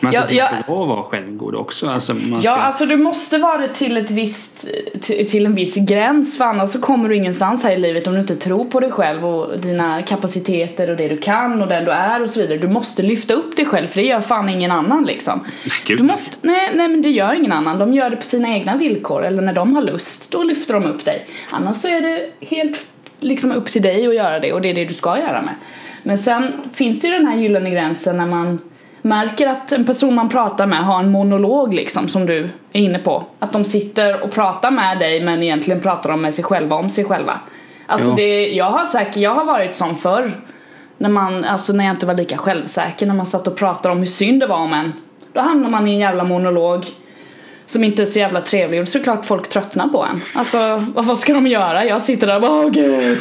men 0.00 0.16
alltså, 0.16 0.34
ja, 0.34 0.44
det 0.48 0.62
ska 0.62 0.72
ja, 0.72 0.84
vara 0.84 1.02
självgod 1.02 1.54
också. 1.54 1.88
Alltså, 1.88 2.14
ska... 2.14 2.38
Ja, 2.40 2.56
alltså 2.56 2.86
du 2.86 2.96
måste 2.96 3.38
vara 3.38 3.58
det 3.58 3.68
till, 3.68 3.96
ett 3.96 4.10
visst, 4.10 4.68
till, 5.00 5.30
till, 5.30 5.46
en 5.46 5.54
viss 5.54 5.74
gräns 5.74 6.38
för 6.38 6.44
annars 6.44 6.70
så 6.70 6.80
kommer 6.80 7.08
du 7.08 7.16
ingenstans 7.16 7.64
här 7.64 7.72
i 7.72 7.76
livet 7.76 8.06
om 8.06 8.14
du 8.14 8.20
inte 8.20 8.36
tror 8.36 8.64
på 8.64 8.80
dig 8.80 8.90
själv 8.90 9.26
och 9.26 9.58
dina 9.58 10.02
kapaciteter 10.02 10.90
och 10.90 10.96
det 10.96 11.08
du 11.08 11.18
kan 11.18 11.62
och 11.62 11.68
den 11.68 11.84
du 11.84 11.90
är 11.90 12.22
och 12.22 12.30
så 12.30 12.40
vidare. 12.40 12.58
Du 12.58 12.68
måste 12.68 13.02
lyfta 13.02 13.34
upp 13.34 13.56
dig 13.56 13.66
själv 13.66 13.86
för 13.86 14.00
det 14.00 14.06
gör 14.06 14.20
fan 14.20 14.48
ingen 14.48 14.70
annan 14.70 15.04
liksom. 15.04 15.44
Gud, 15.86 15.98
du 15.98 16.04
måste, 16.04 16.46
nej, 16.46 16.70
nej 16.74 16.88
men 16.88 17.02
det 17.02 17.10
gör 17.10 17.34
ingen 17.34 17.52
annan. 17.52 17.78
De 17.78 17.94
gör 17.94 18.10
det 18.10 18.16
på 18.16 18.24
sina 18.24 18.48
egna 18.48 18.76
villkor 18.76 19.24
eller 19.24 19.42
när 19.42 19.54
de 19.54 19.74
har 19.74 19.82
lust 19.82 20.32
då 20.32 20.42
lyfter 20.42 20.74
de 20.74 20.84
upp 20.84 21.04
dig. 21.04 21.26
Annars 21.50 21.76
så 21.76 21.88
är 21.88 22.00
det 22.00 22.46
helt 22.46 22.86
liksom 23.20 23.52
upp 23.52 23.66
till 23.66 23.82
dig 23.82 24.06
att 24.06 24.14
göra 24.14 24.38
det 24.38 24.52
och 24.52 24.60
det 24.60 24.70
är 24.70 24.74
det 24.74 24.84
du 24.84 24.94
ska 24.94 25.18
göra 25.18 25.42
med. 25.42 25.54
Men 26.02 26.18
sen 26.18 26.52
finns 26.74 27.00
det 27.00 27.08
ju 27.08 27.14
den 27.14 27.26
här 27.26 27.36
gyllene 27.36 27.70
gränsen 27.70 28.16
när 28.16 28.26
man 28.26 28.58
märker 29.04 29.46
att 29.46 29.72
en 29.72 29.84
person 29.84 30.14
man 30.14 30.28
pratar 30.28 30.66
med 30.66 30.84
har 30.84 31.00
en 31.00 31.10
monolog 31.10 31.74
liksom 31.74 32.08
som 32.08 32.26
du 32.26 32.48
är 32.72 32.80
inne 32.80 32.98
på. 32.98 33.24
Att 33.38 33.52
de 33.52 33.64
sitter 33.64 34.20
och 34.22 34.30
pratar 34.30 34.70
med 34.70 34.98
dig 34.98 35.24
men 35.24 35.42
egentligen 35.42 35.80
pratar 35.80 36.10
de 36.10 36.22
med 36.22 36.34
sig 36.34 36.44
själva 36.44 36.76
om 36.76 36.90
sig 36.90 37.04
själva. 37.04 37.40
Alltså 37.86 38.08
ja. 38.08 38.14
det, 38.16 38.48
jag 38.48 38.64
har 38.64 38.86
säkert, 38.86 39.16
jag 39.16 39.34
har 39.34 39.44
varit 39.44 39.76
sån 39.76 39.96
förr. 39.96 40.40
När 40.98 41.08
man, 41.08 41.44
alltså 41.44 41.72
när 41.72 41.84
jag 41.84 41.92
inte 41.94 42.06
var 42.06 42.14
lika 42.14 42.36
självsäker, 42.36 43.06
när 43.06 43.14
man 43.14 43.26
satt 43.26 43.46
och 43.46 43.56
pratade 43.56 43.92
om 43.92 43.98
hur 43.98 44.06
synd 44.06 44.40
det 44.40 44.46
var 44.46 44.58
om 44.58 44.72
en. 44.72 44.92
Då 45.32 45.40
hamnar 45.40 45.70
man 45.70 45.88
i 45.88 45.90
en 45.90 45.98
jävla 45.98 46.24
monolog 46.24 46.86
som 47.66 47.84
inte 47.84 48.02
är 48.02 48.06
så 48.06 48.18
jävla 48.18 48.40
trevlig 48.40 48.80
och 48.80 48.88
såklart 48.88 49.26
folk 49.26 49.48
tröttnar 49.48 49.88
på 49.88 50.04
en. 50.04 50.20
Alltså 50.34 50.86
vad 50.94 51.18
ska 51.18 51.34
de 51.34 51.46
göra? 51.46 51.84
Jag 51.84 52.02
sitter 52.02 52.26
där 52.26 52.36
och 52.36 52.42
bara 52.42 52.52
åh 52.52 52.70
gud 52.70 53.18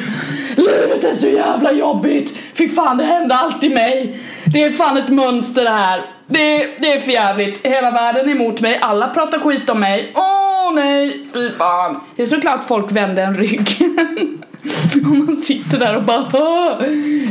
Livet 0.55 1.03
är 1.03 1.13
så 1.13 1.27
jävla 1.27 1.71
jobbigt! 1.71 2.37
Fy 2.53 2.69
fan 2.69 2.97
det 2.97 3.03
hände 3.03 3.35
alltid 3.35 3.71
mig! 3.71 4.19
Det 4.45 4.63
är 4.63 4.71
fan 4.71 4.97
ett 4.97 5.09
mönster 5.09 5.63
det 5.63 5.69
här! 5.69 6.01
Det, 6.27 6.69
det 6.79 6.91
är 6.91 6.99
för 6.99 7.11
jävligt. 7.11 7.65
Hela 7.65 7.91
världen 7.91 8.29
är 8.29 8.31
emot 8.31 8.61
mig. 8.61 8.77
Alla 8.81 9.07
pratar 9.07 9.39
skit 9.39 9.69
om 9.69 9.79
mig. 9.79 10.11
Åh 10.15 10.73
nej, 10.73 11.25
fy 11.33 11.49
fan. 11.49 11.99
Det 12.15 12.23
är 12.23 12.27
såklart 12.27 12.63
folk 12.63 12.91
vänder 12.91 13.23
en 13.23 13.37
rygg. 13.37 13.77
Om 15.03 15.25
man 15.25 15.37
sitter 15.37 15.79
där 15.79 15.97
och 15.97 16.03
bara 16.03 16.25
Åh! 16.33 16.81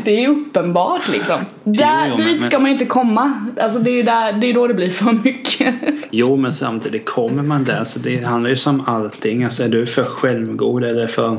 Det 0.05 0.25
är 0.25 0.29
uppenbart 0.29 1.09
liksom. 1.09 1.41
Där, 1.65 2.07
jo, 2.09 2.17
men- 2.17 2.27
dit 2.27 2.47
ska 2.47 2.59
man 2.59 2.67
ju 2.67 2.73
inte 2.73 2.85
komma. 2.85 3.47
Alltså 3.61 3.79
det 3.79 3.91
är 3.91 3.95
ju 3.95 4.03
där, 4.03 4.33
det 4.33 4.47
är 4.47 4.55
då 4.55 4.67
det 4.67 4.75
blir 4.75 4.91
för 4.91 5.13
mycket. 5.25 5.75
Jo 6.11 6.37
men 6.37 6.53
samtidigt 6.53 7.05
kommer 7.05 7.43
man 7.43 7.65
där 7.65 7.85
så 7.85 7.99
det 7.99 8.25
handlar 8.25 8.51
ju 8.51 8.57
som 8.57 8.81
allting. 8.87 9.45
Alltså 9.45 9.65
är 9.65 9.69
du 9.69 9.87
för 9.87 10.05
självgod 10.05 10.85
eller 10.85 11.07
för 11.07 11.39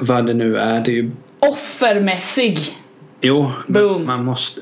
vad, 0.00 0.26
det 0.26 0.34
nu 0.34 0.56
är. 0.56 0.80
Det 0.80 0.90
är 0.90 0.94
ju 0.94 1.10
Offermässig. 1.38 2.58
Jo, 3.20 3.52
Boom. 3.66 4.06
man 4.06 4.24
måste. 4.24 4.60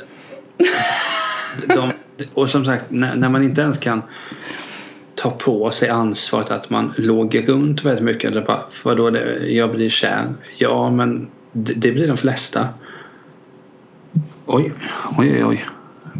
De, 1.67 1.93
och 2.35 2.51
som 2.51 2.65
sagt, 2.65 2.85
när, 2.89 3.17
när 3.17 3.29
man 3.29 3.43
inte 3.43 3.61
ens 3.61 3.79
kan 3.79 4.03
ta 5.25 5.31
på 5.31 5.71
sig 5.71 5.89
ansvaret 5.89 6.51
att 6.51 6.71
man 6.71 6.95
låg 6.97 7.49
runt 7.49 7.85
väldigt 7.85 8.05
mycket. 8.05 8.31
Eller 8.31 8.47
bara, 8.47 8.61
vadå, 8.83 9.11
det, 9.11 9.47
jag 9.47 9.71
blir 9.71 9.89
kär. 9.89 10.35
Ja, 10.57 10.91
men 10.91 11.31
det, 11.53 11.75
det 11.75 11.93
blir 11.93 12.09
de 12.09 12.17
flesta. 12.17 12.69
Oj, 14.47 14.73
oj, 15.19 15.33
oj. 15.33 15.45
oj. 15.45 15.67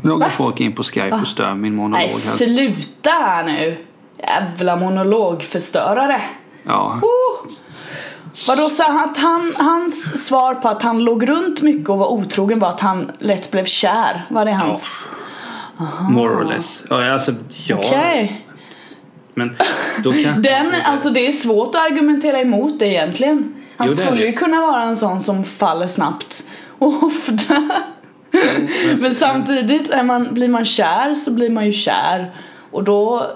Några 0.03 0.25
Va? 0.25 0.31
folk 0.31 0.61
in 0.61 0.73
på 0.73 0.83
Skype 0.83 1.15
och 1.15 1.27
stör 1.27 1.55
min 1.55 1.75
monolog 1.75 2.01
Nej 2.01 2.11
sluta 2.11 3.11
här 3.11 3.45
nu. 3.45 3.77
Jävla 4.19 4.77
monologförstörare. 4.77 6.21
Ja, 6.63 7.01
Oh. 7.03 7.51
Vadå 8.49 8.71
han 8.79 9.11
att 9.11 9.17
han, 9.17 9.55
hans 9.57 10.27
svar 10.27 10.55
på 10.55 10.69
att 10.69 10.83
han 10.83 11.05
låg 11.05 11.29
runt 11.29 11.63
mycket 11.63 11.89
och 11.89 11.99
var 11.99 12.13
otrogen 12.13 12.59
var 12.59 12.69
att 12.69 12.81
han 12.81 13.13
lätt 13.19 13.51
blev 13.51 13.65
kär? 13.65 14.27
Var 14.31 14.45
det 14.45 14.53
hans? 14.53 15.09
more 16.11 16.35
or 16.35 16.45
less. 16.45 16.85
Ja, 16.91 17.13
alltså, 17.13 17.35
ja. 17.67 17.77
Okej. 17.77 18.44
Men 19.35 19.57
då 20.05 20.13
kan... 20.13 20.43
Den, 20.43 20.75
alltså 20.85 21.11
det 21.11 21.27
är 21.27 21.33
svårt 21.33 21.75
att 21.75 21.91
argumentera 21.91 22.41
emot 22.41 22.79
det 22.79 22.87
egentligen. 22.87 23.55
Han 23.77 23.89
Jo, 23.89 23.95
skulle 23.95 24.27
ju 24.27 24.33
kunna 24.33 24.61
vara 24.61 24.83
en 24.83 24.97
sån 24.97 25.21
som 25.21 25.45
faller 25.45 25.87
snabbt 25.87 26.51
och 26.79 27.03
ofta. 27.03 27.71
Men 29.01 29.15
samtidigt 29.15 29.91
är 29.91 30.03
man, 30.03 30.35
blir 30.35 30.49
man 30.49 30.65
kär 30.65 31.15
så 31.15 31.33
blir 31.33 31.51
man 31.51 31.67
ju 31.67 31.73
kär. 31.73 32.35
Och 32.71 32.85
då 32.85 33.31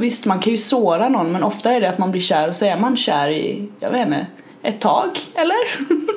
Visst 0.00 0.26
man 0.26 0.38
kan 0.38 0.50
ju 0.50 0.56
såra 0.56 1.08
någon 1.08 1.32
men 1.32 1.42
ofta 1.42 1.72
är 1.72 1.80
det 1.80 1.88
att 1.88 1.98
man 1.98 2.10
blir 2.10 2.20
kär 2.20 2.48
och 2.48 2.56
så 2.56 2.64
är 2.64 2.76
man 2.76 2.96
kär 2.96 3.28
i, 3.28 3.68
jag 3.80 3.90
vet 3.90 4.06
inte, 4.06 4.26
ett 4.62 4.80
tag 4.80 5.10
eller? 5.34 5.56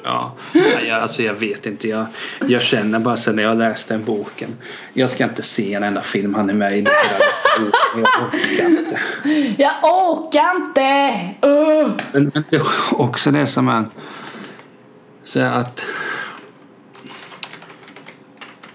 Ja, 0.03 0.35
jag, 0.87 1.01
alltså 1.01 1.23
jag 1.23 1.33
vet 1.33 1.65
inte. 1.65 1.87
Jag, 1.87 2.05
jag 2.47 2.61
känner 2.61 2.99
bara 2.99 3.17
sen 3.17 3.35
när 3.35 3.43
jag 3.43 3.57
läste 3.57 3.93
den 3.93 4.03
boken. 4.03 4.57
Jag 4.93 5.09
ska 5.09 5.23
inte 5.23 5.41
se 5.41 5.73
en 5.73 5.83
enda 5.83 6.01
film 6.01 6.33
han 6.33 6.49
är 6.49 6.53
med 6.53 6.77
i. 6.77 6.81
Jag 6.81 8.03
orkar 8.03 8.67
inte. 8.67 8.99
Jag 9.57 9.73
orkar 9.83 10.55
inte! 10.55 11.19
Ugh. 11.41 11.91
Men, 12.13 12.31
men 12.33 12.43
det 12.49 12.55
är 12.55 12.63
också 13.01 13.31
det 13.31 13.47
som 13.47 13.67
är 13.67 13.85
så 15.23 15.41
att 15.41 15.85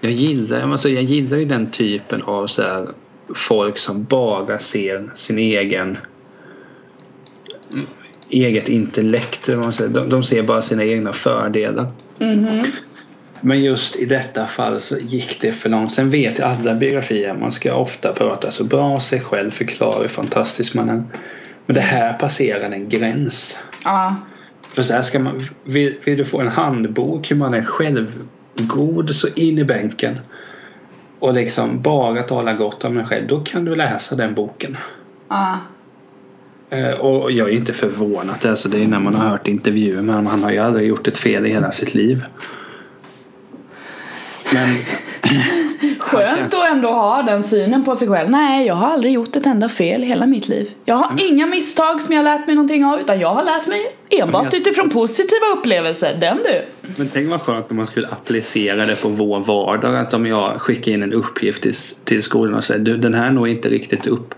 jag 0.01 0.11
gillar, 0.11 0.71
alltså 0.71 0.89
jag 0.89 1.03
gillar 1.03 1.37
ju 1.37 1.45
den 1.45 1.71
typen 1.71 2.21
av 2.21 2.47
så 2.47 2.61
här, 2.61 2.87
folk 3.35 3.77
som 3.77 4.03
bara 4.03 4.59
ser 4.59 5.11
sin 5.15 5.39
egen 5.39 5.97
eget 8.29 8.69
intellekt. 8.69 9.45
De, 9.45 10.09
de 10.09 10.23
ser 10.23 10.41
bara 10.41 10.61
sina 10.61 10.83
egna 10.83 11.13
fördelar. 11.13 11.91
Mhm. 12.19 12.63
Men 13.41 13.63
just 13.63 13.95
i 13.95 14.05
detta 14.05 14.47
fall 14.47 14.79
så 14.79 14.97
gick 14.97 15.41
det 15.41 15.51
för 15.51 15.69
långt. 15.69 15.93
Sen 15.93 16.09
vet 16.09 16.39
jag 16.39 16.49
alla 16.49 16.75
biografier 16.75 17.33
man 17.33 17.51
ska 17.51 17.75
ofta 17.75 18.13
prata 18.13 18.51
så 18.51 18.63
bra 18.63 18.81
om 18.81 19.01
sig 19.01 19.19
själv, 19.19 19.51
förklara 19.51 20.01
hur 20.01 20.07
fantastisk 20.07 20.73
man 20.73 20.89
är. 20.89 21.03
Men 21.65 21.75
det 21.75 21.81
här 21.81 22.13
passerar 22.13 22.71
en 22.71 22.89
gräns. 22.89 23.59
Ja. 23.83 24.15
För 24.69 24.81
så 24.81 24.93
här 24.93 25.01
ska 25.01 25.19
man, 25.19 25.47
vill, 25.63 25.95
vill 26.03 26.17
du 26.17 26.25
få 26.25 26.41
en 26.41 26.47
handbok 26.47 27.31
hur 27.31 27.35
man 27.35 27.53
är 27.53 27.63
självgod 27.63 29.15
så 29.15 29.27
in 29.35 29.59
i 29.59 29.63
bänken 29.63 30.19
och 31.19 31.33
liksom 31.33 31.81
bara 31.81 32.23
tala 32.23 32.53
gott 32.53 32.85
om 32.85 32.97
en 32.97 33.07
själv, 33.07 33.27
då 33.27 33.39
kan 33.39 33.65
du 33.65 33.75
läsa 33.75 34.15
den 34.15 34.33
boken. 34.33 34.77
Ja. 35.29 35.57
Eh, 36.69 36.91
och 36.91 37.31
jag 37.31 37.49
är 37.49 37.53
inte 37.53 37.73
förvånad, 37.73 38.45
alltså 38.45 38.69
det 38.69 38.83
är 38.83 38.87
när 38.87 38.99
man 38.99 39.15
har 39.15 39.29
hört 39.29 39.47
intervjuer 39.47 40.01
med 40.01 40.15
honom. 40.15 40.31
Han 40.31 40.43
har 40.43 40.51
ju 40.51 40.57
aldrig 40.57 40.87
gjort 40.87 41.07
ett 41.07 41.17
fel 41.17 41.45
i 41.45 41.49
hela 41.49 41.71
sitt 41.71 41.93
liv. 41.93 42.23
Men 44.53 44.75
Skönt 46.07 46.53
att 46.53 46.69
ändå 46.69 46.87
ha 46.91 47.21
den 47.21 47.43
synen 47.43 47.85
på 47.85 47.95
sig 47.95 48.07
själv. 48.07 48.29
Nej, 48.29 48.67
jag 48.67 48.73
har 48.75 48.87
aldrig 48.87 49.13
gjort 49.13 49.35
ett 49.35 49.45
enda 49.45 49.69
fel 49.69 50.03
i 50.03 50.05
hela 50.05 50.25
mitt 50.27 50.47
liv. 50.47 50.69
Jag 50.85 50.95
har 50.95 51.11
Mm. 51.11 51.19
inga 51.33 51.45
misstag 51.45 52.01
som 52.01 52.15
jag 52.15 52.19
har 52.19 52.37
lärt 52.37 52.47
mig 52.47 52.55
någonting 52.55 52.85
av 52.85 52.99
utan 52.99 53.19
jag 53.19 53.33
har 53.33 53.43
lärt 53.43 53.67
mig 53.67 53.81
enbart 54.09 54.43
jag- 54.43 54.55
utifrån 54.55 54.89
positiva 54.89 55.45
upplevelser. 55.57 56.17
Den 56.21 56.37
du. 56.37 56.61
Men 56.97 57.09
tänk 57.13 57.29
vad 57.29 57.41
skönt 57.41 57.71
om 57.71 57.77
man 57.77 57.87
skulle 57.87 58.07
applicera 58.07 58.75
det 58.85 59.01
på 59.01 59.09
vår 59.09 59.39
vardag. 59.39 59.95
Att 59.97 60.13
om 60.13 60.25
jag 60.25 60.61
skickar 60.61 60.91
in 60.91 61.03
en 61.03 61.13
uppgift 61.13 61.61
till, 61.63 61.73
till 62.03 62.23
skolan 62.23 62.53
och 62.55 62.63
säger 62.63 62.83
du 62.85 62.97
den 62.97 63.13
här 63.13 63.31
når 63.31 63.47
inte 63.47 63.69
riktigt 63.69 64.07
upp. 64.07 64.33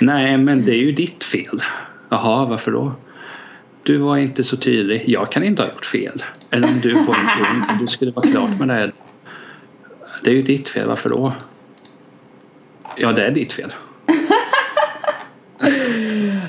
Nej 0.00 0.36
men 0.38 0.64
det 0.64 0.72
är 0.72 0.76
ju 0.80 0.92
ditt 0.92 1.24
fel. 1.24 1.60
Jaha 2.08 2.44
varför 2.46 2.70
då? 2.70 2.92
Du 3.82 3.96
var 3.96 4.16
inte 4.16 4.44
så 4.44 4.56
tydlig. 4.56 5.04
Jag 5.06 5.32
kan 5.32 5.44
inte 5.44 5.62
ha 5.62 5.68
gjort 5.70 5.84
fel. 5.86 6.22
Eller 6.50 6.68
om 6.68 6.80
du 6.82 6.90
får 6.94 7.14
en 7.14 7.62
och 7.70 7.78
du 7.80 7.86
skulle 7.86 8.10
vara 8.10 8.26
klart 8.30 8.58
med 8.58 8.68
det 8.68 8.74
här. 8.74 8.92
Det 10.24 10.30
är 10.30 10.34
ju 10.34 10.42
ditt 10.42 10.68
fel. 10.68 10.88
Varför 10.88 11.08
då? 11.08 11.32
Ja 12.96 13.12
det 13.12 13.26
är 13.26 13.30
ditt 13.30 13.52
fel. 13.52 13.72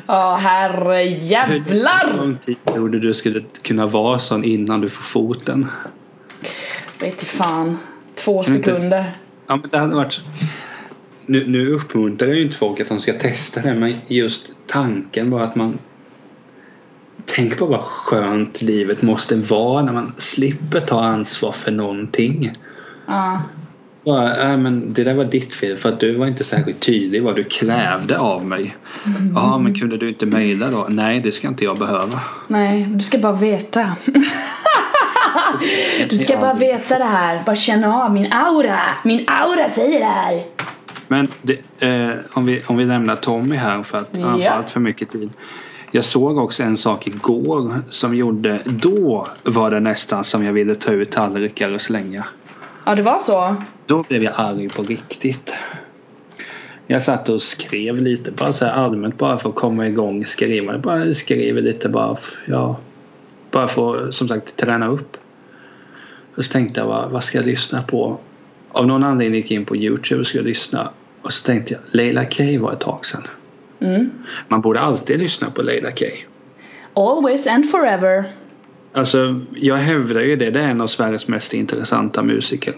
Ja, 0.08 0.36
herre 0.36 0.96
Hur 0.96 1.18
jävlar! 1.18 2.18
lång 2.18 2.38
tid 2.38 2.58
trodde 2.66 3.00
du 3.00 3.14
skulle 3.14 3.44
kunna 3.62 3.88
vara 3.88 4.20
sån 4.20 4.44
innan 4.44 4.82
du 4.82 4.90
får 4.90 5.04
foten? 5.04 5.68
Vet 7.00 7.24
fan. 7.24 7.78
Två 8.16 8.44
sekunder. 8.44 9.14
Ja 9.48 9.56
men 9.56 9.70
det 9.70 9.78
hade 9.78 9.96
varit 9.96 10.22
nu, 11.26 11.48
nu 11.48 11.70
uppmuntrar 11.70 12.28
jag 12.28 12.38
ju 12.38 12.44
inte 12.44 12.58
folk 12.58 12.80
att 12.80 12.88
de 12.88 13.00
ska 13.00 13.14
testa 13.14 13.62
det 13.62 13.74
men 13.74 13.96
just 14.08 14.52
tanken 14.68 15.30
bara 15.30 15.44
att 15.44 15.56
man 15.56 15.78
Tänk 17.26 17.58
på 17.58 17.66
vad 17.66 17.82
skönt 17.82 18.62
livet 18.62 19.02
måste 19.02 19.36
vara 19.36 19.82
när 19.82 19.94
man 19.94 20.14
slipper 20.18 20.80
ta 20.80 21.04
ansvar 21.04 21.52
för 21.52 21.72
någonting. 21.72 22.58
Ja. 23.06 23.42
Bara, 24.06 24.52
äh, 24.52 24.58
men 24.58 24.94
det 24.94 25.04
där 25.04 25.14
var 25.14 25.26
ditt 25.26 25.54
fel 25.54 25.78
för 25.78 25.90
att 25.90 26.00
du 26.00 26.16
var 26.16 26.28
inte 26.28 26.44
särskilt 26.44 26.80
tydlig 26.80 27.24
vad 27.24 27.36
du 27.36 27.44
krävde 27.44 28.20
av 28.20 28.46
mig. 28.46 28.76
Ja 29.36 29.58
men 29.58 29.80
kunde 29.80 29.98
du 29.98 30.10
inte 30.10 30.26
mejla 30.26 30.72
då? 30.72 30.88
Nej 30.90 31.20
det 31.20 31.32
ska 31.32 31.48
inte 31.48 31.64
jag 31.64 31.78
behöva. 31.78 32.20
Nej, 32.48 32.86
du 32.90 33.04
ska 33.04 33.18
bara 33.18 33.34
veta. 33.34 33.96
du 36.10 36.18
ska 36.18 36.38
bara 36.38 36.54
veta 36.54 36.98
det 36.98 37.04
här. 37.06 37.42
Bara 37.46 37.56
känna 37.56 38.04
av 38.04 38.14
min 38.14 38.34
aura. 38.34 38.80
Min 39.04 39.26
aura 39.28 39.70
säger 39.70 40.00
det 40.00 40.06
här. 40.06 40.44
Men 41.08 41.28
det, 41.42 41.86
eh, 41.88 42.16
om, 42.34 42.46
vi, 42.46 42.62
om 42.68 42.78
vi 42.78 42.86
lämnar 42.86 43.16
Tommy 43.16 43.56
här 43.56 43.84
för 43.84 43.98
att 43.98 44.18
han 44.22 44.32
får 44.34 44.42
Ja. 44.42 44.52
allt 44.52 44.70
för 44.70 44.80
mycket 44.80 45.10
tid. 45.10 45.30
Jag 45.92 46.06
såg 46.06 46.38
också 46.38 46.64
en 46.64 46.78
sak 46.78 47.08
igår 47.08 47.82
som 47.90 48.16
gjorde, 48.16 48.60
då 48.66 49.28
var 49.44 49.72
det 49.72 49.80
nästan 49.80 50.24
som 50.24 50.46
jag 50.46 50.54
ville 50.54 50.76
ta 50.76 50.92
ut 50.92 51.12
tallrikar 51.12 51.74
och 51.74 51.82
slänga. 51.82 52.24
Ja, 52.86 52.96
det 52.96 53.02
var 53.02 53.20
så. 53.20 53.56
Då 53.86 54.04
blev 54.04 54.24
jag 54.24 54.34
arg 54.36 54.70
på 54.70 54.84
riktigt. 54.84 55.54
Jag 56.88 57.02
satt 57.02 57.30
och 57.30 57.42
skrev 57.42 58.02
lite 58.02 58.32
bara 58.32 58.54
så 58.54 58.66
allmänt 58.66 59.18
bara 59.18 59.38
för 59.38 59.50
att 59.50 59.56
komma 59.56 59.88
igång 59.88 60.26
skriva. 60.26 60.78
Bara 60.78 61.14
skrev 61.14 61.56
lite 61.56 61.90
bara, 61.90 62.18
ja. 62.46 62.78
Bara 63.52 63.68
för 63.68 64.08
att 64.08 64.14
som 64.14 64.28
sagt 64.28 64.56
träna 64.56 64.88
upp. 64.88 65.18
Och 66.36 66.46
så 66.46 66.52
tänkte 66.52 66.80
jag 66.80 66.88
vad, 66.88 67.12
vad 67.12 67.24
ska 67.24 67.38
jag 67.38 67.46
lyssna 67.46 67.82
på? 67.82 68.18
Av 68.72 68.88
någon 68.88 69.04
anledning 69.04 69.42
gick 69.42 69.52
jag 69.52 69.60
in 69.60 69.66
på 69.66 69.76
Youtube 69.76 70.20
och 70.20 70.28
skulle 70.28 70.44
lyssna. 70.44 70.90
Och 71.22 71.34
så 71.34 71.46
tänkte 71.46 71.74
jag 71.74 71.82
Leila 71.92 72.26
K 72.26 72.44
var 72.60 72.74
ett 72.74 72.80
tag 72.80 73.06
sedan. 73.06 73.24
Mm. 73.80 74.12
Man 74.48 74.62
borde 74.62 74.80
alltid 74.80 75.20
lyssna 75.20 75.50
på 75.50 75.62
Leila 75.62 75.92
K. 75.92 76.06
Always 76.94 77.48
and 77.48 77.72
forever. 77.72 78.26
Alltså 78.96 79.42
jag 79.56 79.76
hävdar 79.76 80.22
ju 80.22 80.36
det. 80.36 80.50
Det 80.50 80.60
är 80.60 80.68
en 80.68 80.82
av 80.82 80.88
Sveriges 80.88 81.28
mest 81.28 81.54
intressanta 81.54 82.24
musiker. 82.24 82.76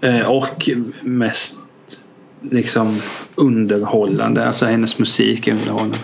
Eh, 0.00 0.30
och 0.30 0.70
mest 1.02 1.56
liksom 2.40 2.98
underhållande. 3.34 4.46
Alltså 4.46 4.66
hennes 4.66 4.98
musik 4.98 5.48
är 5.48 5.52
underhållande. 5.52 5.98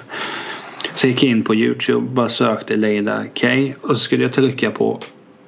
Så 0.95 1.07
jag 1.07 1.13
gick 1.13 1.23
in 1.23 1.45
på 1.45 1.55
Youtube 1.55 2.07
bara 2.09 2.29
sökte 2.29 2.77
Leila 2.77 3.25
K 3.41 3.49
och 3.81 3.89
så 3.89 3.95
skulle 3.95 4.23
jag 4.23 4.33
trycka 4.33 4.71
på 4.71 5.01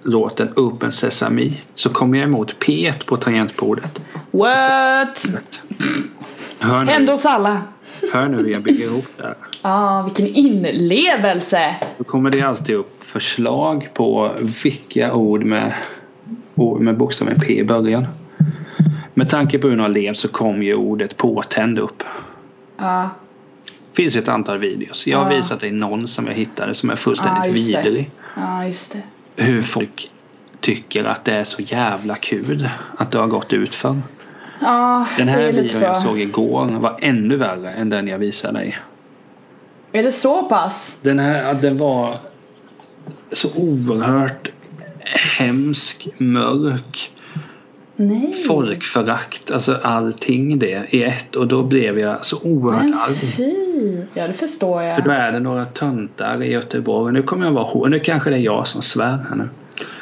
låten 0.02 0.52
Open 0.56 0.92
Sesame 0.92 1.52
så 1.74 1.90
kom 1.90 2.14
jag 2.14 2.24
emot 2.24 2.56
P1 2.64 3.06
på 3.06 3.16
tangentbordet. 3.16 4.00
What? 4.30 5.26
Hör 6.58 6.84
Hände 6.84 6.98
nu, 6.98 7.10
hos 7.10 7.26
alla. 7.26 7.62
Hör 8.12 8.28
nu 8.28 8.36
hur 8.36 8.48
jag 8.50 8.62
bygger 8.62 8.84
ihop 8.84 9.06
det 9.16 9.22
här. 9.22 9.36
Ah, 9.62 10.02
vilken 10.02 10.26
inlevelse. 10.26 11.74
Då 11.98 12.04
kommer 12.04 12.30
det 12.30 12.42
alltid 12.42 12.76
upp 12.76 13.04
förslag 13.04 13.88
på 13.94 14.30
vilka 14.64 15.14
ord 15.14 15.44
med 15.44 15.74
med 16.80 16.96
bokstaven 16.96 17.40
P 17.40 17.58
i 17.58 17.64
början. 17.64 18.06
Med 19.14 19.28
tanke 19.30 19.58
på 19.58 19.66
hur 19.66 19.74
hon 19.74 19.80
har 19.80 19.88
levt 19.88 20.16
så 20.16 20.28
kom 20.28 20.62
ju 20.62 20.74
ordet 20.74 21.16
påtänd 21.16 21.78
upp. 21.78 22.02
Ja. 22.76 23.10
finns 23.96 24.16
ett 24.16 24.28
antal 24.28 24.58
videos. 24.58 25.06
Jag 25.06 25.18
har 25.18 25.30
Ja. 25.32 25.36
visat 25.36 25.60
dig 25.60 25.72
någon 25.72 26.08
som 26.08 26.26
jag 26.26 26.34
hittade 26.34 26.74
som 26.74 26.90
är 26.90 26.96
fullständigt 26.96 27.42
det. 27.44 27.50
vidrig. 27.82 28.10
ja, 28.36 28.66
just 28.66 28.92
det. 29.36 29.42
Hur 29.42 29.62
folk 29.62 30.10
tycker 30.60 31.04
att 31.04 31.24
det 31.24 31.32
är 31.32 31.44
så 31.44 31.62
jävla 31.62 32.14
kul 32.14 32.68
att 32.96 33.10
det 33.12 33.18
har 33.18 33.26
gått 33.26 33.52
ut 33.52 33.74
för. 33.74 34.00
Ja, 34.64 35.06
Den 35.16 35.28
här 35.28 35.52
videon 35.52 35.80
jag 35.82 36.02
såg 36.02 36.20
igår 36.20 36.66
var 36.80 36.96
ännu 37.00 37.36
värre 37.36 37.70
än 37.70 37.88
den 37.88 38.08
jag 38.08 38.18
visade 38.18 38.58
dig. 38.58 38.78
Är 39.92 40.02
det 40.02 40.12
så 40.12 40.42
pass? 40.42 41.00
Den 41.02 41.18
här 41.18 41.54
den 41.54 41.78
var 41.78 42.14
så 43.32 43.48
oerhört 43.56 44.48
hemsk, 45.38 46.08
mörk, 46.18 47.10
Nej. 47.96 48.32
folkförakt, 48.48 49.50
alltså 49.50 49.78
allting 49.82 50.58
det 50.58 50.86
i 50.94 51.02
ett 51.02 51.36
och 51.36 51.46
då 51.48 51.62
blev 51.62 51.98
jag 51.98 52.24
så 52.24 52.38
oerhört 52.42 52.82
Men 52.84 52.94
arg. 52.94 53.14
fy. 53.14 54.02
Ja, 54.14 54.26
det 54.26 54.32
förstår 54.32 54.82
jag. 54.82 54.96
För 54.96 55.02
då 55.02 55.10
är 55.10 55.32
det 55.32 55.40
några 55.40 55.64
töntar 55.64 56.42
i 56.42 56.52
Göteborg. 56.52 57.12
Nu 57.12 57.22
kommer 57.22 57.46
jag 57.46 57.52
vara 57.52 57.64
hår. 57.64 57.88
Nu 57.88 58.00
kanske 58.00 58.30
det 58.30 58.36
är 58.36 58.40
jag 58.40 58.66
som 58.66 58.82
svär 58.82 59.18
här 59.28 59.36
nu. 59.36 59.48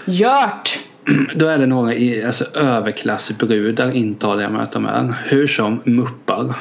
Gjort! 0.07 0.79
Då 1.35 1.47
är 1.47 1.59
det 1.59 1.67
några 1.67 1.95
i, 1.95 2.25
alltså, 2.25 2.45
överklassbrudar 2.55 3.91
intalar 3.91 4.43
jag 4.43 4.53
mig 4.53 4.63
att 4.63 4.73
de 4.73 4.87
är. 4.87 5.15
Hur 5.25 5.47
som 5.47 5.81
muppar. 5.85 6.57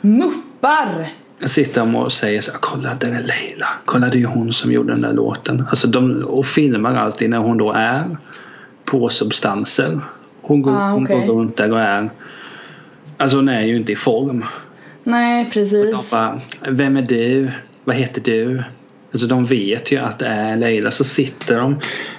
Muppar! 0.00 1.08
Sitter 1.46 1.80
de 1.80 1.96
och 1.96 2.12
säger 2.12 2.40
så 2.40 2.52
här, 2.52 2.58
kolla 2.62 2.94
där 2.94 3.08
är 3.08 3.12
Leila. 3.22 3.66
Kolla 3.84 4.08
det 4.08 4.22
är 4.22 4.26
hon 4.26 4.52
som 4.52 4.72
gjorde 4.72 4.92
den 4.92 5.00
där 5.00 5.12
låten. 5.12 5.64
Alltså 5.70 5.88
de, 5.88 6.24
och 6.24 6.46
filmar 6.46 6.94
alltid 6.96 7.30
när 7.30 7.38
hon 7.38 7.58
då 7.58 7.72
är 7.72 8.16
på 8.84 9.08
substanser. 9.08 10.00
Hon 10.40 10.62
går, 10.62 10.72
Ah, 10.76 10.90
hon 10.90 11.04
okej. 11.04 11.26
går 11.26 11.34
runt 11.34 11.56
där 11.56 11.72
och 11.72 11.80
är 11.80 12.10
Alltså 13.16 13.36
hon 13.36 13.48
är 13.48 13.62
ju 13.62 13.76
inte 13.76 13.92
i 13.92 13.96
form. 13.96 14.44
Nej, 15.04 15.44
De 15.44 15.50
precis. 15.50 16.10
bara, 16.10 16.40
vem 16.68 16.96
är 16.96 17.02
du? 17.02 17.50
Vad 17.84 17.96
heter 17.96 18.20
du? 18.20 18.62
Alltså 19.12 19.26
de 19.26 19.44
vet 19.44 19.92
ju 19.92 19.98
att 19.98 20.18
det 20.18 20.26
är 20.26 20.56
Leila. 20.56 20.90
Så 20.90 21.04
sitter 21.04 21.60
de 21.60 21.76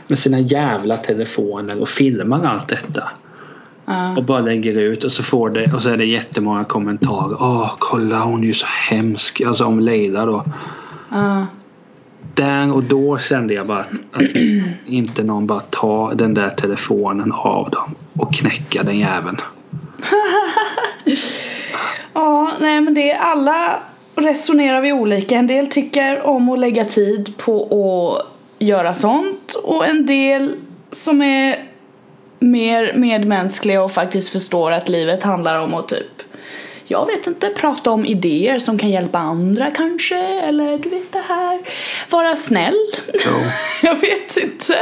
med 0.07 0.19
sina 0.19 0.39
jävla 0.39 0.97
telefoner 0.97 1.81
och 1.81 1.89
filmar 1.89 2.43
allt 2.45 2.67
detta. 2.67 3.03
Ja. 3.85 4.17
Och 4.17 4.23
bara 4.23 4.39
lägger 4.39 4.73
ut 4.73 5.03
och 5.03 5.11
så 5.11 5.23
får 5.23 5.49
det 5.49 5.73
och 5.73 5.81
så 5.81 5.89
är 5.89 5.97
det 5.97 6.05
jättemånga 6.05 6.63
kommentarer. 6.63 7.37
Åh 7.39 7.75
kolla 7.79 8.19
hon 8.19 8.43
är 8.43 8.47
ju 8.47 8.53
så 8.53 8.65
hemsk. 8.89 9.41
Alltså 9.41 9.65
om 9.65 9.79
Leila 9.79 10.25
då. 10.25 10.45
Ja. 11.11 11.45
Där 12.33 12.73
och 12.73 12.83
då 12.83 13.17
kände 13.17 13.53
jag 13.53 13.67
bara 13.67 13.79
att, 13.79 13.91
att 14.11 14.35
inte 14.85 15.23
någon 15.23 15.47
bara 15.47 15.59
tar 15.59 16.15
den 16.15 16.33
där 16.33 16.49
telefonen 16.49 17.31
av 17.31 17.69
dem 17.69 17.95
och 18.13 18.33
knäcka 18.33 18.83
den 18.83 18.99
jäveln. 18.99 19.37
Ja, 22.13 22.51
nej 22.59 22.81
men 22.81 22.93
det 22.93 23.11
är 23.11 23.19
alla 23.19 23.79
resonerar 24.21 24.81
vi 24.81 24.93
olika. 24.93 25.35
En 25.35 25.47
del 25.47 25.67
tycker 25.67 26.21
om 26.21 26.49
att 26.49 26.59
lägga 26.59 26.85
tid 26.85 27.37
på 27.37 27.63
att 27.63 28.25
göra 28.59 28.93
sånt 28.93 29.53
och 29.63 29.87
en 29.87 30.05
del 30.05 30.55
som 30.91 31.21
är 31.21 31.55
mer 32.39 32.93
medmänskliga 32.95 33.83
och 33.83 33.91
faktiskt 33.91 34.29
förstår 34.29 34.71
att 34.71 34.89
livet 34.89 35.23
handlar 35.23 35.59
om 35.59 35.73
att 35.73 35.87
typ 35.87 36.21
jag 36.91 37.05
vet 37.05 37.27
inte, 37.27 37.49
prata 37.49 37.91
om 37.91 38.05
idéer 38.05 38.59
som 38.59 38.77
kan 38.77 38.89
hjälpa 38.89 39.17
andra 39.17 39.71
kanske 39.71 40.17
eller 40.17 40.77
du 40.77 40.89
vet 40.89 41.11
det 41.11 41.23
här 41.27 41.59
vara 42.09 42.35
snäll. 42.35 42.77
Så, 43.19 43.29
Jag 43.87 43.95
vet 43.95 44.37
inte. 44.37 44.75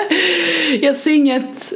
Jag 0.81 0.95
ser 0.95 1.11
inget. 1.11 1.73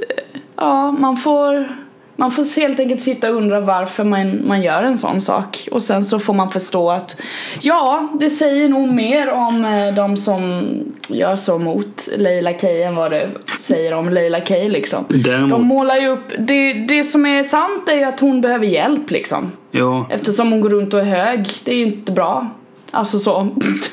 Ja, 0.56 0.92
man 0.92 1.18
får. 1.18 1.76
Man 2.22 2.32
får 2.32 2.62
helt 2.62 2.80
enkelt 2.80 3.02
sitta 3.02 3.30
och 3.30 3.36
undra 3.36 3.60
varför 3.60 4.04
man, 4.04 4.48
man 4.48 4.62
gör 4.62 4.84
en 4.84 4.98
sån 4.98 5.22
sak. 5.22 5.68
Och 5.72 5.84
sen 5.84 6.06
så 6.06 6.20
får 6.20 6.34
man 6.34 6.52
förstå 6.52 6.92
att 6.92 7.22
ja, 7.62 8.10
det 8.20 8.30
säger 8.30 8.70
nog 8.70 8.88
mer 8.88 9.30
om 9.32 9.66
eh, 9.66 9.96
de 9.96 10.18
som 10.18 10.64
gör 11.08 11.36
så 11.36 11.58
mot 11.58 12.10
Leila 12.18 12.54
K 12.54 12.68
än 12.68 12.96
vad 12.96 13.12
det 13.12 13.30
säger 13.60 13.94
om 13.94 14.10
Leila 14.10 14.40
K 14.40 14.56
liksom. 14.68 15.06
däremot, 15.10 15.50
De 15.50 15.66
målar 15.66 15.98
ju 15.98 16.08
upp, 16.08 16.34
det, 16.40 16.74
det 16.74 17.04
som 17.04 17.26
är 17.26 17.44
sant 17.44 17.90
är 17.90 17.98
ju 17.98 18.04
att 18.04 18.20
hon 18.20 18.42
behöver 18.42 18.66
hjälp 18.66 19.12
liksom. 19.12 19.52
ja, 19.72 20.08
Eftersom 20.10 20.52
hon 20.52 20.62
går 20.62 20.70
runt 20.70 20.94
och 20.94 21.00
är 21.00 21.04
hög. 21.04 21.50
Det 21.64 21.72
är 21.72 21.78
ju 21.78 21.84
inte 21.84 22.12
bra. 22.12 22.50
Alltså 22.92 23.20
så. 23.20 23.48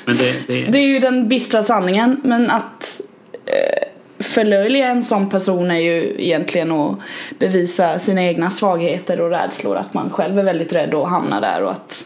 det, 0.06 0.46
det, 0.46 0.72
Det 0.72 0.78
är 0.78 0.86
ju 0.86 0.98
den 0.98 1.28
bistra 1.28 1.62
sanningen 1.62 2.20
men 2.24 2.50
att 2.50 3.00
eh, 3.46 3.87
förlöjliga 4.20 4.88
en 4.88 5.02
sån 5.02 5.30
person 5.30 5.70
är 5.70 5.78
ju 5.80 6.14
egentligen 6.18 6.72
att 6.72 6.98
bevisa 7.38 7.98
sina 7.98 8.22
egna 8.22 8.50
svagheter 8.50 9.20
och 9.20 9.30
rädslor 9.30 9.76
att 9.76 9.94
man 9.94 10.10
själv 10.10 10.38
är 10.38 10.42
väldigt 10.42 10.72
rädd 10.72 10.94
att 10.94 11.08
hamna 11.08 11.40
där 11.40 11.62
och 11.62 11.70
att 11.72 12.04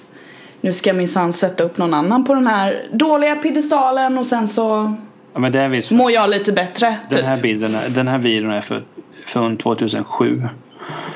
nu 0.61 0.73
ska 0.73 0.91
jag 0.91 0.97
minsann 0.97 1.33
sätta 1.33 1.65
upp 1.65 1.79
någon 1.79 1.95
annan 1.95 2.25
på 2.25 2.35
den 2.35 2.47
här 2.47 2.87
dåliga 2.93 3.37
piedestalen 3.37 4.19
och 4.19 4.27
sen 4.27 4.49
så 4.49 4.97
ja, 5.33 5.41
men 5.41 5.53
det 5.53 5.61
är 5.61 5.69
visst. 5.69 5.91
mår 5.91 6.11
jag 6.13 6.31
lite 6.31 6.53
bättre 6.53 6.97
Den 7.09 7.17
typ. 7.19 7.27
här 7.27 7.37
bilden, 7.37 7.71
den 7.89 8.09
här 8.09 8.19
videon 8.19 8.51
är 8.53 8.61
för, 8.61 8.83
från 9.27 9.57
2007. 9.57 10.43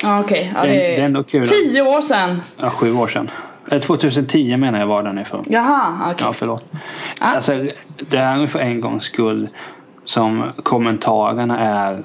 Ja 0.03 0.21
okej, 0.21 0.53
ja, 0.55 0.61
Den- 0.63 0.71
det 0.71 0.77
det 0.79 0.97
är 0.97 1.03
ändå 1.03 1.23
kul 1.23 1.49
tio 1.49 1.83
år 1.83 2.01
sedan. 2.01 2.43
Ja, 2.61 2.71
sju 2.71 2.93
år 2.93 3.07
sedan. 3.07 3.31
Eh, 3.71 3.81
2010 3.81 4.57
menar 4.57 4.79
jag 4.79 4.87
var 4.87 5.03
den 5.03 5.19
ifrån. 5.19 5.45
Jaha, 5.49 5.93
okej. 6.05 6.15
Ja, 6.27 6.33
förlåt. 6.33 6.65
Ja. 7.21 7.27
Alltså, 7.27 7.53
det 8.11 8.17
är 8.19 8.47
för 8.47 8.59
en 8.59 8.81
gångs 8.81 9.05
skull 9.05 9.49
som 10.07 10.53
kommentarerna 10.63 11.59
är 11.59 12.03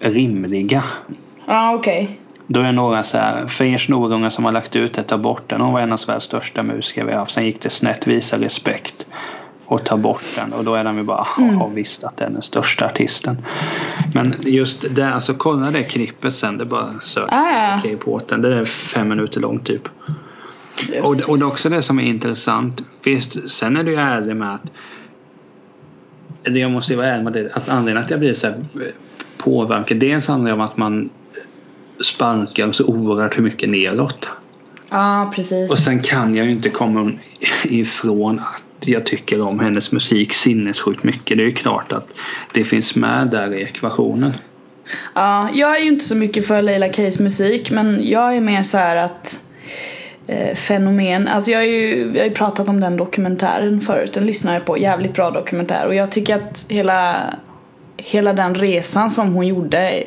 rimliga. 0.00 0.84
Ja 1.46 1.74
okej. 1.74 2.18
Då 2.46 2.60
är 2.60 2.72
några 2.72 3.02
så 3.02 3.18
här, 3.18 3.46
för 3.46 3.64
er 3.64 3.78
snorungar 3.78 4.30
som 4.30 4.44
har 4.44 4.52
lagt 4.52 4.76
ut 4.76 4.94
det, 4.94 5.02
ta 5.02 5.18
bort 5.18 5.42
den. 5.50 5.60
Hon 5.60 5.72
var 5.72 5.80
en 5.80 5.92
av 5.92 5.96
Sveriges 5.96 6.22
största 6.24 6.62
musiker 6.62 7.04
vi 7.04 7.12
har 7.12 7.18
haft. 7.18 7.32
Sen 7.34 7.44
gick 7.46 7.60
det 7.62 7.70
snett, 7.70 8.06
visa 8.06 8.38
respekt 8.40 9.06
och 9.66 9.84
ta 9.84 9.96
bort 9.96 10.22
den. 10.36 10.52
Och 10.52 10.64
då 10.64 10.74
är 10.74 10.84
de 10.84 10.96
ju 10.96 11.02
bara, 11.02 11.26
Mm. 11.38 11.56
har 11.56 11.68
visst 11.68 12.04
att 12.04 12.16
den 12.16 12.28
är 12.28 12.32
den 12.32 12.42
största 12.42 12.86
artisten. 12.86 13.46
Men 14.14 14.34
just 14.40 14.84
det, 14.90 15.14
alltså 15.14 15.34
kolla 15.34 15.70
det 15.70 15.82
klippet 15.82 16.34
sen. 16.34 16.58
Det 16.58 16.64
är 16.64 16.66
bara 16.66 17.00
sök 17.02 17.28
Ah, 17.32 17.80
ja. 17.84 17.96
på 18.04 18.20
den. 18.28 18.42
Det 18.42 18.58
är 18.58 18.64
fem 18.64 19.08
minuter 19.08 19.40
långt 19.40 19.66
typ. 19.66 19.88
Och, 21.02 21.08
och 21.08 21.38
det 21.38 21.42
är 21.42 21.46
också 21.46 21.68
det 21.68 21.82
som 21.82 21.98
är 21.98 22.02
intressant. 22.04 22.80
Visst, 23.04 23.50
sen 23.50 23.76
är 23.76 23.82
det 23.84 23.90
ju 23.90 23.96
ärligt 23.96 24.36
med 24.36 24.54
att 24.54 24.62
eller 26.44 26.60
jag 26.60 26.70
måste 26.70 26.96
vara 26.96 27.06
ärlig 27.06 27.24
med 27.24 27.32
det. 27.32 27.52
Att 27.52 27.68
anledningen 27.68 28.04
att 28.04 28.10
jag 28.10 28.20
blir 28.20 28.34
så 28.34 28.46
här 28.46 28.54
eh, 28.54 28.92
påverkad. 29.36 29.96
Dels 29.96 30.28
handlar 30.28 30.50
det 30.50 30.54
om 30.54 30.60
att 30.60 30.76
man 30.76 31.10
sparkar 32.04 32.72
så 32.72 32.84
oerhört 32.84 33.38
mycket 33.38 33.68
neråt. 33.68 34.28
Ja 34.90 35.32
precis. 35.34 35.70
Och 35.70 35.78
sen 35.78 36.02
kan 36.02 36.34
jag 36.34 36.46
ju 36.46 36.52
inte 36.52 36.68
komma 36.68 37.12
ifrån 37.64 38.38
att 38.38 38.88
jag 38.88 39.06
tycker 39.06 39.40
om 39.40 39.60
hennes 39.60 39.92
musik 39.92 40.34
sinnessjukt 40.34 41.02
mycket. 41.02 41.36
Det 41.36 41.42
är 41.42 41.46
ju 41.46 41.54
klart 41.54 41.92
att 41.92 42.08
det 42.54 42.64
finns 42.64 42.94
med 42.94 43.28
där 43.28 43.54
i 43.54 43.62
ekvationen. 43.62 44.32
Ja, 45.14 45.50
jag 45.54 45.76
är 45.76 45.80
ju 45.82 45.88
inte 45.88 46.04
så 46.04 46.16
mycket 46.16 46.46
för 46.46 46.62
Leila 46.62 46.92
Keys 46.92 47.20
musik 47.20 47.70
men 47.70 48.08
jag 48.08 48.36
är 48.36 48.40
mer 48.40 48.62
så 48.62 48.78
här 48.78 48.96
att 48.96 49.44
eh, 50.26 50.54
fenomen, 50.54 51.28
alltså 51.28 51.50
jag 51.50 51.58
har 51.58 51.64
ju, 51.64 52.12
jag 52.14 52.20
har 52.20 52.28
ju 52.28 52.34
pratat 52.34 52.68
om 52.68 52.80
den 52.80 52.96
dokumentären 52.96 53.80
förut, 53.80 54.12
den 54.12 54.26
lyssnade 54.26 54.56
jag 54.56 54.64
på, 54.64 54.78
jävligt 54.78 55.14
bra 55.14 55.30
dokumentär. 55.30 55.86
Och 55.86 55.94
jag 55.94 56.10
tycker 56.10 56.34
att 56.34 56.66
hela 56.68 57.34
hela 57.96 58.32
den 58.32 58.54
resan 58.54 59.10
som 59.10 59.34
hon 59.34 59.46
gjorde 59.46 60.02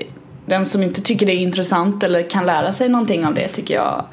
den 0.46 0.66
som 0.66 0.84
inte 0.84 1.02
tycker 1.02 1.26
det 1.26 1.34
är 1.34 1.38
intressant 1.38 2.04
eller 2.04 2.30
kan 2.30 2.46
lära 2.46 2.72
sig 2.72 2.90
någonting 2.90 3.26
av 3.26 3.34
det 3.34 3.48
tycker 3.48 3.76
jag 3.76 4.06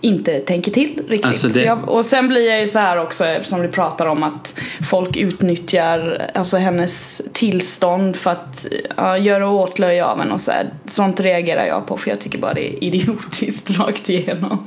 inte 0.00 0.40
tänker 0.40 0.70
till 0.72 1.02
riktigt. 1.08 1.26
Alltså 1.26 1.48
det- 1.48 1.64
jag, 1.64 1.88
och 1.88 2.04
sen 2.04 2.28
blir 2.28 2.50
jag 2.50 2.60
ju 2.60 2.66
så 2.66 2.78
här 2.78 2.98
också 3.02 3.24
eftersom 3.26 3.60
vi 3.62 3.68
pratar 3.68 4.06
om 4.06 4.22
att 4.22 4.54
folk 4.90 5.16
utnyttjar 5.16 6.30
alltså 6.34 6.56
hennes 6.56 7.22
tillstånd 7.32 8.16
för 8.16 8.30
att 8.30 8.66
ja, 8.96 9.18
göra 9.18 9.48
åtlöje 9.50 10.04
av 10.04 10.18
henne 10.18 10.34
och 10.34 10.40
så 10.40 10.50
här. 10.50 10.66
Sånt 10.86 11.20
reagerar 11.20 11.66
jag 11.66 11.86
på 11.86 11.96
för 11.96 12.10
jag 12.10 12.20
tycker 12.20 12.38
bara 12.38 12.54
det 12.54 12.68
är 12.74 12.84
idiotiskt 12.84 13.78
rakt 13.78 14.08
igenom 14.10 14.66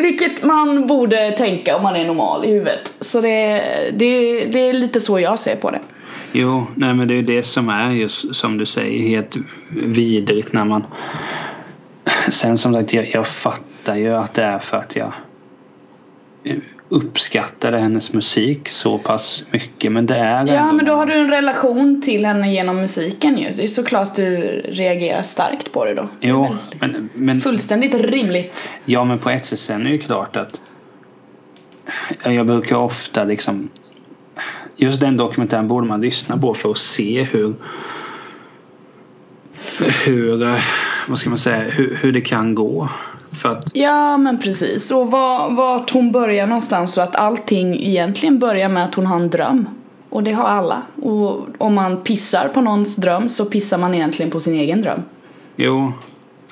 vilket 0.00 0.42
man 0.42 0.86
borde 0.86 1.30
tänka 1.30 1.76
om 1.76 1.82
man 1.82 1.96
är 1.96 2.06
normal 2.06 2.44
i 2.44 2.48
huvudet. 2.48 2.94
Så 3.00 3.20
det, 3.20 3.62
det, 3.92 4.44
det 4.44 4.58
är 4.58 4.72
lite 4.72 5.00
så 5.00 5.20
jag 5.20 5.38
ser 5.38 5.56
på 5.56 5.70
det. 5.70 5.80
Jo, 6.32 6.66
nej 6.74 6.94
men 6.94 7.08
det 7.08 7.14
är 7.14 7.22
det 7.22 7.42
som 7.42 7.68
är 7.68 7.90
just 7.90 8.34
som 8.34 8.58
du 8.58 8.66
säger 8.66 9.08
helt 9.08 9.36
vidrigt 9.70 10.52
när 10.52 10.64
man 10.64 10.84
Sen 12.30 12.58
som 12.58 12.74
sagt 12.74 12.92
jag, 12.92 13.10
jag 13.14 13.26
fattar 13.26 13.96
ju 13.96 14.14
att 14.14 14.34
det 14.34 14.42
är 14.42 14.58
för 14.58 14.76
att 14.76 14.96
jag 14.96 15.12
uppskattade 16.92 17.78
hennes 17.78 18.12
musik 18.12 18.68
så 18.68 18.98
pass 18.98 19.44
mycket 19.50 19.92
men 19.92 20.06
det 20.06 20.14
är 20.14 20.46
Ja 20.46 20.52
ändå- 20.54 20.72
men 20.72 20.84
då 20.86 20.92
har 20.92 21.06
du 21.06 21.14
en 21.14 21.30
relation 21.30 22.02
till 22.02 22.26
henne 22.26 22.52
genom 22.52 22.76
musiken 22.76 23.38
ju. 23.38 23.50
Det 23.52 23.62
är 23.62 23.66
såklart 23.68 24.14
du 24.14 24.26
reagerar 24.68 25.22
starkt 25.22 25.72
på 25.72 25.84
det 25.84 25.94
då. 25.94 26.08
Jo, 26.20 26.56
men, 26.80 27.10
men, 27.14 27.40
Fullständigt 27.40 27.94
rimligt. 27.94 28.70
ja 28.84 29.04
men 29.04 29.18
på 29.18 29.30
ett 29.30 29.46
sätt 29.46 29.58
sen 29.58 29.80
är 29.80 29.84
det 29.84 29.90
ju 29.90 29.98
klart 29.98 30.36
att 30.36 30.60
ja, 32.24 32.30
jag 32.32 32.46
brukar 32.46 32.76
ofta 32.76 33.24
liksom 33.24 33.68
just 34.76 35.00
den 35.00 35.16
dokumentären 35.16 35.68
borde 35.68 35.86
man 35.86 36.00
lyssna 36.00 36.38
på 36.38 36.54
för 36.54 36.70
att 36.70 36.78
se 36.78 37.22
hur 37.22 37.54
hur, 40.06 40.42
eh, 40.42 40.58
vad 41.08 41.18
ska 41.18 41.30
man 41.30 41.38
säga, 41.38 41.60
hur, 41.70 41.98
hur 42.02 42.12
det 42.12 42.20
kan 42.20 42.54
gå. 42.54 42.88
Att, 43.42 43.70
Ja 43.74 44.16
men 44.16 44.38
precis 44.38 44.90
och 44.90 45.10
var, 45.10 45.50
vart 45.50 45.90
hon 45.90 46.12
börjar 46.12 46.46
någonstans 46.46 46.92
så 46.92 47.00
att 47.00 47.16
allting 47.16 47.74
egentligen 47.86 48.38
börjar 48.38 48.68
med 48.68 48.84
att 48.84 48.94
hon 48.94 49.06
har 49.06 49.16
en 49.16 49.30
dröm. 49.30 49.68
Och 50.08 50.22
det 50.22 50.32
har 50.32 50.44
alla. 50.44 50.82
Och 51.02 51.46
om 51.58 51.74
man 51.74 51.96
pissar 51.96 52.48
på 52.48 52.60
någons 52.60 52.96
dröm 52.96 53.28
så 53.28 53.44
pissar 53.44 53.78
man 53.78 53.94
egentligen 53.94 54.30
på 54.30 54.40
sin 54.40 54.54
egen 54.54 54.82
dröm. 54.82 55.02
jo. 55.56 55.92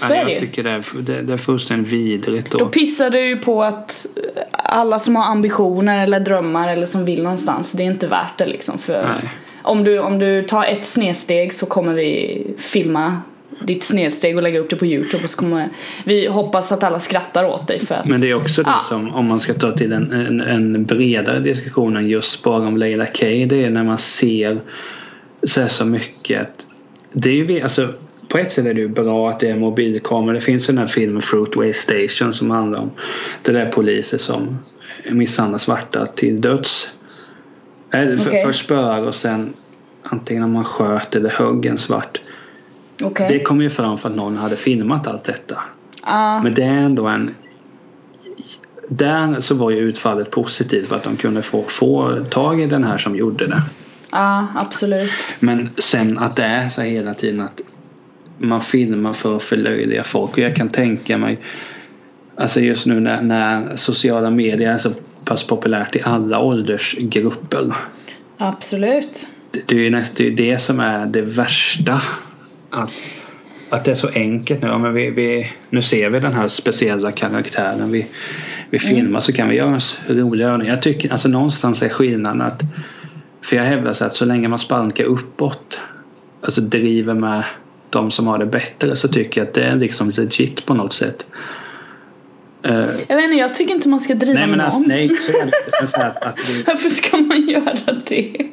Så 0.00 0.14
ja, 0.14 0.16
är 0.16 0.24
det 0.24 0.32
jag 0.32 0.40
tycker 0.40 0.64
det 0.64 0.70
är, 0.70 0.84
det, 1.02 1.22
det 1.22 1.32
är 1.32 1.36
fullständigt 1.36 1.92
vidrigt 1.92 2.50
då. 2.50 2.58
Då 2.58 2.66
pissar 2.66 3.10
du 3.10 3.20
ju 3.20 3.36
på 3.36 3.62
att 3.62 4.06
alla 4.52 4.98
som 4.98 5.16
har 5.16 5.24
ambitioner 5.24 6.04
eller 6.04 6.20
drömmar 6.20 6.68
eller 6.68 6.86
som 6.86 7.04
vill 7.04 7.22
någonstans, 7.22 7.72
det 7.72 7.82
är 7.82 7.86
inte 7.86 8.06
värt 8.06 8.38
det 8.38 8.46
liksom. 8.46 8.78
För 8.78 9.02
Nej. 9.02 9.30
om 9.62 9.84
du, 9.84 9.98
om 9.98 10.18
du 10.18 10.42
tar 10.42 10.64
ett 10.64 10.86
snedsteg 10.86 11.54
så 11.54 11.66
kommer 11.66 11.92
vi 11.92 12.46
filma 12.58 13.20
ditt 13.60 13.82
snedsteg 13.82 14.36
och 14.36 14.42
lägga 14.42 14.58
upp 14.58 14.70
det 14.70 14.76
på 14.76 14.86
youtube 14.86 15.24
och 15.24 15.30
så 15.30 15.36
kommer 15.38 15.68
vi 16.04 16.26
hoppas 16.26 16.72
att 16.72 16.82
alla 16.82 16.98
skrattar 16.98 17.44
åt 17.44 17.68
dig 17.68 17.80
för 17.80 17.94
att 17.94 18.06
Men 18.06 18.20
det 18.20 18.30
är 18.30 18.34
också 18.34 18.62
det 18.62 18.70
Ja. 18.70 18.80
som, 18.88 19.14
om 19.14 19.28
man 19.28 19.40
ska 19.40 19.54
ta 19.54 19.72
till 19.72 19.92
en, 19.92 20.12
en, 20.12 20.40
en 20.40 20.84
bredare 20.84 21.40
diskussion 21.40 21.96
än 21.96 22.08
just 22.08 22.42
bara 22.42 22.68
om 22.68 22.76
Leila 22.76 23.06
K. 23.06 23.26
Det 23.26 23.64
är 23.64 23.70
när 23.70 23.84
man 23.84 23.98
ser 23.98 24.58
så, 25.42 25.60
här 25.60 25.68
så 25.68 25.84
mycket. 25.84 26.48
Det 27.12 27.30
är 27.30 27.34
ju, 27.34 27.60
alltså, 27.60 27.94
på 28.28 28.38
ett 28.38 28.52
sätt 28.52 28.66
är 28.66 28.74
det 28.74 28.80
ju 28.80 28.88
bra 28.88 29.28
att 29.28 29.40
det 29.40 29.50
är 29.50 29.56
mobilkameror. 29.56 30.34
Det 30.34 30.40
finns 30.40 30.68
ju 30.68 30.72
den 30.72 30.78
här 30.78 30.86
filmen 30.86 31.22
Fruitway 31.22 31.72
Station 31.72 32.34
som 32.34 32.50
handlar 32.50 32.80
om 32.80 32.90
det 33.42 33.52
där 33.52 33.66
poliser 33.66 34.18
som 34.18 34.58
misshandlar 35.10 35.58
svarta 35.58 36.06
till 36.06 36.40
döds. 36.40 36.92
Äh, 37.94 38.00
Okej. 38.00 38.42
Först 38.44 38.64
spöar 38.64 39.06
och 39.06 39.14
sen 39.14 39.52
antingen 40.02 40.42
om 40.42 40.52
man 40.52 40.64
sköt 40.64 41.16
eller 41.16 41.30
högg 41.30 41.66
en 41.66 41.78
svart. 41.78 42.20
Okej. 43.02 43.26
Det 43.28 43.38
kom 43.38 43.60
ju 43.60 43.70
fram 43.70 43.98
för 43.98 44.08
att 44.08 44.16
någon 44.16 44.36
hade 44.36 44.56
filmat 44.56 45.06
allt 45.06 45.24
detta. 45.24 45.58
Ja, 46.06 46.42
Men 46.42 46.54
det 46.54 46.62
är 46.62 46.76
ändå 46.76 47.06
en... 47.06 47.34
Där 48.88 49.40
så 49.40 49.54
var 49.54 49.70
ju 49.70 49.78
utfallet 49.78 50.30
positivt 50.30 50.88
för 50.88 50.96
att 50.96 51.02
de 51.02 51.16
kunde 51.16 51.42
få, 51.42 51.64
få 51.68 52.24
tag 52.30 52.60
i 52.60 52.66
den 52.66 52.84
här 52.84 52.98
som 52.98 53.16
gjorde 53.16 53.46
det. 53.46 53.62
ja, 54.12 54.46
absolut. 54.54 55.36
Men 55.40 55.70
sen 55.76 56.18
att 56.18 56.36
det 56.36 56.44
är 56.44 56.68
så 56.68 56.82
hela 56.82 57.14
tiden 57.14 57.40
att 57.40 57.60
man 58.38 58.60
filmar 58.60 59.12
för 59.12 59.36
att 59.36 59.42
förlöjliga 59.42 60.04
folk. 60.04 60.32
Och 60.32 60.38
jag 60.38 60.56
kan 60.56 60.68
tänka 60.68 61.18
mig 61.18 61.38
Alltså 62.38 62.60
just 62.60 62.86
nu 62.86 63.00
när, 63.00 63.22
när 63.22 63.76
sociala 63.76 64.30
medier 64.30 64.72
är 64.72 64.78
så 64.78 64.90
pass 65.24 65.44
populärt 65.44 65.96
i 65.96 66.02
alla 66.04 66.40
åldersgrupper. 66.40 67.74
Absolut. 68.36 69.28
Det, 69.50 69.68
det 69.68 69.74
är 69.74 69.80
ju 69.80 69.90
nästan 69.90 70.16
det, 70.16 70.26
är 70.26 70.36
det 70.52 70.58
som 70.58 70.80
är 70.80 71.06
det 71.06 71.22
värsta. 71.22 72.02
Att, 72.70 72.92
att 73.70 73.84
det 73.84 73.90
är 73.90 73.94
så 73.94 74.08
enkelt 74.08 74.62
nu. 74.62 74.68
Ja, 74.68 74.78
men 74.78 74.94
vi, 74.94 75.10
vi, 75.10 75.50
nu 75.70 75.82
ser 75.82 76.10
vi 76.10 76.20
den 76.20 76.32
här 76.32 76.48
speciella 76.48 77.12
karaktären. 77.12 77.90
Vi, 77.92 78.06
vi 78.70 78.78
filmar 78.78 79.20
så 79.20 79.32
kan 79.32 79.48
vi 79.48 79.56
göra 79.56 79.76
oss 79.76 79.98
roliga 80.08 80.48
övningar. 80.48 80.72
Jag 80.74 80.82
tycker 80.82 81.12
alltså 81.12 81.28
någonstans 81.28 81.82
är 81.82 81.88
skillnaden 81.88 82.40
att 82.42 82.62
för 83.42 83.56
jag 83.56 83.64
hävdar 83.64 83.92
så 83.94 84.04
att 84.04 84.14
så 84.16 84.24
länge 84.24 84.48
man 84.48 84.58
sparkar 84.58 85.04
uppåt 85.04 85.80
alltså 86.42 86.60
driver 86.60 87.14
med 87.14 87.44
de 87.90 88.10
som 88.10 88.26
har 88.26 88.38
det 88.38 88.46
bättre 88.46 88.96
så 88.96 89.08
tycker 89.08 89.40
jag 89.40 89.48
att 89.48 89.54
det 89.54 89.64
är 89.64 89.76
liksom 89.76 90.10
legit 90.10 90.66
på 90.66 90.74
något 90.74 90.92
sätt. 90.92 91.26
Eh, 92.62 92.84
Jag 93.08 93.16
vet 93.16 93.24
inte, 93.24 93.36
jag 93.36 93.54
tycker 93.54 93.74
inte 93.74 93.88
man 93.88 94.00
ska 94.00 94.14
driva 94.14 94.34
nej 94.34 94.46
men 94.46 94.58
någon. 94.58 94.64
alltså, 94.66 94.80
nej 94.80 95.14
så 95.14 95.32
är 95.32 95.36
det 95.36 95.42
inte. 95.44 95.56
Men 95.80 95.88
så 95.88 96.00
att, 96.00 96.24
att 96.24 96.38
vi, 96.50 96.62
Varför 96.62 96.88
ska 96.88 97.16
man 97.16 97.48
göra 97.48 98.00
det? 98.06 98.47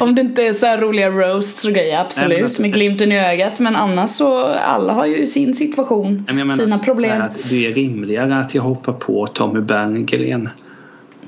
Om 0.00 0.14
det 0.14 0.20
inte 0.20 0.42
är 0.42 0.52
så 0.52 0.66
här 0.66 0.78
roliga 0.78 1.10
roasts 1.10 1.64
och 1.64 1.72
grejer, 1.72 2.00
absolut. 2.00 2.58
med 2.58 2.72
glimten 2.72 3.12
i 3.12 3.18
ögat. 3.18 3.60
Men 3.60 3.76
annars 3.76 4.10
så, 4.10 4.44
alla 4.44 4.92
har 4.92 5.06
ju 5.06 5.26
sin 5.26 5.54
situation, 5.54 6.24
men 6.26 6.36
menar 6.36 6.54
sina 6.54 6.76
här 6.76 6.84
problem. 6.84 7.22
Att 7.22 7.50
det 7.50 7.66
är 7.66 7.72
rimligare 7.74 8.36
att 8.36 8.54
jag 8.54 8.62
hoppar 8.62 8.92
på 8.92 9.26
Tommy 9.26 9.60
Berggren 9.60 10.48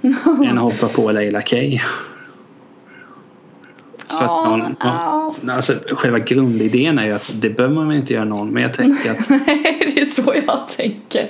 än 0.47 0.59
hoppa 0.59 0.89
på 0.89 1.13
Leila 1.13 1.43
K. 1.43 1.57
För 4.07 4.25
att 4.25 4.49
någon, 4.51 4.77
Ja, 4.81 5.35
alltså, 5.51 5.75
själva 5.91 6.19
grundidén 6.19 6.99
är 6.99 7.07
ju 7.07 7.13
att 7.13 7.31
det 7.35 7.51
behöver 7.51 7.75
man 7.75 7.89
väl 7.89 7.97
inte 7.97 8.15
göra 8.15 8.25
någon 8.25 8.51
men 8.51 8.63
jag 8.63 8.75
tänker 8.75 9.11
att 9.11 9.29
Nej, 9.29 9.93
det 9.95 10.01
är 10.01 10.05
så 10.05 10.35
jag 10.47 10.69
tänker. 10.69 11.29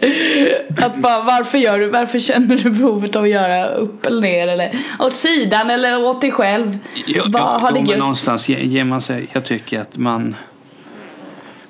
Att 0.85 0.97
bara, 0.97 1.22
varför 1.22 1.59
gör 1.59 1.79
du, 1.79 1.87
varför 1.91 2.18
känner 2.18 2.57
du 2.57 2.70
behovet 2.70 3.16
av 3.16 3.22
att 3.22 3.29
göra 3.31 3.66
upp 3.66 4.07
eller 4.07 4.20
ner 4.20 4.49
eller 4.49 4.70
åt 4.99 5.14
sidan 5.14 5.70
eller 5.70 6.05
åt 6.05 6.20
dig 6.20 6.31
själv? 6.31 6.79
Ja, 7.07 7.22
Vad 7.27 7.43
ja, 7.43 7.59
har 7.59 7.72
det 7.72 7.79
jo, 7.79 7.87
men 7.87 7.99
någonstans 7.99 8.49
ge- 8.49 8.64
ger 8.66 8.85
man 8.85 9.01
sig. 9.03 9.29
Jag 9.33 9.45
tycker 9.45 9.81
att 9.81 9.97
man 9.97 10.37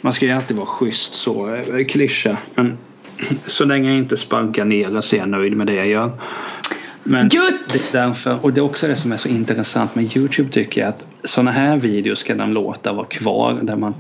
man 0.01 0.13
ska 0.13 0.27
ju 0.27 0.33
alltid 0.33 0.57
vara 0.57 0.67
schysst 0.67 1.15
så 1.15 1.55
eh, 1.55 1.85
klyscha 1.89 2.37
men 2.55 2.79
så 3.47 3.65
länge 3.65 3.89
jag 3.89 3.99
inte 3.99 4.17
sparkar 4.17 4.65
ner 4.65 5.01
så 5.01 5.17
är 5.17 5.21
jag 5.21 5.29
nöjd 5.29 5.57
med 5.57 5.67
det 5.67 5.75
jag 5.75 5.87
gör. 5.87 6.11
Men 7.05 7.29
det 7.29 7.37
är 7.37 7.93
därför, 7.93 8.45
och 8.45 8.53
det 8.53 8.61
är 8.61 8.65
också 8.65 8.89
det 8.89 8.97
som 8.97 9.13
är 9.13 9.17
så 9.17 9.29
intressant 9.29 9.95
med 9.95 10.17
Youtube 10.17 10.51
tycker 10.51 10.81
jag 10.81 10.89
att 10.89 11.07
sådana 11.25 11.51
här 11.51 11.77
videos 11.77 12.19
ska 12.19 12.35
de 12.35 12.53
låta 12.53 12.93
vara 12.93 13.07
kvar 13.07 13.61
där 13.63 13.77
man 13.77 13.95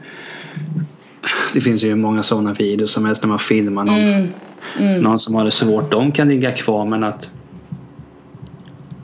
det 1.52 1.60
finns 1.60 1.82
ju 1.82 1.94
många 1.94 2.22
sådana 2.22 2.52
videos 2.52 2.92
som 2.92 3.04
helst 3.04 3.22
när 3.22 3.28
man 3.28 3.38
filmar 3.38 3.84
någon, 3.84 3.98
Mm, 3.98 4.32
mm. 4.78 5.02
någon 5.02 5.18
som 5.18 5.34
har 5.34 5.44
det 5.44 5.50
svårt. 5.50 5.90
De 5.90 6.12
kan 6.12 6.28
ligga 6.28 6.52
kvar 6.52 6.86
men 6.86 7.04
att 7.04 7.30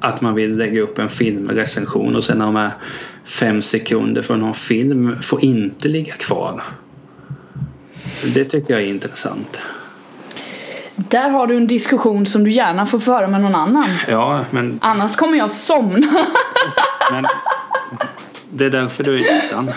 att 0.00 0.20
man 0.20 0.34
vill 0.34 0.56
lägga 0.56 0.80
upp 0.80 0.98
en 0.98 1.08
filmrecension 1.08 2.16
och 2.16 2.24
sen 2.24 2.38
när 2.38 2.44
de 2.44 2.56
är 2.56 2.70
fem 3.24 3.62
sekunder 3.62 4.22
från 4.22 4.40
någon 4.40 4.54
film 4.54 5.16
får 5.22 5.44
inte 5.44 5.88
ligga 5.88 6.12
kvar. 6.12 6.62
Det 8.34 8.44
tycker 8.44 8.74
jag 8.74 8.82
är 8.82 8.86
intressant. 8.86 9.60
Där 11.08 11.30
har 11.30 11.46
du 11.46 11.56
en 11.56 11.66
diskussion 11.66 12.26
som 12.26 12.44
du 12.44 12.50
gärna 12.50 12.86
får 12.86 12.98
föra 12.98 13.26
med 13.26 13.40
någon 13.40 13.54
annan. 13.54 13.88
Ja, 14.08 14.44
men, 14.50 14.78
Annars 14.82 15.16
kommer 15.16 15.38
jag 15.38 15.50
somna. 15.50 16.06
men 17.12 17.26
det 18.50 18.64
är 18.64 18.70
därför 18.70 19.04
du 19.04 19.14
är 19.14 19.44
utan. 19.44 19.70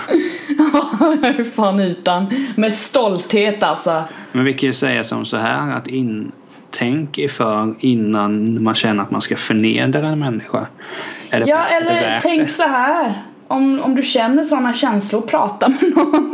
Jag 0.99 1.39
är 1.39 1.43
fan 1.43 1.80
utan. 1.80 2.28
Med 2.55 2.74
stolthet 2.74 3.63
alltså. 3.63 4.03
Men 4.32 4.45
vi 4.45 4.53
kan 4.53 4.67
ju 4.67 4.74
säga 4.74 5.03
som 5.03 5.26
så 5.26 5.38
här 5.38 5.78
att 5.78 5.88
in, 5.88 6.32
tänk 6.71 7.19
er 7.19 7.28
för 7.28 7.76
innan 7.80 8.63
man 8.63 8.76
känner 8.76 9.03
att 9.03 9.11
man 9.11 9.21
ska 9.21 9.36
förnedra 9.36 10.07
en 10.07 10.19
människa. 10.19 10.67
Ja 11.30 11.65
eller 11.65 12.19
tänk 12.19 12.41
det? 12.41 12.53
så 12.53 12.67
här. 12.67 13.24
Om, 13.47 13.79
om 13.79 13.95
du 13.95 14.03
känner 14.03 14.43
sådana 14.43 14.73
känslor, 14.73 15.21
prata 15.21 15.69
med 15.69 15.93
någon. 15.95 16.33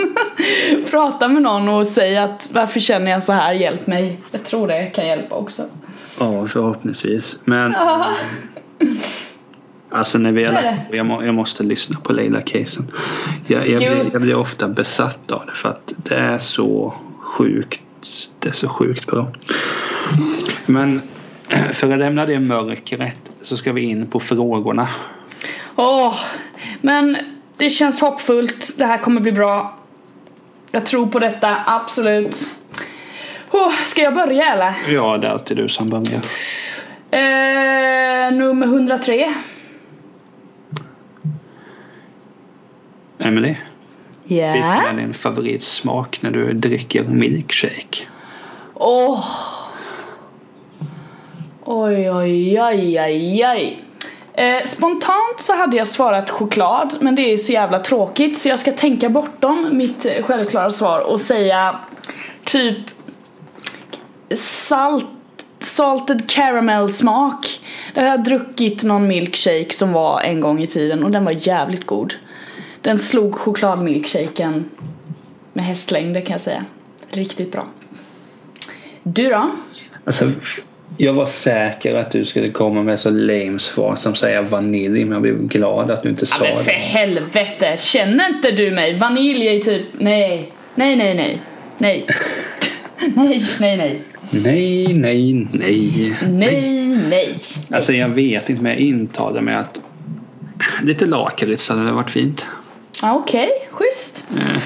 prata 0.91 1.28
med 1.28 1.41
någon 1.41 1.70
och 1.70 1.88
säg 1.88 2.18
att 2.18 2.49
varför 2.53 2.80
känner 2.80 3.12
jag 3.12 3.24
så 3.24 3.34
här, 3.34 3.53
hjälp 3.53 3.88
mig. 3.88 4.20
Jag 4.32 4.43
tror 4.43 4.68
det 4.68 4.86
kan 4.86 5.07
hjälpa 5.07 5.36
också. 5.36 5.64
Ja, 6.20 6.47
förhoppningsvis. 6.47 7.39
Men 7.45 7.72
Ja. 7.72 8.14
alltså 9.91 10.18
när 10.18 10.32
vi 10.32 10.43
är 10.43 10.86
jag, 10.91 11.05
må, 11.05 11.24
jag 11.24 11.36
måste 11.36 11.64
lyssna 11.64 11.99
på 11.99 12.14
Leila 12.14 12.41
Casen. 12.41 12.91
Jag, 13.47 13.70
jag, 13.70 13.78
blir, 13.78 14.05
jag 14.14 14.22
blir 14.22 14.39
ofta 14.39 14.68
besatt 14.68 15.32
av 15.32 15.41
det 15.45 15.51
för 15.53 15.70
att 15.70 15.93
det 15.97 16.16
är 16.16 16.38
så 16.38 16.93
sjukt. 17.20 17.82
Det 18.39 18.49
är 18.49 18.53
så 18.53 18.68
sjukt 18.70 19.05
bra. 19.07 19.32
Men 20.66 21.01
för 21.74 21.91
att 21.91 21.99
lämna 21.99 22.26
det 22.26 22.39
mörkret 22.39 23.18
så 23.41 23.57
ska 23.57 23.74
vi 23.74 23.82
in 23.82 24.05
på 24.07 24.20
frågorna. 24.20 24.88
Åh, 25.82 26.16
men 26.82 27.18
det 27.58 27.70
känns 27.70 28.02
hoppfullt. 28.02 28.76
Det 28.78 28.86
här 28.86 28.98
kommer 28.98 29.22
bli 29.22 29.32
bra. 29.32 29.78
Jag 30.72 30.86
tror 30.86 31.08
på 31.08 31.20
detta, 31.20 31.58
absolut. 31.66 32.46
Oh, 33.52 33.74
ska 33.86 34.02
jag 34.02 34.14
börja 34.14 34.46
eller? 34.54 34.74
Ja, 34.94 35.18
det 35.18 35.28
är 35.28 35.32
alltid 35.32 35.58
du 35.58 35.70
som 35.70 35.90
börjar. 35.90 36.22
Eh, 37.12 38.32
nummer 38.34 38.66
103. 38.66 39.34
Emily, 43.20 43.56
Ja. 44.24 44.52
vilken 44.54 44.70
är 44.72 44.94
din 44.94 45.14
favoritsmak 45.14 46.22
när 46.22 46.32
du 46.32 46.54
dricker 46.54 47.04
milkshake? 47.04 48.04
Åh. 48.74 49.26
Oj, 51.64 52.12
oj, 52.12 52.62
oj, 52.62 53.02
oj, 53.02 53.46
oj. 53.46 53.84
Eh, 54.40 54.66
spontant 54.66 55.40
så 55.40 55.56
hade 55.56 55.78
jag 55.78 55.88
svarat 55.88 56.30
choklad 56.30 56.96
men 57.00 57.16
det 57.16 57.34
är 57.34 57.38
så 57.38 57.52
jävla 57.52 57.80
tråkigt 57.80 58.38
så 58.38 58.50
jag 58.50 58.60
ska 58.60 58.72
tänka 58.72 59.10
bortom 59.10 59.78
mitt 59.78 60.06
självklara 60.24 60.72
svar 60.72 61.00
och 61.00 61.20
säga 61.20 61.80
typ 62.44 62.78
salt, 64.36 65.06
salted 65.60 66.30
caramel 66.30 66.90
smak. 66.90 67.62
Där 67.94 68.02
har 68.02 68.10
jag 68.10 68.24
druckit 68.24 68.84
någon 68.84 69.08
milkshake 69.08 69.74
som 69.74 69.94
var 69.94 70.22
en 70.22 70.42
gång 70.42 70.62
i 70.62 70.68
tiden 70.68 71.04
och 71.04 71.12
den 71.12 71.26
var 71.26 71.48
jävligt 71.48 71.86
god. 71.86 72.14
Den 72.82 73.00
slog 73.00 73.36
chokladmilkshaken 73.36 74.70
med 75.54 75.66
hästlängder 75.66 76.22
kan 76.22 76.32
jag 76.32 76.42
säga. 76.42 76.66
Riktigt 77.12 77.52
bra. 77.52 77.68
Du 79.04 79.30
då? 79.30 79.52
Alltså, 80.06 80.32
jag 80.98 81.14
var 81.14 81.26
säker 81.26 81.96
att 81.96 82.12
du 82.12 82.26
skulle 82.26 82.50
komma 82.50 82.84
med 82.84 83.00
så 83.00 83.10
lame 83.10 83.60
svar 83.60 83.96
som 83.96 84.16
säger 84.16 84.42
vanilj 84.42 85.06
men 85.06 85.12
jag 85.12 85.22
blev 85.22 85.48
glad 85.48 85.92
att 85.92 86.04
du 86.04 86.10
inte 86.10 86.26
Ja, 86.30 86.36
sa 86.38 86.44
men 86.44 86.56
för 86.64 86.72
det. 86.72 86.78
helvete, 86.78 87.76
känner 87.78 88.30
inte 88.36 88.52
du 88.52 88.72
mig? 88.72 88.94
Vanilj 88.98 89.48
är 89.48 89.54
ju 89.54 89.60
typ, 89.60 89.84
nej. 89.98 90.52
Nej, 90.76 90.96
nej, 90.96 91.16
nej. 91.16 91.42
Nej. 91.78 92.06
nej, 93.16 93.42
nej, 93.60 93.78
nej. 93.78 94.02
Nej, 94.32 94.94
nej, 94.94 95.48
nej. 95.52 96.16
Nej, 96.30 96.86
nej. 97.10 97.36
Alltså 97.72 97.94
jag 97.94 98.10
vet 98.10 98.50
inte 98.50 98.62
men 98.64 98.72
jag 98.72 98.82
intalar 98.82 99.42
mig 99.42 99.56
att 99.56 99.82
lite 100.84 101.06
lakrits 101.06 101.70
hade 101.70 101.92
varit 101.92 102.10
fint. 102.12 102.46
Ja, 103.02 103.14
Okej, 103.16 103.50
schysst. 103.72 104.28
Eh, 104.32 104.62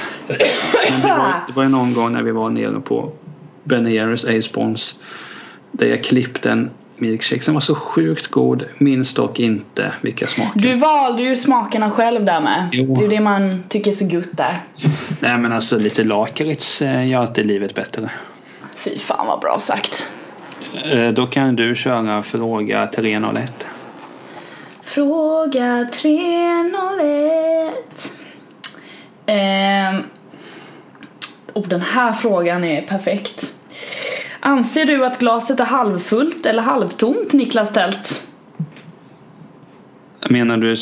Men 0.92 1.02
det 1.02 1.08
var, 1.08 1.34
det 1.48 1.54
var 1.54 1.64
ju 1.64 1.70
någon 1.70 1.94
gång 1.94 2.14
när 2.14 2.22
vi 2.22 2.32
var 2.32 2.50
nere 2.50 2.80
på 2.80 3.12
Ben 3.64 3.94
Jerrys 3.94 4.26
Ace 4.26 4.50
Bonds 4.54 5.00
där 5.74 5.88
jag 5.88 6.04
klippte 6.04 6.52
en 6.52 6.70
milkshake 6.96 7.42
som 7.42 7.54
var 7.54 7.62
så 7.62 7.76
sjukt 7.76 8.28
god. 8.28 8.64
Minns 8.78 9.14
dock 9.14 9.40
inte 9.40 9.94
vilka 10.02 10.28
smaker. 10.28 10.60
Du 10.60 10.74
valde 10.74 11.24
ju 11.24 11.36
smakerna 11.36 11.92
själv 11.92 12.26
där 12.26 12.42
med. 12.42 12.70
Jo. 12.72 12.96
Det 13.00 13.06
är 13.06 13.10
det 13.10 13.20
man 13.20 13.64
tycker 13.70 13.92
är 13.92 13.96
så 13.96 14.06
gott 14.08 14.38
där. 14.38 14.58
Nej 15.20 15.38
men 15.38 15.52
alltså 15.52 15.78
lite 15.78 16.04
lakrits 16.04 16.82
eh, 16.82 17.08
gör 17.08 17.20
alltid 17.20 17.46
livet 17.46 17.76
bättre. 17.76 18.10
Fy 18.78 19.00
fan 19.00 19.28
vad 19.28 19.40
bra 19.40 19.60
sagt. 19.60 20.10
Eh, 20.92 21.10
Då 21.10 21.28
kan 21.28 21.56
du 21.56 21.76
köra 21.76 22.24
fråga 22.24 22.88
301. 22.88 23.68
Fråga 24.84 25.88
301. 25.94 28.18
Ehm. 29.26 30.04
Oh, 31.54 31.68
den 31.68 31.82
här 31.82 32.14
frågan 32.14 32.64
är 32.64 32.82
perfekt. 32.82 33.53
Anser 34.46 34.86
du 34.86 35.06
att 35.06 35.20
glaset 35.20 35.60
är 35.60 35.66
halvfullt 35.66 36.46
eller 36.46 36.62
halvtomt 36.62 37.34
Niklas 37.34 37.74
Tält? 37.74 38.28
Menar 40.30 40.58
du 40.58 40.76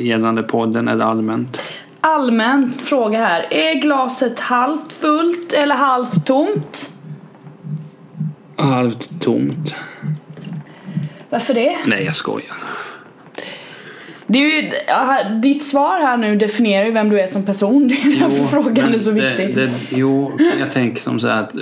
gällande 0.00 0.42
podden 0.42 0.88
eller 0.88 1.04
allmänt? 1.04 1.60
Allmän 2.00 2.72
fråga 2.78 3.18
här. 3.18 3.46
Är 3.50 3.74
glaset 3.80 4.40
halvt 4.40 4.92
fullt 4.92 5.52
eller 5.52 5.74
halvt 5.74 6.26
tomt? 6.26 6.92
Halvt 8.56 9.20
tomt. 9.20 9.74
Varför 11.30 11.54
det? 11.54 11.76
Nej 11.86 12.04
jag 12.04 12.16
skojar. 12.16 12.56
Det 14.26 14.38
är 14.38 14.62
ju, 14.62 14.70
ditt 15.40 15.64
svar 15.64 16.00
här 16.00 16.16
nu 16.16 16.36
definierar 16.36 16.84
ju 16.86 16.92
vem 16.92 17.08
du 17.08 17.20
är 17.20 17.26
som 17.26 17.46
person. 17.46 17.88
Det 17.88 17.94
är 17.94 18.20
därför 18.20 18.44
frågan 18.44 18.84
men 18.84 18.94
är 18.94 18.98
så 18.98 19.10
det- 19.10 19.26
viktig. 19.28 19.54
Det, 19.54 19.70
jo, 19.92 20.38
jag 20.58 20.70
tänker 20.70 21.00
som 21.02 21.20
så 21.20 21.28
här 21.28 21.42
att 21.42 21.52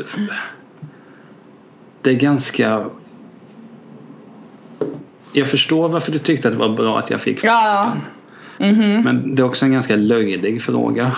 det 2.08 2.12
är 2.14 2.18
ganska 2.20 2.86
jag 5.32 5.46
förstår 5.48 5.88
varför 5.88 6.12
du 6.12 6.18
tyckte 6.18 6.48
att 6.48 6.54
det 6.54 6.60
var 6.60 6.68
bra 6.68 6.98
att 6.98 7.10
jag 7.10 7.20
fick 7.20 7.44
Ja, 7.44 7.92
frågan. 8.58 8.74
Mhm. 8.74 9.00
Men 9.00 9.34
det 9.34 9.42
är 9.42 9.46
också 9.46 9.64
en 9.64 9.72
ganska 9.72 9.96
löjlig 9.96 10.62
fråga. 10.62 11.12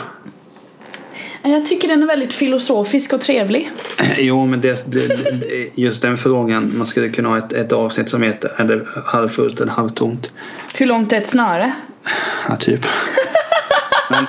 Jag 1.42 1.66
tycker 1.66 1.88
den 1.88 2.02
är 2.02 2.06
väldigt 2.06 2.32
filosofisk 2.32 3.12
och 3.12 3.20
trevlig. 3.20 3.70
Jo, 4.18 4.46
men 4.46 4.60
det, 4.60 4.92
det, 4.92 5.08
det- 5.40 5.78
just 5.78 6.02
den 6.02 6.16
frågan. 6.16 6.72
Man 6.78 6.86
skulle 6.86 7.08
kunna 7.08 7.28
ha 7.28 7.38
ett, 7.38 7.52
ett 7.52 7.72
avsnitt 7.72 8.10
som 8.10 8.22
heter 8.22 8.52
Är 8.56 8.64
det 8.64 8.86
halvfullt 9.04 9.60
eller 9.60 9.72
halvtomt? 9.72 10.32
Hur 10.78 10.86
långt 10.86 11.12
är 11.12 11.16
ett 11.18 11.28
snöre? 11.28 11.72
Ja, 12.48 12.56
typ. 12.56 12.80
Men, 14.10 14.26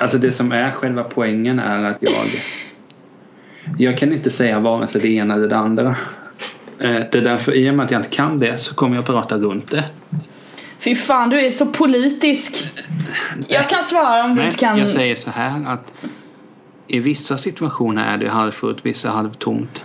alltså 0.00 0.18
det 0.18 0.32
som 0.32 0.52
är 0.52 0.70
själva 0.70 1.04
poängen 1.04 1.58
är 1.58 1.90
att 1.90 2.02
jag 2.02 2.12
Jag 3.76 3.98
kan 3.98 4.12
inte 4.12 4.30
säga 4.30 4.60
vare 4.60 4.88
sig 4.88 5.00
det 5.00 5.08
ena 5.08 5.34
eller 5.34 5.48
det 5.48 5.56
andra. 5.56 5.86
Eh, 6.78 6.90
Det 6.90 7.14
är 7.14 7.22
därför, 7.22 7.52
i 7.52 7.70
och 7.70 7.74
med 7.74 7.84
att 7.84 7.90
jag 7.90 7.98
inte 7.98 8.10
kan 8.10 8.38
det 8.38 8.58
så 8.58 8.74
kommer 8.74 8.96
jag 8.96 9.06
prata 9.06 9.36
runt 9.38 9.70
det. 9.70 9.84
Fy 10.78 10.94
fan, 10.94 11.30
du 11.30 11.40
är 11.46 11.50
så 11.50 11.66
politisk. 11.66 12.68
Jag 13.48 13.68
kan 13.68 13.82
svara 13.82 14.24
om 14.24 14.34
du 14.36 14.42
inte 14.44 14.56
kan. 14.56 14.78
jag 14.78 14.88
säger 14.88 15.14
så 15.14 15.30
här 15.30 15.72
att 15.72 15.92
i 16.86 16.98
vissa 17.00 17.38
situationer 17.38 18.14
är 18.14 18.18
det 18.18 18.28
halvfullt, 18.28 18.86
vissa 18.86 19.10
halvtomt. 19.10 19.82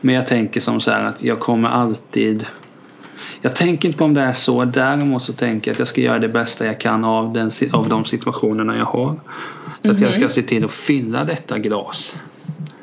Men 0.00 0.14
jag 0.14 0.26
tänker 0.26 0.60
som 0.60 0.80
så 0.80 0.90
här 0.90 1.04
att 1.04 1.22
jag 1.22 1.40
kommer 1.40 1.68
alltid 1.68 2.46
jag 3.42 3.56
tänker 3.56 3.88
inte 3.88 3.98
på 3.98 4.04
om 4.04 4.14
det 4.14 4.20
är 4.20 4.32
så. 4.32 4.64
Däremot 4.64 5.22
så 5.24 5.32
tänker 5.32 5.70
jag 5.70 5.72
att 5.74 5.78
jag 5.78 5.88
ska 5.88 6.00
göra 6.00 6.18
det 6.18 6.28
bästa 6.28 6.66
jag 6.66 6.80
kan 6.80 7.04
av, 7.04 7.32
den, 7.32 7.50
av 7.72 7.88
de 7.88 8.04
situationerna 8.04 8.76
jag 8.76 8.84
har. 8.84 9.20
Så 9.84 9.90
att 9.90 10.00
jag 10.00 10.10
Mhm. 10.10 10.12
ska 10.12 10.28
se 10.28 10.42
till 10.42 10.64
att 10.64 10.70
fylla 10.72 11.24
detta 11.24 11.58
glas. 11.58 12.16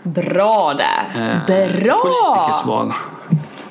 Bra 0.07 0.73
där. 0.73 1.21
Eh, 1.47 1.81
Bra! 1.81 1.99
Politikersvar. 1.99 2.93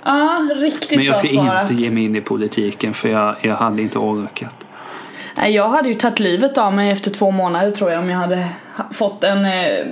Ja, 0.04 0.48
riktigt 0.56 0.96
Men 0.98 1.04
jag 1.06 1.16
ska 1.16 1.28
svarat. 1.28 1.70
inte 1.70 1.82
ge 1.82 1.90
mig 1.90 2.04
in 2.04 2.16
i 2.16 2.20
politiken 2.20 2.94
för 2.94 3.08
jag, 3.08 3.36
jag 3.42 3.54
hade 3.56 3.82
inte 3.82 3.98
orkat. 3.98 4.54
Nej, 5.36 5.52
jag 5.54 5.68
hade 5.68 5.88
ju 5.88 5.94
tagit 5.94 6.18
livet 6.20 6.58
av 6.58 6.72
mig 6.72 6.90
efter 6.90 7.10
två 7.10 7.30
månader 7.30 7.70
tror 7.70 7.90
jag 7.90 8.02
om 8.02 8.10
jag 8.10 8.18
hade 8.18 8.48
ha- 8.76 8.84
fått 8.92 9.24
en 9.24 9.44
eh, 9.44 9.86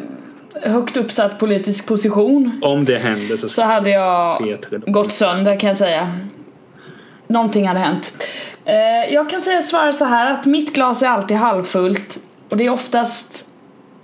högt 0.63 0.97
uppsatt 0.97 1.39
politisk 1.39 1.89
position. 1.89 2.61
Om 2.65 2.85
det 2.85 2.99
händer 2.99 3.37
så 3.37 3.49
Så 3.49 3.63
hade 3.63 3.91
jag 3.91 4.43
gått 4.87 5.13
sönder 5.13 5.61
kan 5.61 5.69
jag 5.69 5.77
säga. 5.77 6.13
Någonting 7.27 7.69
hade 7.69 7.81
hänt. 7.81 8.17
Eh, 8.65 9.15
jag 9.15 9.31
kan 9.31 9.41
säga 9.41 9.63
svara 9.63 9.93
så 9.93 10.05
här 10.05 10.33
att 10.33 10.47
mitt 10.47 10.75
glas 10.75 11.03
är 11.03 11.07
alltid 11.09 11.37
halvfullt 11.37 12.17
och 12.51 12.57
det 12.57 12.65
är 12.67 12.71
oftast 12.71 13.47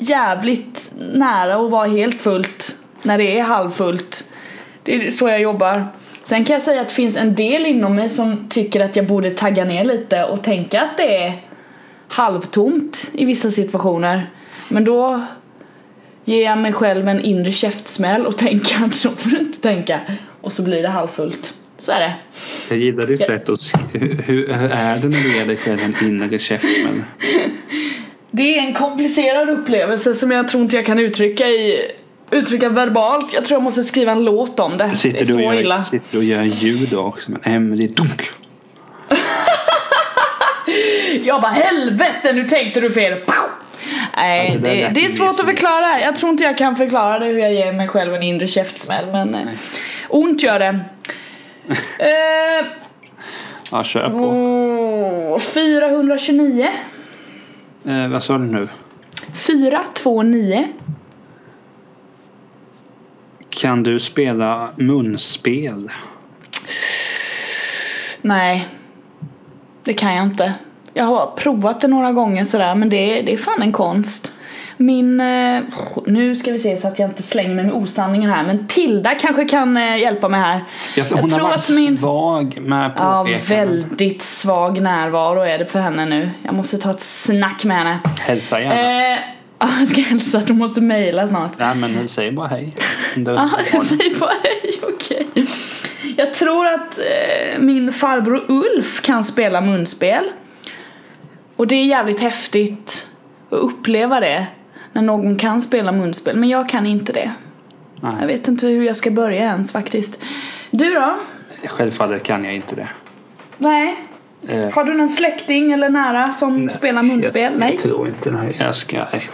jävligt 0.00 0.94
nära 1.12 1.54
att 1.54 1.70
vara 1.70 1.88
helt 1.88 2.22
fullt 2.22 2.76
när 3.02 3.18
det 3.18 3.38
är 3.38 3.42
halvfullt. 3.42 4.24
Det 4.82 5.06
är 5.06 5.10
så 5.10 5.28
jag 5.28 5.40
jobbar. 5.40 5.88
Sen 6.22 6.44
kan 6.44 6.54
jag 6.54 6.62
säga 6.62 6.80
att 6.80 6.88
det 6.88 6.94
finns 6.94 7.16
en 7.16 7.34
del 7.34 7.66
inom 7.66 7.94
mig 7.94 8.08
som 8.08 8.46
tycker 8.48 8.84
att 8.84 8.96
jag 8.96 9.06
borde 9.06 9.30
tagga 9.30 9.64
ner 9.64 9.84
lite 9.84 10.24
och 10.24 10.42
tänka 10.44 10.82
att 10.82 10.96
det 10.96 11.16
är 11.24 11.32
halvtomt 12.08 13.10
i 13.12 13.24
vissa 13.24 13.50
situationer. 13.50 14.30
Men 14.68 14.84
då 14.84 15.20
ger 16.24 16.44
jag 16.44 16.58
mig 16.58 16.72
själv 16.72 17.08
en 17.08 17.20
inre 17.20 17.52
käftsmäll 17.52 18.26
och 18.26 18.36
tänker 18.38 18.84
att 18.84 18.94
så 18.94 19.10
får 19.10 19.30
du 19.30 19.38
inte 19.38 19.60
tänka. 19.60 20.00
Och 20.40 20.52
så 20.52 20.62
blir 20.62 20.82
det 20.82 20.88
halvfullt. 20.88 21.54
Så 21.78 21.92
är 21.92 22.00
det. 22.00 22.14
Jag 22.70 22.78
gillar 22.78 23.06
ditt 23.06 23.26
sätt 23.26 23.48
att 23.48 23.58
sk- 23.58 23.98
hur, 23.98 24.22
hur 24.22 24.50
är 24.50 24.98
det 24.98 25.08
när 25.08 25.18
du 25.22 25.36
ger 25.38 25.46
dig 25.46 25.56
själv 25.56 25.78
en 25.84 26.08
inre 26.08 26.38
käftsmäll? 26.38 27.02
Det 28.30 28.58
är 28.58 28.62
en 28.62 28.74
komplicerad 28.74 29.50
upplevelse 29.50 30.14
som 30.14 30.30
jag 30.30 30.48
tror 30.48 30.62
inte 30.62 30.76
jag 30.76 30.86
kan 30.86 30.98
uttrycka 30.98 31.48
i 31.48 31.92
uttrycka 32.30 32.68
verbalt. 32.68 33.32
Jag 33.32 33.44
tror 33.44 33.56
jag 33.56 33.62
måste 33.62 33.84
skriva 33.84 34.12
en 34.12 34.24
låt 34.24 34.60
om 34.60 34.78
det. 34.78 34.86
det 34.86 34.96
Sitter 34.96 35.20
är 35.20 35.24
du, 35.24 35.32
och 35.34 35.38
så 35.40 35.44
gör, 35.44 35.54
illa. 35.60 35.82
sitter 35.82 36.12
du 36.12 36.18
och 36.18 36.24
gör 36.24 36.42
ljud 36.42 36.94
också? 36.94 37.30
Men 37.30 37.40
Emily 37.44 37.86
dunk. 37.86 38.22
Jag 41.24 41.42
bara 41.42 41.52
helvete 41.52 42.32
nu 42.32 42.44
tänkte 42.44 42.80
du 42.80 42.90
fel. 42.90 43.18
Nej, 44.16 44.50
Ja, 44.54 44.58
det 44.60 44.68
det, 44.68 44.90
det 44.94 45.04
är 45.04 45.08
svårt 45.08 45.40
att 45.40 45.46
förklara. 45.46 46.00
Jag 46.00 46.16
tror 46.16 46.30
inte 46.30 46.44
jag 46.44 46.58
kan 46.58 46.76
förklara 46.76 47.18
det 47.18 47.26
hur 47.26 47.38
jag 47.38 47.52
ger 47.54 47.72
mig 47.72 47.88
själv 47.88 48.14
en 48.14 48.22
inre 48.22 48.46
käftsmäll 48.46 49.06
men 49.12 49.34
eh, 49.34 49.48
ont 50.08 50.42
gör 50.42 50.58
det. 50.58 50.80
Eh, 51.98 52.66
Ja, 53.72 53.84
kör 53.84 54.10
på. 54.10 54.16
oh, 54.16 55.38
429 55.38 56.68
Eh, 57.84 58.08
vad 58.08 58.22
sa 58.22 58.38
du 58.38 58.44
nu? 58.44 58.68
429 59.34 60.68
Kan 63.50 63.82
du 63.82 63.98
spela 64.00 64.70
munspel? 64.76 65.90
Nej 68.22 68.68
Det 69.84 69.94
kan 69.94 70.14
jag 70.14 70.24
inte 70.24 70.54
Jag 70.94 71.04
har 71.04 71.26
provat 71.36 71.80
det 71.80 71.88
några 71.88 72.12
gånger 72.12 72.44
sådär 72.44 72.74
men 72.74 72.88
det, 72.88 73.22
det 73.22 73.32
är 73.32 73.36
fan 73.36 73.62
en 73.62 73.72
konst 73.72 74.34
Min, 74.82 75.20
eh, 75.20 75.60
nu 76.06 76.36
ska 76.36 76.52
vi 76.52 76.58
se 76.58 76.76
så 76.76 76.88
att 76.88 76.98
jag 76.98 77.08
inte 77.08 77.22
slänger 77.22 77.54
mig 77.54 77.64
med 77.64 77.74
osanningen 77.74 78.30
här 78.30 78.42
men 78.44 78.66
Tilda 78.66 79.10
kanske 79.14 79.44
kan 79.44 79.76
eh, 79.76 79.96
hjälpa 79.96 80.28
mig 80.28 80.40
här 80.40 80.64
Jag, 80.96 81.04
hon 81.04 81.10
Jag 81.16 81.22
har 81.22 81.28
tror 81.28 81.48
varit 81.48 81.58
att 81.58 81.70
min- 81.70 81.98
svag 81.98 82.58
med 82.60 82.90
Ja, 82.96 83.24
påpekanden. 83.26 83.78
väldigt 83.88 84.22
svag 84.22 84.80
närvaro 84.80 85.40
är 85.40 85.58
det 85.58 85.66
för 85.66 85.80
henne 85.80 86.04
nu 86.06 86.30
Jag 86.42 86.54
måste 86.54 86.78
ta 86.78 86.90
ett 86.90 87.00
snack 87.00 87.64
med 87.64 87.76
henne 87.76 87.98
Hälsa 88.20 88.60
gärna. 88.60 89.12
eh, 89.12 89.18
ja, 89.58 89.68
Jag 89.78 89.88
ska 89.88 90.00
hälsa 90.00 90.38
att 90.38 90.46
du 90.46 90.52
måste 90.54 90.80
mejla 90.80 91.26
snart 91.26 91.52
Nej 91.58 91.74
men 91.74 92.08
säg 92.08 92.32
bara 92.32 92.46
hej. 92.48 92.74
Ja, 93.26 93.50
säger 93.84 94.18
bara 94.20 94.32
hej, 94.42 94.72
okej. 94.94 95.26
Jag 96.16 96.34
tror 96.34 96.66
att 96.66 96.98
eh, 96.98 97.58
min 97.60 97.92
farbror 97.92 98.44
Ulf 98.48 99.02
kan 99.02 99.24
spela 99.24 99.60
munspel. 99.60 100.24
Och 101.56 101.66
det 101.66 101.74
är 101.74 101.84
jävligt 101.84 102.20
häftigt 102.20 103.06
att 103.50 103.58
uppleva 103.58 104.20
det. 104.20 104.46
När 104.92 105.02
någon 105.02 105.36
kan 105.36 105.60
spela 105.62 105.92
munspel, 105.92 106.36
men 106.36 106.48
jag 106.48 106.68
kan 106.68 106.86
inte 106.86 107.12
det. 107.12 107.30
Jag 108.02 108.14
Nej, 108.18 108.26
vet 108.26 108.48
inte 108.48 108.66
hur 108.66 108.82
jag 108.84 108.96
ska 108.96 109.10
börja 109.10 109.40
ens 109.40 109.72
faktiskt. 109.72 110.18
Du 110.70 110.94
då? 110.94 111.16
självfallet 111.66 112.22
kan 112.22 112.44
jag 112.44 112.54
inte 112.54 112.74
det. 112.76 112.88
Nej. 113.58 113.96
Eh, 114.48 114.70
Har 114.72 114.84
du 114.84 114.94
någon 114.94 115.08
släkting 115.08 115.72
eller 115.72 115.88
nära 115.88 116.32
som 116.32 116.70
spelar 116.70 117.02
munspel? 117.02 117.42
jag, 117.52 117.60
Nej. 117.60 117.72
Jag 117.72 117.82
tror 117.82 118.08
inte 118.08 118.30
det. 118.30 118.38
Jag 118.58 118.74
ska... 118.74 119.04
Nej. 119.12 119.28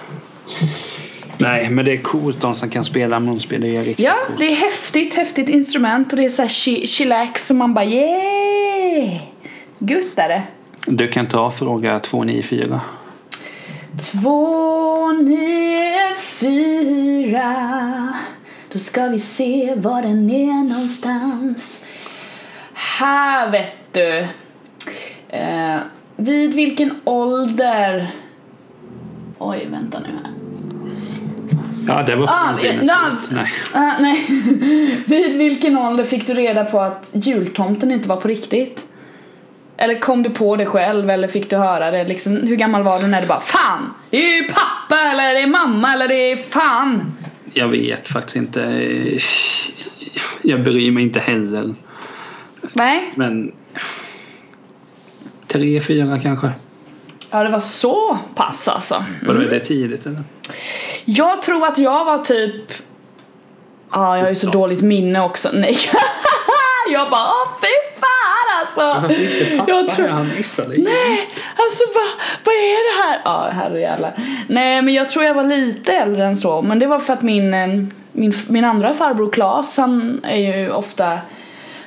nej, 1.39 1.71
men 1.71 1.85
det 1.85 1.93
är 1.93 1.97
coolt 1.99 2.41
de 2.41 2.55
som 2.55 2.71
kan 2.71 2.85
spela 2.85 3.21
munspel. 3.21 3.61
Det 3.61 3.77
är 3.77 3.83
riktigt 3.83 4.05
Ja, 4.07 4.15
coolt. 4.27 4.39
det 4.39 4.47
är 4.53 4.55
häftigt, 4.57 5.15
häftigt 5.15 5.49
instrument 5.49 6.13
och 6.13 6.17
det 6.19 6.25
är 6.25 6.29
såhär 6.29 6.49
chi- 6.49 6.87
chillax 6.87 7.51
och 7.51 7.57
man 7.57 7.75
bara 7.75 7.85
yeah! 7.85 9.21
Gött 9.79 10.19
är 10.19 10.29
det. 10.29 10.43
Du 10.87 11.09
kan 11.09 11.27
ta 11.27 11.51
fråga 11.51 12.01
294. 12.01 12.81
Två, 14.13 14.66
nio, 15.13 16.15
fyra 16.17 17.55
Då 18.73 18.79
ska 18.79 19.07
vi 19.07 19.19
se 19.19 19.75
var 19.77 20.03
den 20.03 20.31
är 20.31 20.65
någonstans 20.65 21.85
Här 22.75 23.51
vet 23.51 23.77
du 23.93 24.27
eh, 25.29 25.79
Vid 26.17 26.55
vilken 26.55 27.01
ålder 27.05 28.15
Oj, 29.39 29.69
vänta 29.71 29.99
nu 29.99 30.07
här 30.07 30.33
Ja, 31.89 32.03
det 32.03 32.17
var 32.17 32.27
Ah, 32.27 32.59
ja. 32.63 32.73
Nej. 33.31 33.53
Ah, 33.75 33.93
nej. 34.01 34.25
Vid 35.07 35.39
vilken 35.39 35.79
ålder 35.79 36.05
fick 36.05 36.27
du 36.27 36.35
reda 36.35 36.65
på 36.65 36.81
att 36.81 37.11
jultomten 37.15 37.93
inte 37.93 38.09
var 38.09 38.17
på 38.17 38.29
riktigt? 38.29 38.86
Eller 39.77 40.01
kom 40.01 40.23
du 40.23 40.31
på 40.31 40.57
det 40.57 40.67
själv 40.67 41.11
eller 41.11 41.29
fick 41.29 41.51
du 41.51 41.57
höra 41.57 41.91
det? 41.91 42.05
Liksom, 42.05 42.37
hur 42.37 42.57
gammal 42.57 42.83
var 42.83 43.01
du 43.01 43.07
när 43.07 43.21
du 43.21 43.27
bara 43.27 43.41
Fan! 43.41 43.95
Det 44.11 44.17
är 44.17 44.43
ju 44.43 44.49
pappa 44.49 45.03
eller 45.13 45.35
det 45.35 45.41
är 45.41 45.47
mamma 45.47 45.93
eller 45.93 46.09
det 46.09 46.33
är 46.33 46.37
fan! 46.37 47.13
Jag 47.53 47.69
vet 47.69 48.09
faktiskt 48.09 48.37
inte. 48.37 48.61
Jag 50.43 50.63
bryr 50.63 50.91
mig 50.91 51.03
inte 51.03 51.21
heller. 51.21 51.75
Nej, 52.73 53.13
Men 53.15 53.53
tre, 55.47 55.81
fyra 55.81 56.19
kanske. 56.19 56.51
ja 57.31 57.43
det 57.43 57.51
var 57.51 57.61
så 57.61 58.19
pass 58.35 58.69
alltså. 58.69 59.05
Vadå, 59.23 59.41
är 59.41 59.51
det 59.51 59.61
tidigt 59.61 60.07
eller? 60.07 60.25
Jag 61.05 61.43
tror 61.43 61.67
att 61.67 61.79
jag 61.79 62.05
var 62.05 62.19
typ 62.19 62.73
Ja, 63.93 64.17
jag 64.17 64.25
har 64.25 64.29
ju 64.31 64.35
så 64.35 64.51
dåligt 64.51 64.81
minne 64.83 65.21
också. 65.21 65.49
Nej. 65.53 65.79
jag 66.93 67.11
bara, 67.11 67.27
åh 67.27 67.61
fy 67.61 67.86
alltså! 68.79 69.09
Varför 69.09 69.09
fick 69.15 69.59
pappa? 69.59 69.71
Jag 69.71 69.89
tror- 69.89 70.09
Han 70.09 70.29
missade 70.37 70.69
Nej, 70.69 71.29
alltså 71.57 71.85
vad, 71.95 72.27
vad 72.45 72.55
är 72.55 72.97
det 72.97 73.09
här? 73.09 73.21
Ja, 73.25 73.49
herrejävlar. 73.53 74.13
Nej, 74.49 74.83
men 74.83 74.95
jag 74.95 75.11
tror 75.11 75.25
jag 75.25 75.35
var 75.35 75.45
lite 75.45 75.93
äldre 75.93 76.27
än 76.27 76.37
så. 76.37 76.63
Men 76.63 76.79
det 76.79 76.87
var 76.87 76.99
för 76.99 77.13
att 77.13 77.23
min, 77.23 77.55
eh, 77.55 77.67
min, 78.13 78.33
min 78.49 78.65
andra 78.65 78.95
farbror 78.95 79.31
Klas, 79.31 79.77
han 79.77 80.21
är 80.25 80.57
ju 80.57 80.71
ofta 80.71 81.19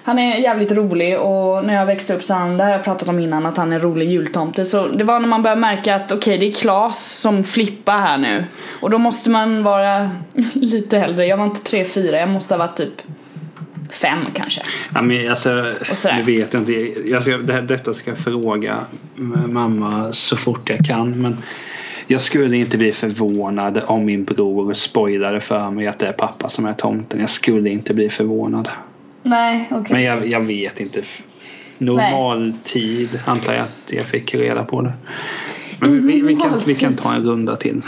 han 0.03 0.19
är 0.19 0.35
jävligt 0.37 0.71
rolig 0.71 1.19
och 1.19 1.65
när 1.65 1.73
jag 1.73 1.85
växte 1.85 2.15
upp 2.15 2.23
så 2.23 2.33
han, 2.33 2.57
det 2.57 2.63
har 2.63 2.71
jag 2.71 2.83
pratat 2.83 3.07
om 3.07 3.19
innan 3.19 3.45
att 3.45 3.57
han 3.57 3.73
är 3.73 3.79
rolig 3.79 4.09
jultomte 4.09 4.65
så 4.65 4.87
det 4.87 5.03
var 5.03 5.19
när 5.19 5.27
man 5.27 5.43
började 5.43 5.61
märka 5.61 5.95
att 5.95 6.11
okej 6.11 6.37
det 6.37 6.47
är 6.47 6.51
Klas 6.51 7.19
som 7.19 7.43
flippar 7.43 7.97
här 7.97 8.17
nu 8.17 8.45
och 8.79 8.89
då 8.89 8.97
måste 8.97 9.29
man 9.29 9.63
vara 9.63 10.11
lite 10.53 10.97
äldre, 10.97 11.25
jag 11.25 11.37
var 11.37 11.45
inte 11.45 11.77
3-4, 11.77 12.15
jag 12.15 12.29
måste 12.29 12.53
ha 12.53 12.59
varit 12.59 12.77
typ 12.77 13.01
5 13.89 14.19
kanske. 14.33 14.61
Ja, 14.93 15.01
men 15.01 15.29
alltså, 15.29 15.71
nu 16.15 16.21
vet 16.21 16.53
jag 16.53 16.61
inte. 16.61 16.73
Jag 17.09 17.23
ska, 17.23 17.37
det, 17.37 17.61
detta 17.61 17.93
ska 17.93 18.11
jag 18.11 18.19
fråga 18.19 18.85
mamma 19.47 20.13
så 20.13 20.37
fort 20.37 20.69
jag 20.69 20.85
kan. 20.85 21.21
Men 21.21 21.37
jag 22.07 22.21
skulle 22.21 22.57
inte 22.57 22.77
bli 22.77 22.91
förvånad 22.91 23.81
om 23.85 24.05
min 24.05 24.23
bror 24.23 24.73
spoilade 24.73 25.41
för 25.41 25.71
mig 25.71 25.87
att 25.87 25.99
det 25.99 26.07
är 26.07 26.11
pappa 26.11 26.49
som 26.49 26.65
är 26.65 26.73
tomten. 26.73 27.19
Jag 27.19 27.29
skulle 27.29 27.69
inte 27.69 27.93
bli 27.93 28.09
förvånad. 28.09 28.69
Nej, 29.23 29.67
okej. 29.71 29.93
Men 29.93 30.03
jag, 30.03 30.27
jag 30.27 30.41
vet 30.41 30.79
inte. 30.79 31.03
Normal 31.77 32.53
tid 32.63 33.19
antar 33.25 33.53
jag 33.53 33.61
att 33.61 33.91
jag 33.91 34.05
fick 34.05 34.35
reda 34.35 34.63
på 34.63 34.81
det. 34.81 34.93
Men 35.79 36.07
vi, 36.07 36.21
vi, 36.21 36.35
kan, 36.35 36.61
vi 36.65 36.75
kan 36.75 36.95
ta 36.95 37.13
en 37.13 37.23
runda 37.23 37.55
till. 37.55 37.81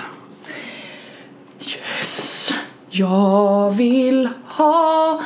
Yes, 1.60 2.54
jag 2.90 3.72
vill 3.72 4.30
ha 4.48 5.22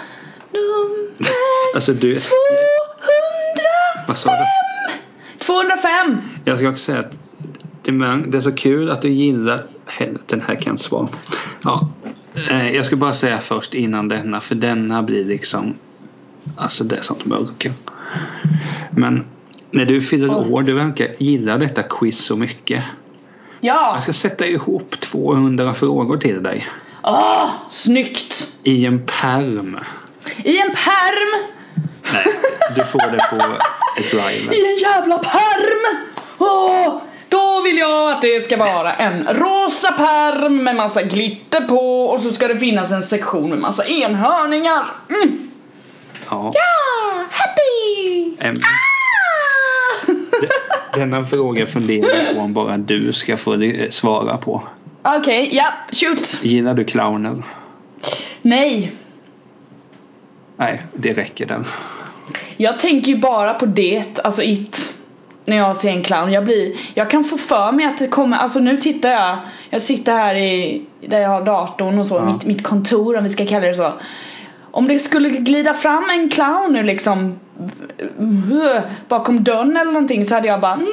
nummer 0.56 1.10
Alltså 1.76 1.94
du, 1.94 2.18
200 2.18 2.30
vad 4.08 4.18
sa 4.18 4.30
du? 4.30 4.46
205! 5.40 6.22
Jag 6.46 6.58
ska 6.58 6.70
också 6.70 6.84
säga 6.84 7.00
att 7.00 7.12
det 7.84 7.92
är, 8.38 8.42
så 8.42 8.52
kul 8.52 8.92
att 8.92 9.02
du 9.02 9.10
gillar 9.10 9.66
den 10.26 10.42
här 10.42 10.56
kan 10.56 10.64
jag 10.66 10.74
inte 10.74 10.84
svara. 10.84 11.08
Ja, 11.64 11.90
eh, 12.52 12.76
jag 12.76 12.86
ska 12.86 12.96
bara 12.96 13.14
säga 13.14 13.40
först 13.40 13.74
innan 13.74 14.08
denna 14.08 14.42
för 14.42 14.56
denna 14.56 15.04
blir 15.04 15.26
liksom 15.26 15.74
Alltså 16.56 16.84
det 16.84 16.96
är 16.98 17.02
sånt 17.02 17.26
mörker. 17.26 17.72
Men 18.92 19.26
när 19.72 19.86
du 19.86 20.02
fyller 20.02 20.30
Oj. 20.30 20.52
år, 20.52 20.62
du 20.64 20.74
verkar 20.74 21.08
gilla 21.20 21.58
detta 21.58 21.84
quiz 21.84 22.26
så 22.26 22.36
mycket. 22.36 22.84
Ja! 23.62 23.92
Jag 23.94 24.04
ska 24.04 24.14
sätta 24.14 24.48
ihop 24.48 25.00
200 25.00 25.74
frågor 25.74 26.18
till 26.18 26.44
dig. 26.44 26.68
Åh, 27.04 27.50
snyggt! 27.70 28.56
I 28.64 28.86
en 28.86 29.06
perm. 29.06 29.78
I 30.44 30.60
en 30.60 30.70
perm! 30.72 31.44
Nej, 32.14 32.26
du 32.76 32.84
får 32.84 33.12
det 33.12 33.18
på 33.30 33.36
ett 34.02 34.12
drive. 34.12 34.56
I 34.56 34.74
en 34.74 34.78
jävla 34.78 35.18
perm! 35.18 35.98
Åh, 36.38 37.02
då 37.30 37.62
vill 37.62 37.78
jag 37.78 38.12
att 38.12 38.22
det 38.22 38.46
ska 38.46 38.58
vara 38.58 38.94
en 38.94 39.28
rosa 39.32 39.92
perm 39.92 40.64
med 40.64 40.76
massa 40.76 41.02
glitter 41.04 41.62
på 41.62 42.06
och 42.06 42.20
så 42.20 42.32
ska 42.32 42.48
det 42.48 42.58
finnas 42.60 42.92
en 42.92 43.04
sektion 43.04 43.50
med 43.50 43.60
massa 43.60 43.86
enhörningar. 43.88 44.86
Mm. 45.10 45.50
Ja. 46.30 46.52
Ja, 46.54 47.24
happy! 47.32 48.34
Em, 48.40 48.62
Ah! 48.64 50.12
denna 50.94 51.26
fråga 51.26 51.68
funderar 51.68 52.24
jag 52.26 52.36
på 52.36 52.42
om 52.42 52.54
bara 52.54 52.78
du 52.78 53.14
ska 53.14 53.38
få 53.38 53.56
det- 53.56 53.94
svara 53.94 54.38
på. 54.38 54.64
Okej, 55.04 55.50
ja, 55.54 55.66
shoot! 55.92 56.44
Gillar 56.44 56.74
du 56.74 56.84
clowner? 56.84 57.44
Nej, 58.42 58.92
Nej, 60.58 60.82
det 60.94 61.14
räcker 61.14 61.46
där. 61.46 61.64
jag 62.58 62.80
tänker 62.80 63.12
ju 63.12 63.18
bara 63.18 63.54
på 63.54 63.66
det, 63.66 64.20
alltså 64.24 64.44
it. 64.44 64.92
När 65.48 65.58
jag 65.58 65.76
ser 65.76 65.90
en 65.90 66.04
clown, 66.04 66.32
jag 66.32 66.44
blir, 66.46 66.76
jag 66.94 67.10
kan 67.10 67.24
få 67.24 67.38
för 67.38 67.72
mig 67.72 67.86
att 67.86 67.98
det 67.98 68.08
kommer, 68.08 68.38
alltså 68.38 68.60
nu 68.60 68.78
tittar 68.78 69.10
jag, 69.10 69.38
jag 69.70 69.82
sitter 69.82 70.12
här 70.14 70.36
i, 70.36 70.82
där 71.08 71.22
jag 71.22 71.30
har 71.30 71.46
datorn 71.46 72.00
och 72.00 72.08
så, 72.08 72.16
Ja. 72.16 72.26
mitt, 72.26 72.46
mitt 72.46 72.64
kontor 72.64 73.18
om 73.18 73.24
vi 73.24 73.30
ska 73.30 73.46
kalla 73.46 73.68
det 73.68 73.76
så. 73.76 73.94
Om 74.72 74.88
det 74.88 75.00
skulle 75.00 75.30
glida 75.30 75.74
fram 75.74 76.10
en 76.10 76.30
clown 76.30 76.74
nu 76.74 76.84
liksom 76.84 77.40
bakom 79.08 79.44
dörren 79.44 79.78
eller 79.78 79.92
någonting 79.92 80.26
så 80.26 80.36
hade 80.36 80.48
jag 80.48 80.62
bara 80.62 80.74
mm, 80.74 80.88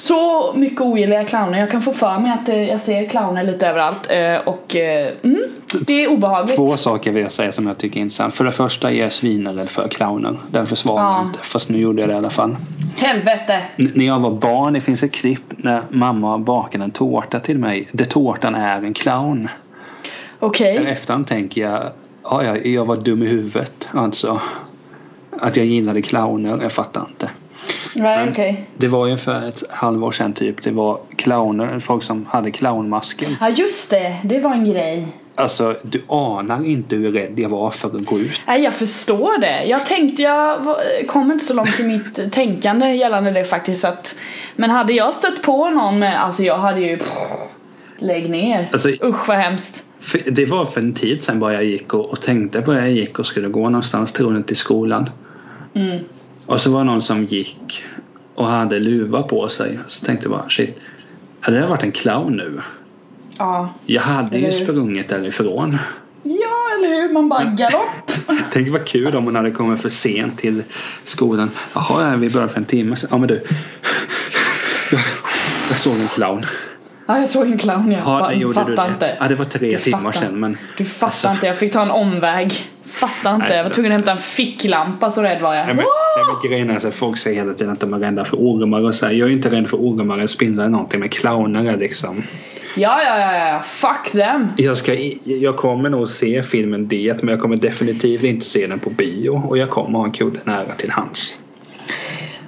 så 0.00 0.52
mycket 0.54 0.80
ogilliga 0.80 1.24
clowner. 1.24 1.58
Jag 1.60 1.70
kan 1.70 1.82
få 1.82 1.92
för 1.92 2.18
mig 2.18 2.32
att 2.32 2.48
eh, 2.48 2.68
jag 2.68 2.80
ser 2.80 3.08
clowner 3.08 3.42
lite 3.42 3.66
överallt 3.68 4.06
eh, 4.10 4.36
och 4.48 4.76
eh, 4.76 5.12
mm, 5.22 5.42
det 5.86 6.04
är 6.04 6.08
obehagligt. 6.10 6.56
Två 6.56 6.66
saker 6.68 7.12
vill 7.12 7.22
jag 7.22 7.32
säga 7.32 7.52
som 7.52 7.66
jag 7.66 7.78
tycker 7.78 7.96
är 7.96 8.00
intressant. 8.02 8.34
För 8.34 8.44
det 8.44 8.52
första 8.52 8.90
är 8.90 8.94
jag 8.94 9.12
svinrädd 9.12 9.70
för 9.70 9.88
clowner. 9.88 10.36
Därför 10.50 10.76
svarar 10.76 11.02
Ja. 11.04 11.16
jag 11.18 11.26
inte. 11.26 11.38
Fast 11.38 11.68
nu 11.68 11.78
gjorde 11.78 12.00
jag 12.02 12.08
det 12.08 12.14
i 12.14 12.16
alla 12.16 12.30
fall. 12.30 12.56
Helvete! 12.96 13.60
N- 13.76 13.92
när 13.94 14.06
jag 14.06 14.18
var 14.20 14.30
barn, 14.30 14.72
det 14.72 14.80
finns 14.80 15.02
ett 15.02 15.12
klipp 15.12 15.42
när 15.56 15.82
mamma 15.90 16.38
bakade 16.38 16.84
en 16.84 16.90
tårta 16.90 17.40
till 17.40 17.58
mig. 17.58 17.88
Där 17.92 18.04
tårtan 18.04 18.54
är 18.54 18.82
en 18.82 18.94
clown. 18.94 19.48
Okej. 20.38 20.74
Sen 20.74 20.86
efterhand 20.86 21.26
tänker 21.26 21.60
jag, 21.60 21.82
ja, 22.24 22.44
jag, 22.44 22.66
jag 22.66 22.84
var 22.84 22.96
dum 22.96 23.22
i 23.22 23.26
huvudet. 23.26 23.88
Alltså. 23.92 24.40
Att 25.40 25.56
jag 25.56 25.66
gillade 25.66 26.02
clowner, 26.02 26.58
jag 26.62 26.72
fattar 26.72 27.00
inte. 27.08 27.30
Men- 27.94 28.28
okej. 28.28 28.66
Det 28.76 28.88
var 28.88 29.06
ju 29.06 29.16
för 29.16 29.48
ett 29.48 29.62
halvår 29.70 30.12
sedan 30.12 30.32
typ. 30.32 30.62
Det 30.62 30.70
var 30.70 30.98
clowner, 31.16 31.78
folk 31.80 32.02
som 32.02 32.26
hade 32.26 32.50
clownmasker. 32.50 33.28
Ja 33.40 33.48
just 33.48 33.90
det, 33.90 34.16
det 34.24 34.38
var 34.38 34.52
en 34.52 34.64
grej. 34.64 35.06
Alltså 35.34 35.76
du 35.82 36.02
anar 36.08 36.64
inte 36.64 36.96
hur 36.96 37.12
rädd 37.12 37.38
jag 37.38 37.48
var 37.48 37.70
för 37.70 37.88
att 37.88 38.04
gå 38.04 38.18
ut. 38.18 38.40
Nej 38.46 38.62
jag 38.62 38.74
förstår 38.74 39.40
det. 39.40 39.64
Jag 39.64 39.86
tänkte, 39.86 40.22
jag 40.22 40.76
kom 41.06 41.32
inte 41.32 41.44
så 41.44 41.54
långt 41.54 41.80
i 41.80 41.82
mitt 41.82 42.32
tänkande 42.32 42.92
gällande 42.94 43.30
det 43.30 43.44
faktiskt 43.44 43.84
att 43.84 44.18
Men 44.56 44.70
hade 44.70 44.92
jag 44.92 45.14
stött 45.14 45.42
på 45.42 45.70
någon 45.70 45.98
med, 45.98 46.22
alltså 46.24 46.42
jag 46.42 46.58
hade 46.58 46.80
ju 46.80 46.96
pff, 46.96 47.08
Lägg 47.98 48.30
ner. 48.30 48.68
Alltså, 48.72 48.88
Usch 48.88 49.28
vad 49.28 49.36
hemskt. 49.36 49.84
det 50.26 50.44
var 50.44 50.64
för 50.64 50.80
en 50.80 50.92
tid 50.92 51.24
sedan 51.24 51.40
bara 51.40 51.52
jag 51.54 51.64
gick 51.64 51.94
och, 51.94 52.10
och 52.10 52.20
tänkte 52.20 52.62
på 52.62 52.72
det. 52.72 52.80
Jag 52.80 52.90
gick 52.90 53.18
och 53.18 53.26
skulle 53.26 53.48
gå 53.48 53.60
någonstans 53.68 54.12
troligt 54.12 54.46
till 54.46 54.56
skolan. 54.56 55.10
Mm. 55.74 55.98
Och 56.50 56.60
så 56.60 56.70
var 56.70 56.78
det 56.78 56.84
någon 56.84 57.02
som 57.02 57.24
gick 57.24 57.84
och 58.34 58.46
hade 58.46 58.78
luva 58.78 59.22
på 59.22 59.48
sig. 59.48 59.78
Så 59.86 60.04
tänkte 60.04 60.26
jag 60.28 60.38
bara 60.38 60.50
shit. 60.50 60.76
Hade 61.40 61.60
det 61.60 61.66
varit 61.66 61.82
en 61.82 61.92
clown 61.92 62.36
nu? 62.36 62.60
Ja. 63.38 63.74
Jag 63.86 64.02
hade 64.02 64.38
ju 64.38 64.50
sprungit 64.50 65.08
därifrån. 65.08 65.78
Ja 66.22 66.76
eller 66.76 66.88
hur, 66.88 67.12
man 67.12 67.28
bara 67.28 67.44
galopp. 67.44 68.12
Tänk 68.52 68.70
vad 68.70 68.86
kul 68.86 69.16
om 69.16 69.24
hon 69.24 69.36
hade 69.36 69.50
kommit 69.50 69.80
för 69.80 69.88
sent 69.88 70.38
till 70.38 70.62
skolan. 71.04 71.50
Jaha, 71.74 72.10
ja, 72.10 72.16
vi 72.16 72.30
började 72.30 72.52
för 72.52 72.58
en 72.58 72.64
timme 72.64 72.96
sedan. 72.96 73.08
Ja 73.12 73.18
men 73.18 73.28
du. 73.28 73.42
Jag 75.70 75.78
såg 75.78 75.96
en 75.96 76.08
clown. 76.08 76.46
Ja 77.10 77.18
jag 77.18 77.28
såg 77.28 77.46
en 77.46 77.58
clown 77.58 77.92
jag 77.92 78.00
Ja, 78.00 78.04
bara, 78.04 78.52
fattar 78.64 78.84
det. 78.86 78.92
inte. 78.92 79.16
Ja, 79.20 79.28
det 79.28 79.34
var 79.34 79.44
tre 79.44 79.70
Du 79.70 79.78
timmar 79.78 79.98
fattar. 80.00 80.20
sedan. 80.20 80.40
Men 80.40 80.56
Du 80.78 80.84
fattar 80.84 81.06
Alltså. 81.06 81.28
inte, 81.30 81.46
jag 81.46 81.56
fick 81.58 81.72
ta 81.72 81.82
en 81.82 81.90
omväg. 81.90 82.52
Fattar 82.84 83.34
inte, 83.34 83.46
Nej, 83.48 83.56
jag 83.56 83.64
var 83.64 83.70
tvungen 83.70 83.92
att 83.92 83.96
hämta 83.96 84.12
en 84.12 84.18
ficklampa 84.18 85.10
så 85.10 85.22
rädd 85.22 85.40
var 85.42 85.54
jag. 85.54 85.66
Nej, 85.66 85.74
men, 85.74 85.84
nej, 86.16 86.24
men 86.42 86.50
grejen 86.50 86.70
är 86.70 86.78
så 86.78 86.88
att 86.88 86.94
folk 86.94 87.18
säger 87.18 87.36
hela 87.36 87.54
tiden 87.54 87.72
att 87.72 87.80
de 87.80 87.94
är 87.94 87.98
rädda 87.98 88.24
för 88.24 88.36
ormar 88.36 88.84
och 88.84 88.94
så 88.94 89.06
här. 89.06 89.12
Jag 89.12 89.28
är 89.28 89.32
inte 89.32 89.50
rädd 89.50 89.68
för 89.68 89.76
ormar 89.76 90.14
eller 90.14 90.26
spindlar 90.26 90.64
eller 90.64 90.72
någonting. 90.72 91.00
Men 91.00 91.08
clowner 91.08 91.72
är 91.72 91.76
liksom. 91.76 92.22
Ja 92.76 93.02
ja 93.06 93.18
ja 93.20 93.48
ja, 93.48 93.60
fuck 93.60 94.12
them. 94.12 94.48
Jag, 94.56 94.76
ska, 94.76 94.94
jag 95.24 95.56
kommer 95.56 95.90
nog 95.90 96.08
se 96.08 96.42
filmen 96.42 96.88
Det. 96.88 97.22
Men 97.22 97.28
jag 97.32 97.40
kommer 97.40 97.56
definitivt 97.56 98.22
inte 98.24 98.46
se 98.46 98.66
den 98.66 98.78
på 98.78 98.90
bio. 98.90 99.30
Och 99.48 99.58
jag 99.58 99.70
kommer 99.70 99.98
ha 99.98 100.06
en 100.06 100.12
kudde 100.12 100.40
nära 100.44 100.74
till 100.76 100.90
hands. 100.90 101.38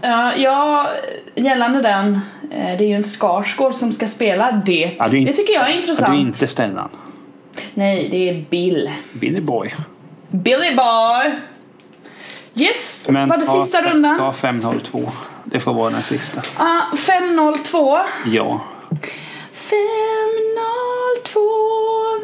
Ja, 0.05 0.36
ja, 0.36 0.88
gällande 1.34 1.82
den. 1.82 2.20
eh, 2.50 2.78
Det 2.78 2.84
är 2.84 2.88
ju 2.88 2.94
en 2.94 3.03
Skarsgård 3.03 3.74
som 3.74 3.92
ska 3.92 4.09
spela 4.09 4.53
det. 4.53 4.94
Ja, 4.98 5.05
är 5.05 5.14
inte- 5.14 5.30
det 5.32 5.36
tycker 5.36 5.53
jag 5.55 5.64
är 5.64 5.68
Ja, 5.70 5.76
intressant. 5.76 6.12
du 6.12 6.16
är 6.16 6.20
inte 6.20 6.46
Stellan. 6.46 6.88
Nej, 7.74 8.09
det 8.11 8.28
är 8.28 8.44
Bill. 8.50 8.90
Billy 9.12 9.40
Boy. 9.40 9.74
Billy 10.30 10.74
Boy! 10.76 11.32
Yes, 12.55 13.07
var 13.09 13.36
det 13.36 13.46
ta, 13.46 13.62
sista 13.62 13.82
rundan? 13.82 14.16
Ta 14.18 14.32
502. 14.32 15.03
Det 15.44 15.61
får 15.61 15.74
vara 15.74 15.90
den 15.90 16.03
sista. 16.03 16.42
Ja, 16.59 16.80
502. 16.96 17.98
Ja. 18.26 18.61
502, 19.53 19.80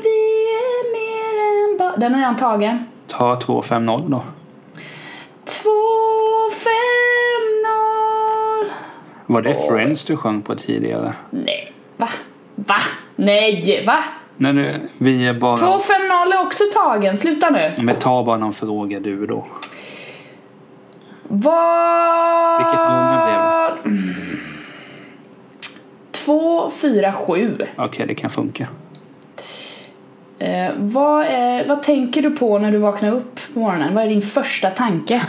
vi 0.02 0.44
är 0.54 0.92
mer 0.92 1.72
än 1.72 1.78
bara... 1.78 1.96
Den 1.96 2.14
är 2.14 2.18
redan 2.18 2.36
tagen. 2.36 2.84
Ta 3.06 3.40
250 3.40 4.04
då. 4.10 4.22
250. 5.44 6.97
Var 9.30 9.42
det 9.42 9.54
Friends 9.54 10.04
du 10.04 10.16
sjöng 10.16 10.42
på 10.42 10.54
tidigare? 10.54 11.14
Nej, 11.30 11.72
va? 11.96 12.08
Va? 12.54 12.76
Nej, 13.16 13.84
va? 13.86 14.04
Nej, 14.36 14.52
nu, 14.52 14.88
vi 14.98 15.26
är 15.26 15.34
bara... 15.34 15.58
250 15.58 15.92
är 16.32 16.46
också 16.46 16.64
tagen, 16.74 17.16
sluta 17.16 17.50
nu. 17.50 17.74
Men 17.78 17.94
ta 17.94 18.24
bara 18.24 18.36
någon 18.36 18.54
fråga 18.54 19.00
du 19.00 19.26
då. 19.26 19.46
Vad... 21.22 22.58
Vilket 22.58 22.80
nummer 22.80 23.26
blev 23.26 23.94
det? 23.94 24.08
247. 26.12 27.66
Okej, 27.76 28.06
det 28.06 28.14
kan 28.14 28.30
funka. 28.30 28.68
Eh, 30.38 30.70
vad, 30.76 31.26
är, 31.26 31.68
vad 31.68 31.82
tänker 31.82 32.22
du 32.22 32.30
på 32.30 32.58
när 32.58 32.72
du 32.72 32.78
vaknar 32.78 33.12
upp 33.12 33.40
på 33.54 33.60
morgonen? 33.60 33.94
Vad 33.94 34.04
är 34.04 34.08
din 34.08 34.22
första 34.22 34.70
tanke? 34.70 35.22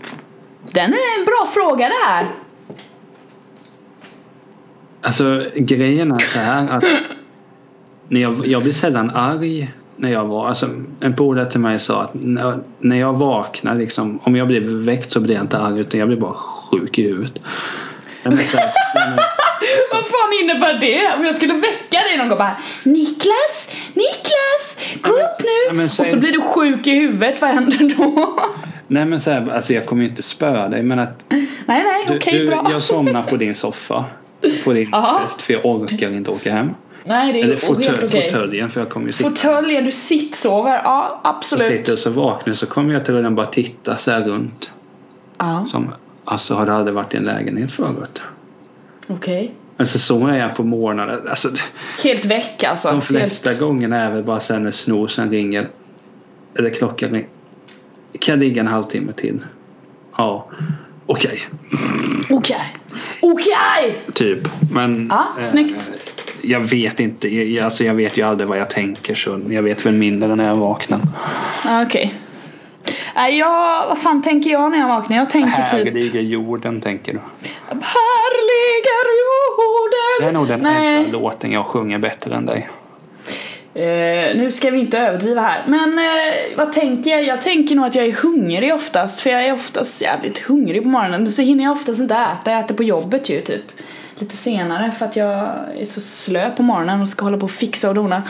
Den 0.72 0.92
är 0.92 1.18
en 1.18 1.24
bra 1.24 1.46
fråga 1.54 1.88
det 1.88 2.06
här. 2.06 2.26
Alltså 5.06 5.44
grejen 5.54 6.12
är 6.12 6.18
så 6.18 6.38
här 6.38 6.68
att 6.68 6.84
när 8.08 8.20
jag, 8.20 8.46
jag 8.46 8.62
blir 8.62 8.72
sällan 8.72 9.10
arg 9.10 9.70
när 9.96 10.12
jag 10.12 10.24
var, 10.24 10.48
alltså 10.48 10.70
en 11.00 11.16
polare 11.16 11.50
till 11.50 11.60
mig 11.60 11.80
sa 11.80 12.02
att 12.02 12.10
när, 12.78 12.96
jag 12.96 13.12
vaknar 13.12 13.74
liksom, 13.74 14.20
om 14.22 14.36
jag 14.36 14.46
blir 14.46 14.84
väckt 14.84 15.12
så 15.12 15.20
blir 15.20 15.34
jag 15.34 15.44
inte 15.44 15.58
arg 15.58 15.80
utan 15.80 16.00
jag 16.00 16.08
blir 16.08 16.18
bara 16.18 16.34
sjuk 16.34 16.98
i 16.98 17.02
huvudet. 17.02 17.38
Men 18.22 18.38
så 18.38 18.56
Vad 19.92 20.04
fan 20.06 20.32
innebär 20.42 20.80
det? 20.80 21.14
Om 21.18 21.24
jag 21.24 21.34
skulle 21.34 21.54
väcka 21.54 21.98
dig 22.08 22.18
någon 22.18 22.28
gång 22.28 22.38
bara 22.38 22.56
Niklas, 22.84 23.74
Niklas, 23.94 24.78
gå 25.02 25.10
men- 25.12 25.20
upp 25.20 25.40
nu! 25.40 25.76
men 25.76 25.84
och 25.84 25.90
säg- 25.90 26.06
så 26.06 26.18
blir 26.18 26.32
du 26.32 26.40
sjuk 26.40 26.86
i 26.86 26.90
huvudet, 26.90 27.40
vad 27.40 27.50
händer 27.50 27.94
då? 27.96 28.40
Nej 28.86 29.04
men 29.04 29.20
så 29.20 29.30
här, 29.30 29.48
alltså 29.50 29.72
jag 29.74 29.86
kommer 29.86 30.02
ju 30.02 30.08
inte 30.08 30.22
spöa 30.22 30.68
dig 30.68 30.82
men 30.82 30.98
att 30.98 31.24
nej, 31.28 31.46
nej, 31.66 32.16
okej, 32.16 32.38
du, 32.38 32.46
bra. 32.46 32.66
jag 32.70 32.82
somnar 32.82 33.22
på 33.22 33.36
din 33.36 33.54
soffa. 33.54 34.04
På 34.64 34.72
din 34.72 34.94
Aha. 34.94 35.20
fest 35.20 35.42
för 35.42 35.52
jag 35.52 35.66
orkar 35.66 36.10
inte 36.10 36.30
åka 36.30 36.52
hem. 36.52 36.70
Nej, 37.04 37.32
det 37.32 37.40
är 37.40 37.44
Eller 37.44 37.56
fåtölj, 37.56 38.08
fåtöljen 38.08 38.70
för 38.70 38.80
jag 38.80 38.88
kommer 38.90 39.06
ju 39.06 39.12
sitta 39.12 39.30
Fåtöljen, 39.30 39.84
du 39.84 39.92
sittsover. 39.92 40.80
Ja, 40.84 41.20
absolut. 41.24 41.66
sitter 41.66 41.92
och 41.92 41.98
så 41.98 42.10
vaknar 42.10 42.54
så 42.54 42.66
kommer 42.66 42.94
jag 42.94 43.04
troligen 43.04 43.34
bara 43.34 43.46
titta 43.46 43.96
så 43.96 44.10
här 44.10 44.24
runt. 44.24 44.70
Ja, 45.38 45.66
Som, 45.68 45.88
alltså 46.24 46.54
har 46.54 46.66
det 46.66 46.72
aldrig 46.72 46.94
varit 46.94 47.14
i 47.14 47.16
en 47.16 47.24
lägenhet 47.24 47.72
förut. 47.72 48.22
okej. 49.06 49.54
Alltså 49.78 49.98
så 49.98 50.26
är 50.26 50.36
jag 50.36 50.56
på 50.56 50.62
morgonen. 50.62 51.28
Alltså, 51.28 51.48
Helt 52.04 52.24
väck 52.24 52.64
alltså. 52.64 52.90
de 52.90 53.00
flesta 53.02 53.48
Helt... 53.48 53.60
gångerna 53.60 53.96
är 53.96 54.10
väl 54.10 54.22
bara 54.24 54.40
sen 54.40 54.62
när 54.62 54.70
snosen 54.70 55.30
ringer. 55.30 55.68
Eller 56.58 56.70
klockan 56.70 57.10
ringer. 57.10 57.28
Kan 58.18 58.32
jag 58.32 58.38
ligga 58.38 58.60
en 58.60 58.66
halvtimme 58.66 59.12
till? 59.12 59.44
Ja. 60.18 60.48
Okej. 61.06 61.40
Okej. 62.30 62.76
Okej! 63.20 63.98
Typ. 64.14 64.38
Men. 64.72 65.06
Ja, 65.10 65.26
eh, 65.38 65.44
snyggt. 65.44 66.06
Jag 66.42 66.60
vet 66.60 67.00
inte. 67.00 67.34
Jag, 67.34 67.64
alltså 67.64 67.84
jag 67.84 67.94
vet 67.94 68.16
ju 68.16 68.22
aldrig 68.22 68.48
vad 68.48 68.58
jag 68.58 68.70
tänker 68.70 69.14
så 69.14 69.40
jag 69.48 69.62
vet 69.62 69.86
väl 69.86 69.94
mindre 69.94 70.34
när 70.34 70.48
jag 70.48 70.56
vaknar. 70.56 71.00
Okej. 71.86 72.14
Nej, 73.16 73.38
jag, 73.38 73.86
vad 73.88 73.98
fan 73.98 74.22
tänker 74.22 74.50
jag 74.50 74.70
när 74.70 74.78
jag 74.78 74.88
vaknar? 74.88 75.16
Jag 75.16 75.30
tänker 75.30 75.50
Här 75.50 75.84
typ 75.84 75.94
ligger 75.94 76.20
jorden 76.20 76.80
tänker 76.80 77.12
du. 77.12 77.18
Här 77.68 78.32
ligger 78.52 79.06
jorden. 79.22 80.20
Det 80.20 80.26
är 80.28 80.32
nog 80.32 80.48
den 80.48 80.60
Nej. 80.60 80.96
enda 80.96 81.18
låten 81.18 81.52
jag 81.52 81.66
sjunger 81.66 81.98
bättre 81.98 82.34
än 82.34 82.46
dig. 82.46 82.68
Eh, 83.76 84.36
nu 84.36 84.50
ska 84.52 84.70
vi 84.70 84.78
inte 84.78 84.98
överdriva 84.98 85.40
här. 85.40 85.64
Men 85.66 85.98
eh, 85.98 86.56
vad 86.56 86.72
tänker 86.72 87.10
jag? 87.10 87.24
Jag 87.24 87.40
tänker 87.40 87.74
nog 87.76 87.86
att 87.86 87.94
jag 87.94 88.04
är 88.04 88.12
hungrig 88.12 88.74
oftast. 88.74 89.20
För 89.20 89.30
jag 89.30 89.46
är 89.46 89.52
oftast 89.52 90.02
jävligt 90.02 90.38
hungrig 90.38 90.82
på 90.82 90.88
morgonen. 90.88 91.22
Men 91.22 91.32
så 91.32 91.42
hinner 91.42 91.64
jag 91.64 91.72
oftast 91.72 92.00
inte 92.00 92.14
äta. 92.14 92.50
Jag 92.50 92.60
äter 92.60 92.74
på 92.74 92.82
jobbet 92.82 93.28
ju 93.28 93.40
typ. 93.40 93.64
Lite 94.18 94.36
senare 94.36 94.92
för 94.92 95.06
att 95.06 95.16
jag 95.16 95.48
är 95.78 95.84
så 95.84 96.00
slö 96.00 96.50
på 96.50 96.62
morgonen 96.62 97.00
och 97.00 97.08
ska 97.08 97.24
hålla 97.24 97.38
på 97.38 97.44
och 97.44 97.50
fixa 97.50 97.88
och 97.88 97.94
dona. 97.94 98.22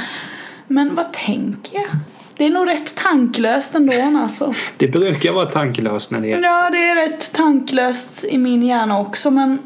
Men 0.66 0.94
vad 0.94 1.12
tänker 1.12 1.78
jag? 1.78 1.88
Det 2.36 2.44
är 2.44 2.51
nog 2.51 2.68
rätt 2.68 2.97
tanklöst 2.97 3.74
ändå 3.74 4.18
alltså. 4.22 4.55
Det 4.76 4.88
brukar 4.88 5.32
vara 5.32 5.47
tankelöst 5.47 6.11
när 6.11 6.20
det 6.20 6.32
är 6.32 6.42
Ja, 6.42 6.70
det 6.70 6.88
är 6.88 6.94
rätt 6.94 7.34
tanklöst 7.34 8.24
i 8.24 8.38
min 8.38 8.62
hjärna 8.62 9.01
också 9.01 9.30
men 9.30 9.59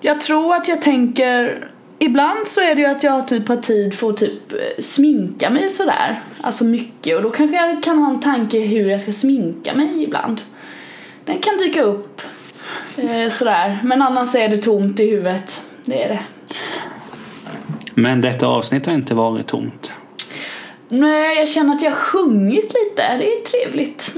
jag 0.00 0.20
tror 0.20 0.54
att 0.54 0.68
jag 0.68 0.80
tänker 0.80 1.68
Ibland 1.98 2.46
så 2.46 2.60
är 2.60 2.74
det 2.74 2.80
ju 2.80 2.86
att 2.86 3.02
jag 3.02 3.28
typ 3.28 3.48
har 3.48 3.56
tid 3.56 3.94
för 3.94 4.10
att 4.10 4.16
typ 4.16 4.52
eh, 4.52 4.82
sminka 4.82 5.50
mig 5.50 5.70
sådär 5.70 6.22
Alltså 6.40 6.64
mycket 6.64 7.16
och 7.16 7.22
då 7.22 7.30
kanske 7.30 7.56
jag 7.56 7.82
kan 7.82 7.98
ha 7.98 8.10
en 8.10 8.20
tanke 8.20 8.58
hur 8.58 8.90
jag 8.90 9.00
ska 9.00 9.12
sminka 9.12 9.74
mig 9.74 10.02
ibland 10.02 10.40
Den 11.24 11.38
kan 11.38 11.58
dyka 11.58 11.82
upp 11.82 12.22
eh, 12.96 13.30
sådär 13.30 13.80
men 13.84 14.02
annars 14.02 14.34
är 14.34 14.48
det 14.48 14.58
tomt 14.58 15.00
i 15.00 15.10
huvudet 15.10 15.62
Det 15.84 16.02
är 16.02 16.08
det 16.08 16.20
Men 17.94 18.20
detta 18.20 18.46
avsnitt 18.46 18.86
har 18.86 18.94
inte 18.94 19.14
varit 19.14 19.46
tomt. 19.46 19.92
Nej, 20.88 21.38
jag 21.38 21.48
känner 21.48 21.74
att 21.74 21.82
jag 21.82 21.90
har 21.90 21.96
sjungit 21.96 22.74
lite. 22.74 23.16
Det 23.18 23.32
är 23.32 23.44
trevligt. 23.44 24.16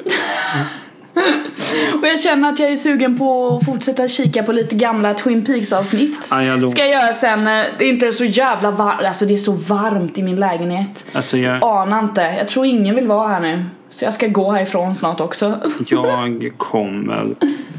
och 2.01 2.07
jag 2.07 2.21
känner 2.21 2.53
att 2.53 2.59
jag 2.59 2.73
är 2.73 2.77
sugen 2.77 3.19
på 3.19 3.57
att 3.57 3.65
fortsätta 3.65 4.09
kika 4.09 4.43
på 4.43 4.53
lite 4.53 4.75
gamla 4.75 5.15
Twin 5.15 5.45
Peaks 5.45 5.73
avsnitt. 5.73 6.29
Lo- 6.59 6.69
Ska 6.69 6.81
jag 6.81 6.91
göra 7.03 7.13
sen 7.15 7.45
när 7.45 7.75
det 7.79 7.89
inte 7.89 8.07
är 8.07 8.13
så 8.13 8.25
jävla 8.25 8.71
varmt. 8.71 9.03
Alltså 9.09 9.25
det 9.27 9.35
är 9.35 9.39
så 9.39 9.53
varmt 9.53 10.19
i 10.19 10.23
min 10.23 10.37
lägenhet. 10.37 11.07
Alltså 11.13 11.39
jag, 11.39 11.59
Anar 11.65 11.99
inte. 11.99 12.35
Jag 12.39 12.49
tror 12.49 12.67
ingen 12.67 12.95
vill 12.95 13.07
vara 13.07 13.29
här 13.29 13.41
nu. 13.41 13.65
Så 13.91 14.05
jag 14.05 14.15
ska 14.15 14.27
gå 14.27 14.53
härifrån 14.53 14.95
snart 14.95 15.21
också. 15.21 15.59
jag 15.89 16.53
kommer 16.57 17.35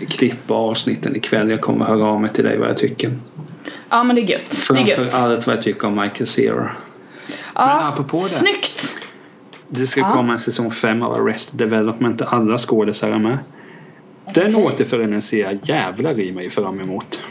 klippa 0.10 0.54
avsnitten 0.54 1.16
ikväll. 1.16 1.50
Jag 1.50 1.62
kommer 1.62 1.86
höra 1.86 2.06
av 2.06 2.22
mig 2.22 2.30
till 2.34 2.44
dig 2.44 2.58
vad 2.58 2.70
jag 2.70 2.78
tycker. 2.78 3.18
ja 3.90 4.04
men 4.04 4.16
det 4.16 4.22
är 4.22 4.26
gött. 4.26 4.58
Det 4.70 4.80
är 4.80 4.86
gött. 4.86 5.00
Framför 5.00 5.20
allt 5.20 5.48
vad 5.48 5.56
jag 5.56 5.64
tycker 5.64 5.88
om 5.88 5.96
Michael 5.96 6.28
Cera. 6.28 6.70
Ja, 7.56 7.88
apropå 7.94 8.18
det. 8.18 8.24
Snyggt! 8.24 8.89
Det 9.70 9.88
ska 9.88 10.00
Ja. 10.02 10.12
komma 10.14 10.34
en 10.34 10.40
säsong 10.40 10.72
5 10.72 11.02
av 11.04 11.14
Arrested 11.14 11.60
Development 11.60 12.20
där 12.20 12.26
alla 12.26 12.58
skådisar 12.58 13.10
är 13.10 13.20
med. 13.20 13.38
Den 14.34 14.56
Okej. 14.56 14.66
återföreningen 14.66 15.22
ser 15.22 15.40
jag 15.40 15.60
jävlar 15.64 16.20
i 16.20 16.32
mig 16.32 16.50
fram 16.50 16.80
emot. 16.82 17.22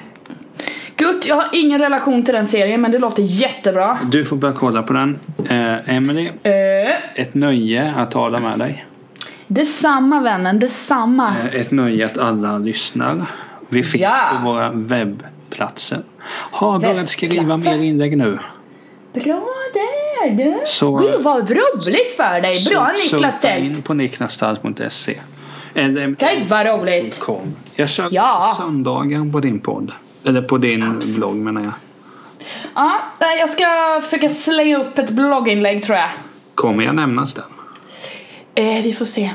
Gud, 0.97 1.23
jag 1.29 1.37
har 1.37 1.49
ingen 1.53 1.79
relation 1.81 2.23
till 2.25 2.35
den 2.35 2.47
serien 2.47 2.81
men 2.81 2.93
det 2.93 2.99
låter 2.99 3.23
jättebra. 3.23 3.99
Du 4.11 4.25
får 4.25 4.37
börja 4.37 4.55
kolla 4.55 4.83
på 4.83 4.93
den. 4.93 5.19
Eh, 5.49 5.97
Emily, 5.97 6.27
Uh, 6.29 6.95
ett 7.15 7.35
nöje 7.35 7.95
att 7.97 8.11
tala 8.11 8.41
med 8.41 8.59
dig. 8.59 8.85
detsamma 9.47 10.21
vännen, 10.21 10.59
detsamma. 10.59 11.35
Eh, 11.53 11.61
Ett 11.61 11.71
nöje 11.71 12.07
att 12.07 12.19
alla 12.19 12.59
lyssnar. 12.59 13.25
Vi 13.69 13.83
finns 13.83 14.03
Ja. 14.03 14.15
på 14.45 14.51
våra 14.53 14.71
webbplatser. 14.73 16.03
Har 16.51 16.81
börjat 16.81 17.09
skriva 17.11 17.57
mer 17.57 17.83
inlägg 17.83 18.19
nu. 18.19 18.39
Bra 19.13 19.47
där 20.25 20.31
du! 20.45 20.61
Så- 20.67 20.97
Gud 20.97 21.23
vad 21.23 21.51
roligt 21.51 22.13
för 22.17 22.41
dig! 22.41 22.65
Bra 22.71 22.91
Så- 22.97 23.15
Niklas 23.17 23.41
surfa 23.41 23.57
in 23.57 23.75
Tält! 23.75 23.85
på 23.87 23.95
niklastalt.se. 23.95 25.19
Eller 25.75 26.07
Gud 26.07 26.49
vad 26.49 26.67
roligt! 26.67 27.25
Jag 27.75 27.89
kör 27.89 28.09
Ja. 28.11 28.55
söndagar 28.57 29.33
på 29.33 29.41
din 29.41 29.61
podd. 29.61 29.93
Eller 30.25 30.43
på 30.43 30.59
din 30.59 31.01
blogg 31.19 31.37
menar 31.37 31.63
jag. 31.63 31.73
Ja, 32.75 33.01
jag 33.41 33.49
ska 33.51 33.65
försöka 34.05 34.29
slänga 34.29 34.79
upp 34.79 34.99
ett 34.99 35.11
blogginlägg 35.11 35.83
tror 35.83 35.99
jag. 35.99 36.09
Kommer 36.55 36.85
jag 36.85 36.95
nämnas 36.95 37.35
där? 37.35 37.45
Eh, 38.55 38.83
vi 38.83 38.93
får 38.93 39.05
se. 39.05 39.31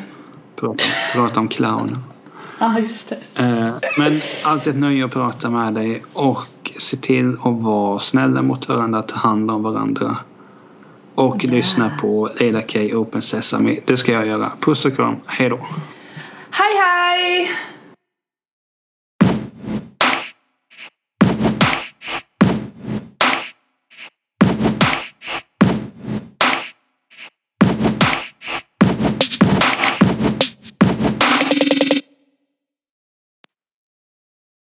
Prata, 0.55 0.83
prata 1.15 1.39
om 1.39 1.47
clownen. 1.47 1.97
Ja, 2.59 2.79
just 2.79 3.09
det. 3.09 3.43
Eh, 3.43 3.69
men 3.97 4.19
alltid 4.45 4.73
ett 4.73 4.79
nöje 4.79 5.05
att 5.05 5.11
prata 5.11 5.49
med 5.49 5.73
dig 5.73 6.03
och 6.13 6.71
se 6.79 6.97
till 6.97 7.33
att 7.33 7.61
vara 7.61 7.99
snälla 7.99 8.41
mot 8.41 8.67
varandra, 8.69 9.01
ta 9.01 9.15
hand 9.15 9.51
om 9.51 9.63
varandra. 9.63 10.17
Och 11.15 11.43
lyssna 11.43 11.91
på 12.01 12.29
Leila 12.39 12.61
K 12.61 12.79
Open 12.79 13.21
Sesame. 13.21 13.79
Det 13.85 13.97
ska 13.97 14.11
jag 14.11 14.27
göra. 14.27 14.51
Puss 14.59 14.85
och 14.85 14.95
kram. 14.95 15.15
Hej 15.25 15.49
då. 15.49 15.59
Hej 16.49 16.77
hej! 16.77 17.51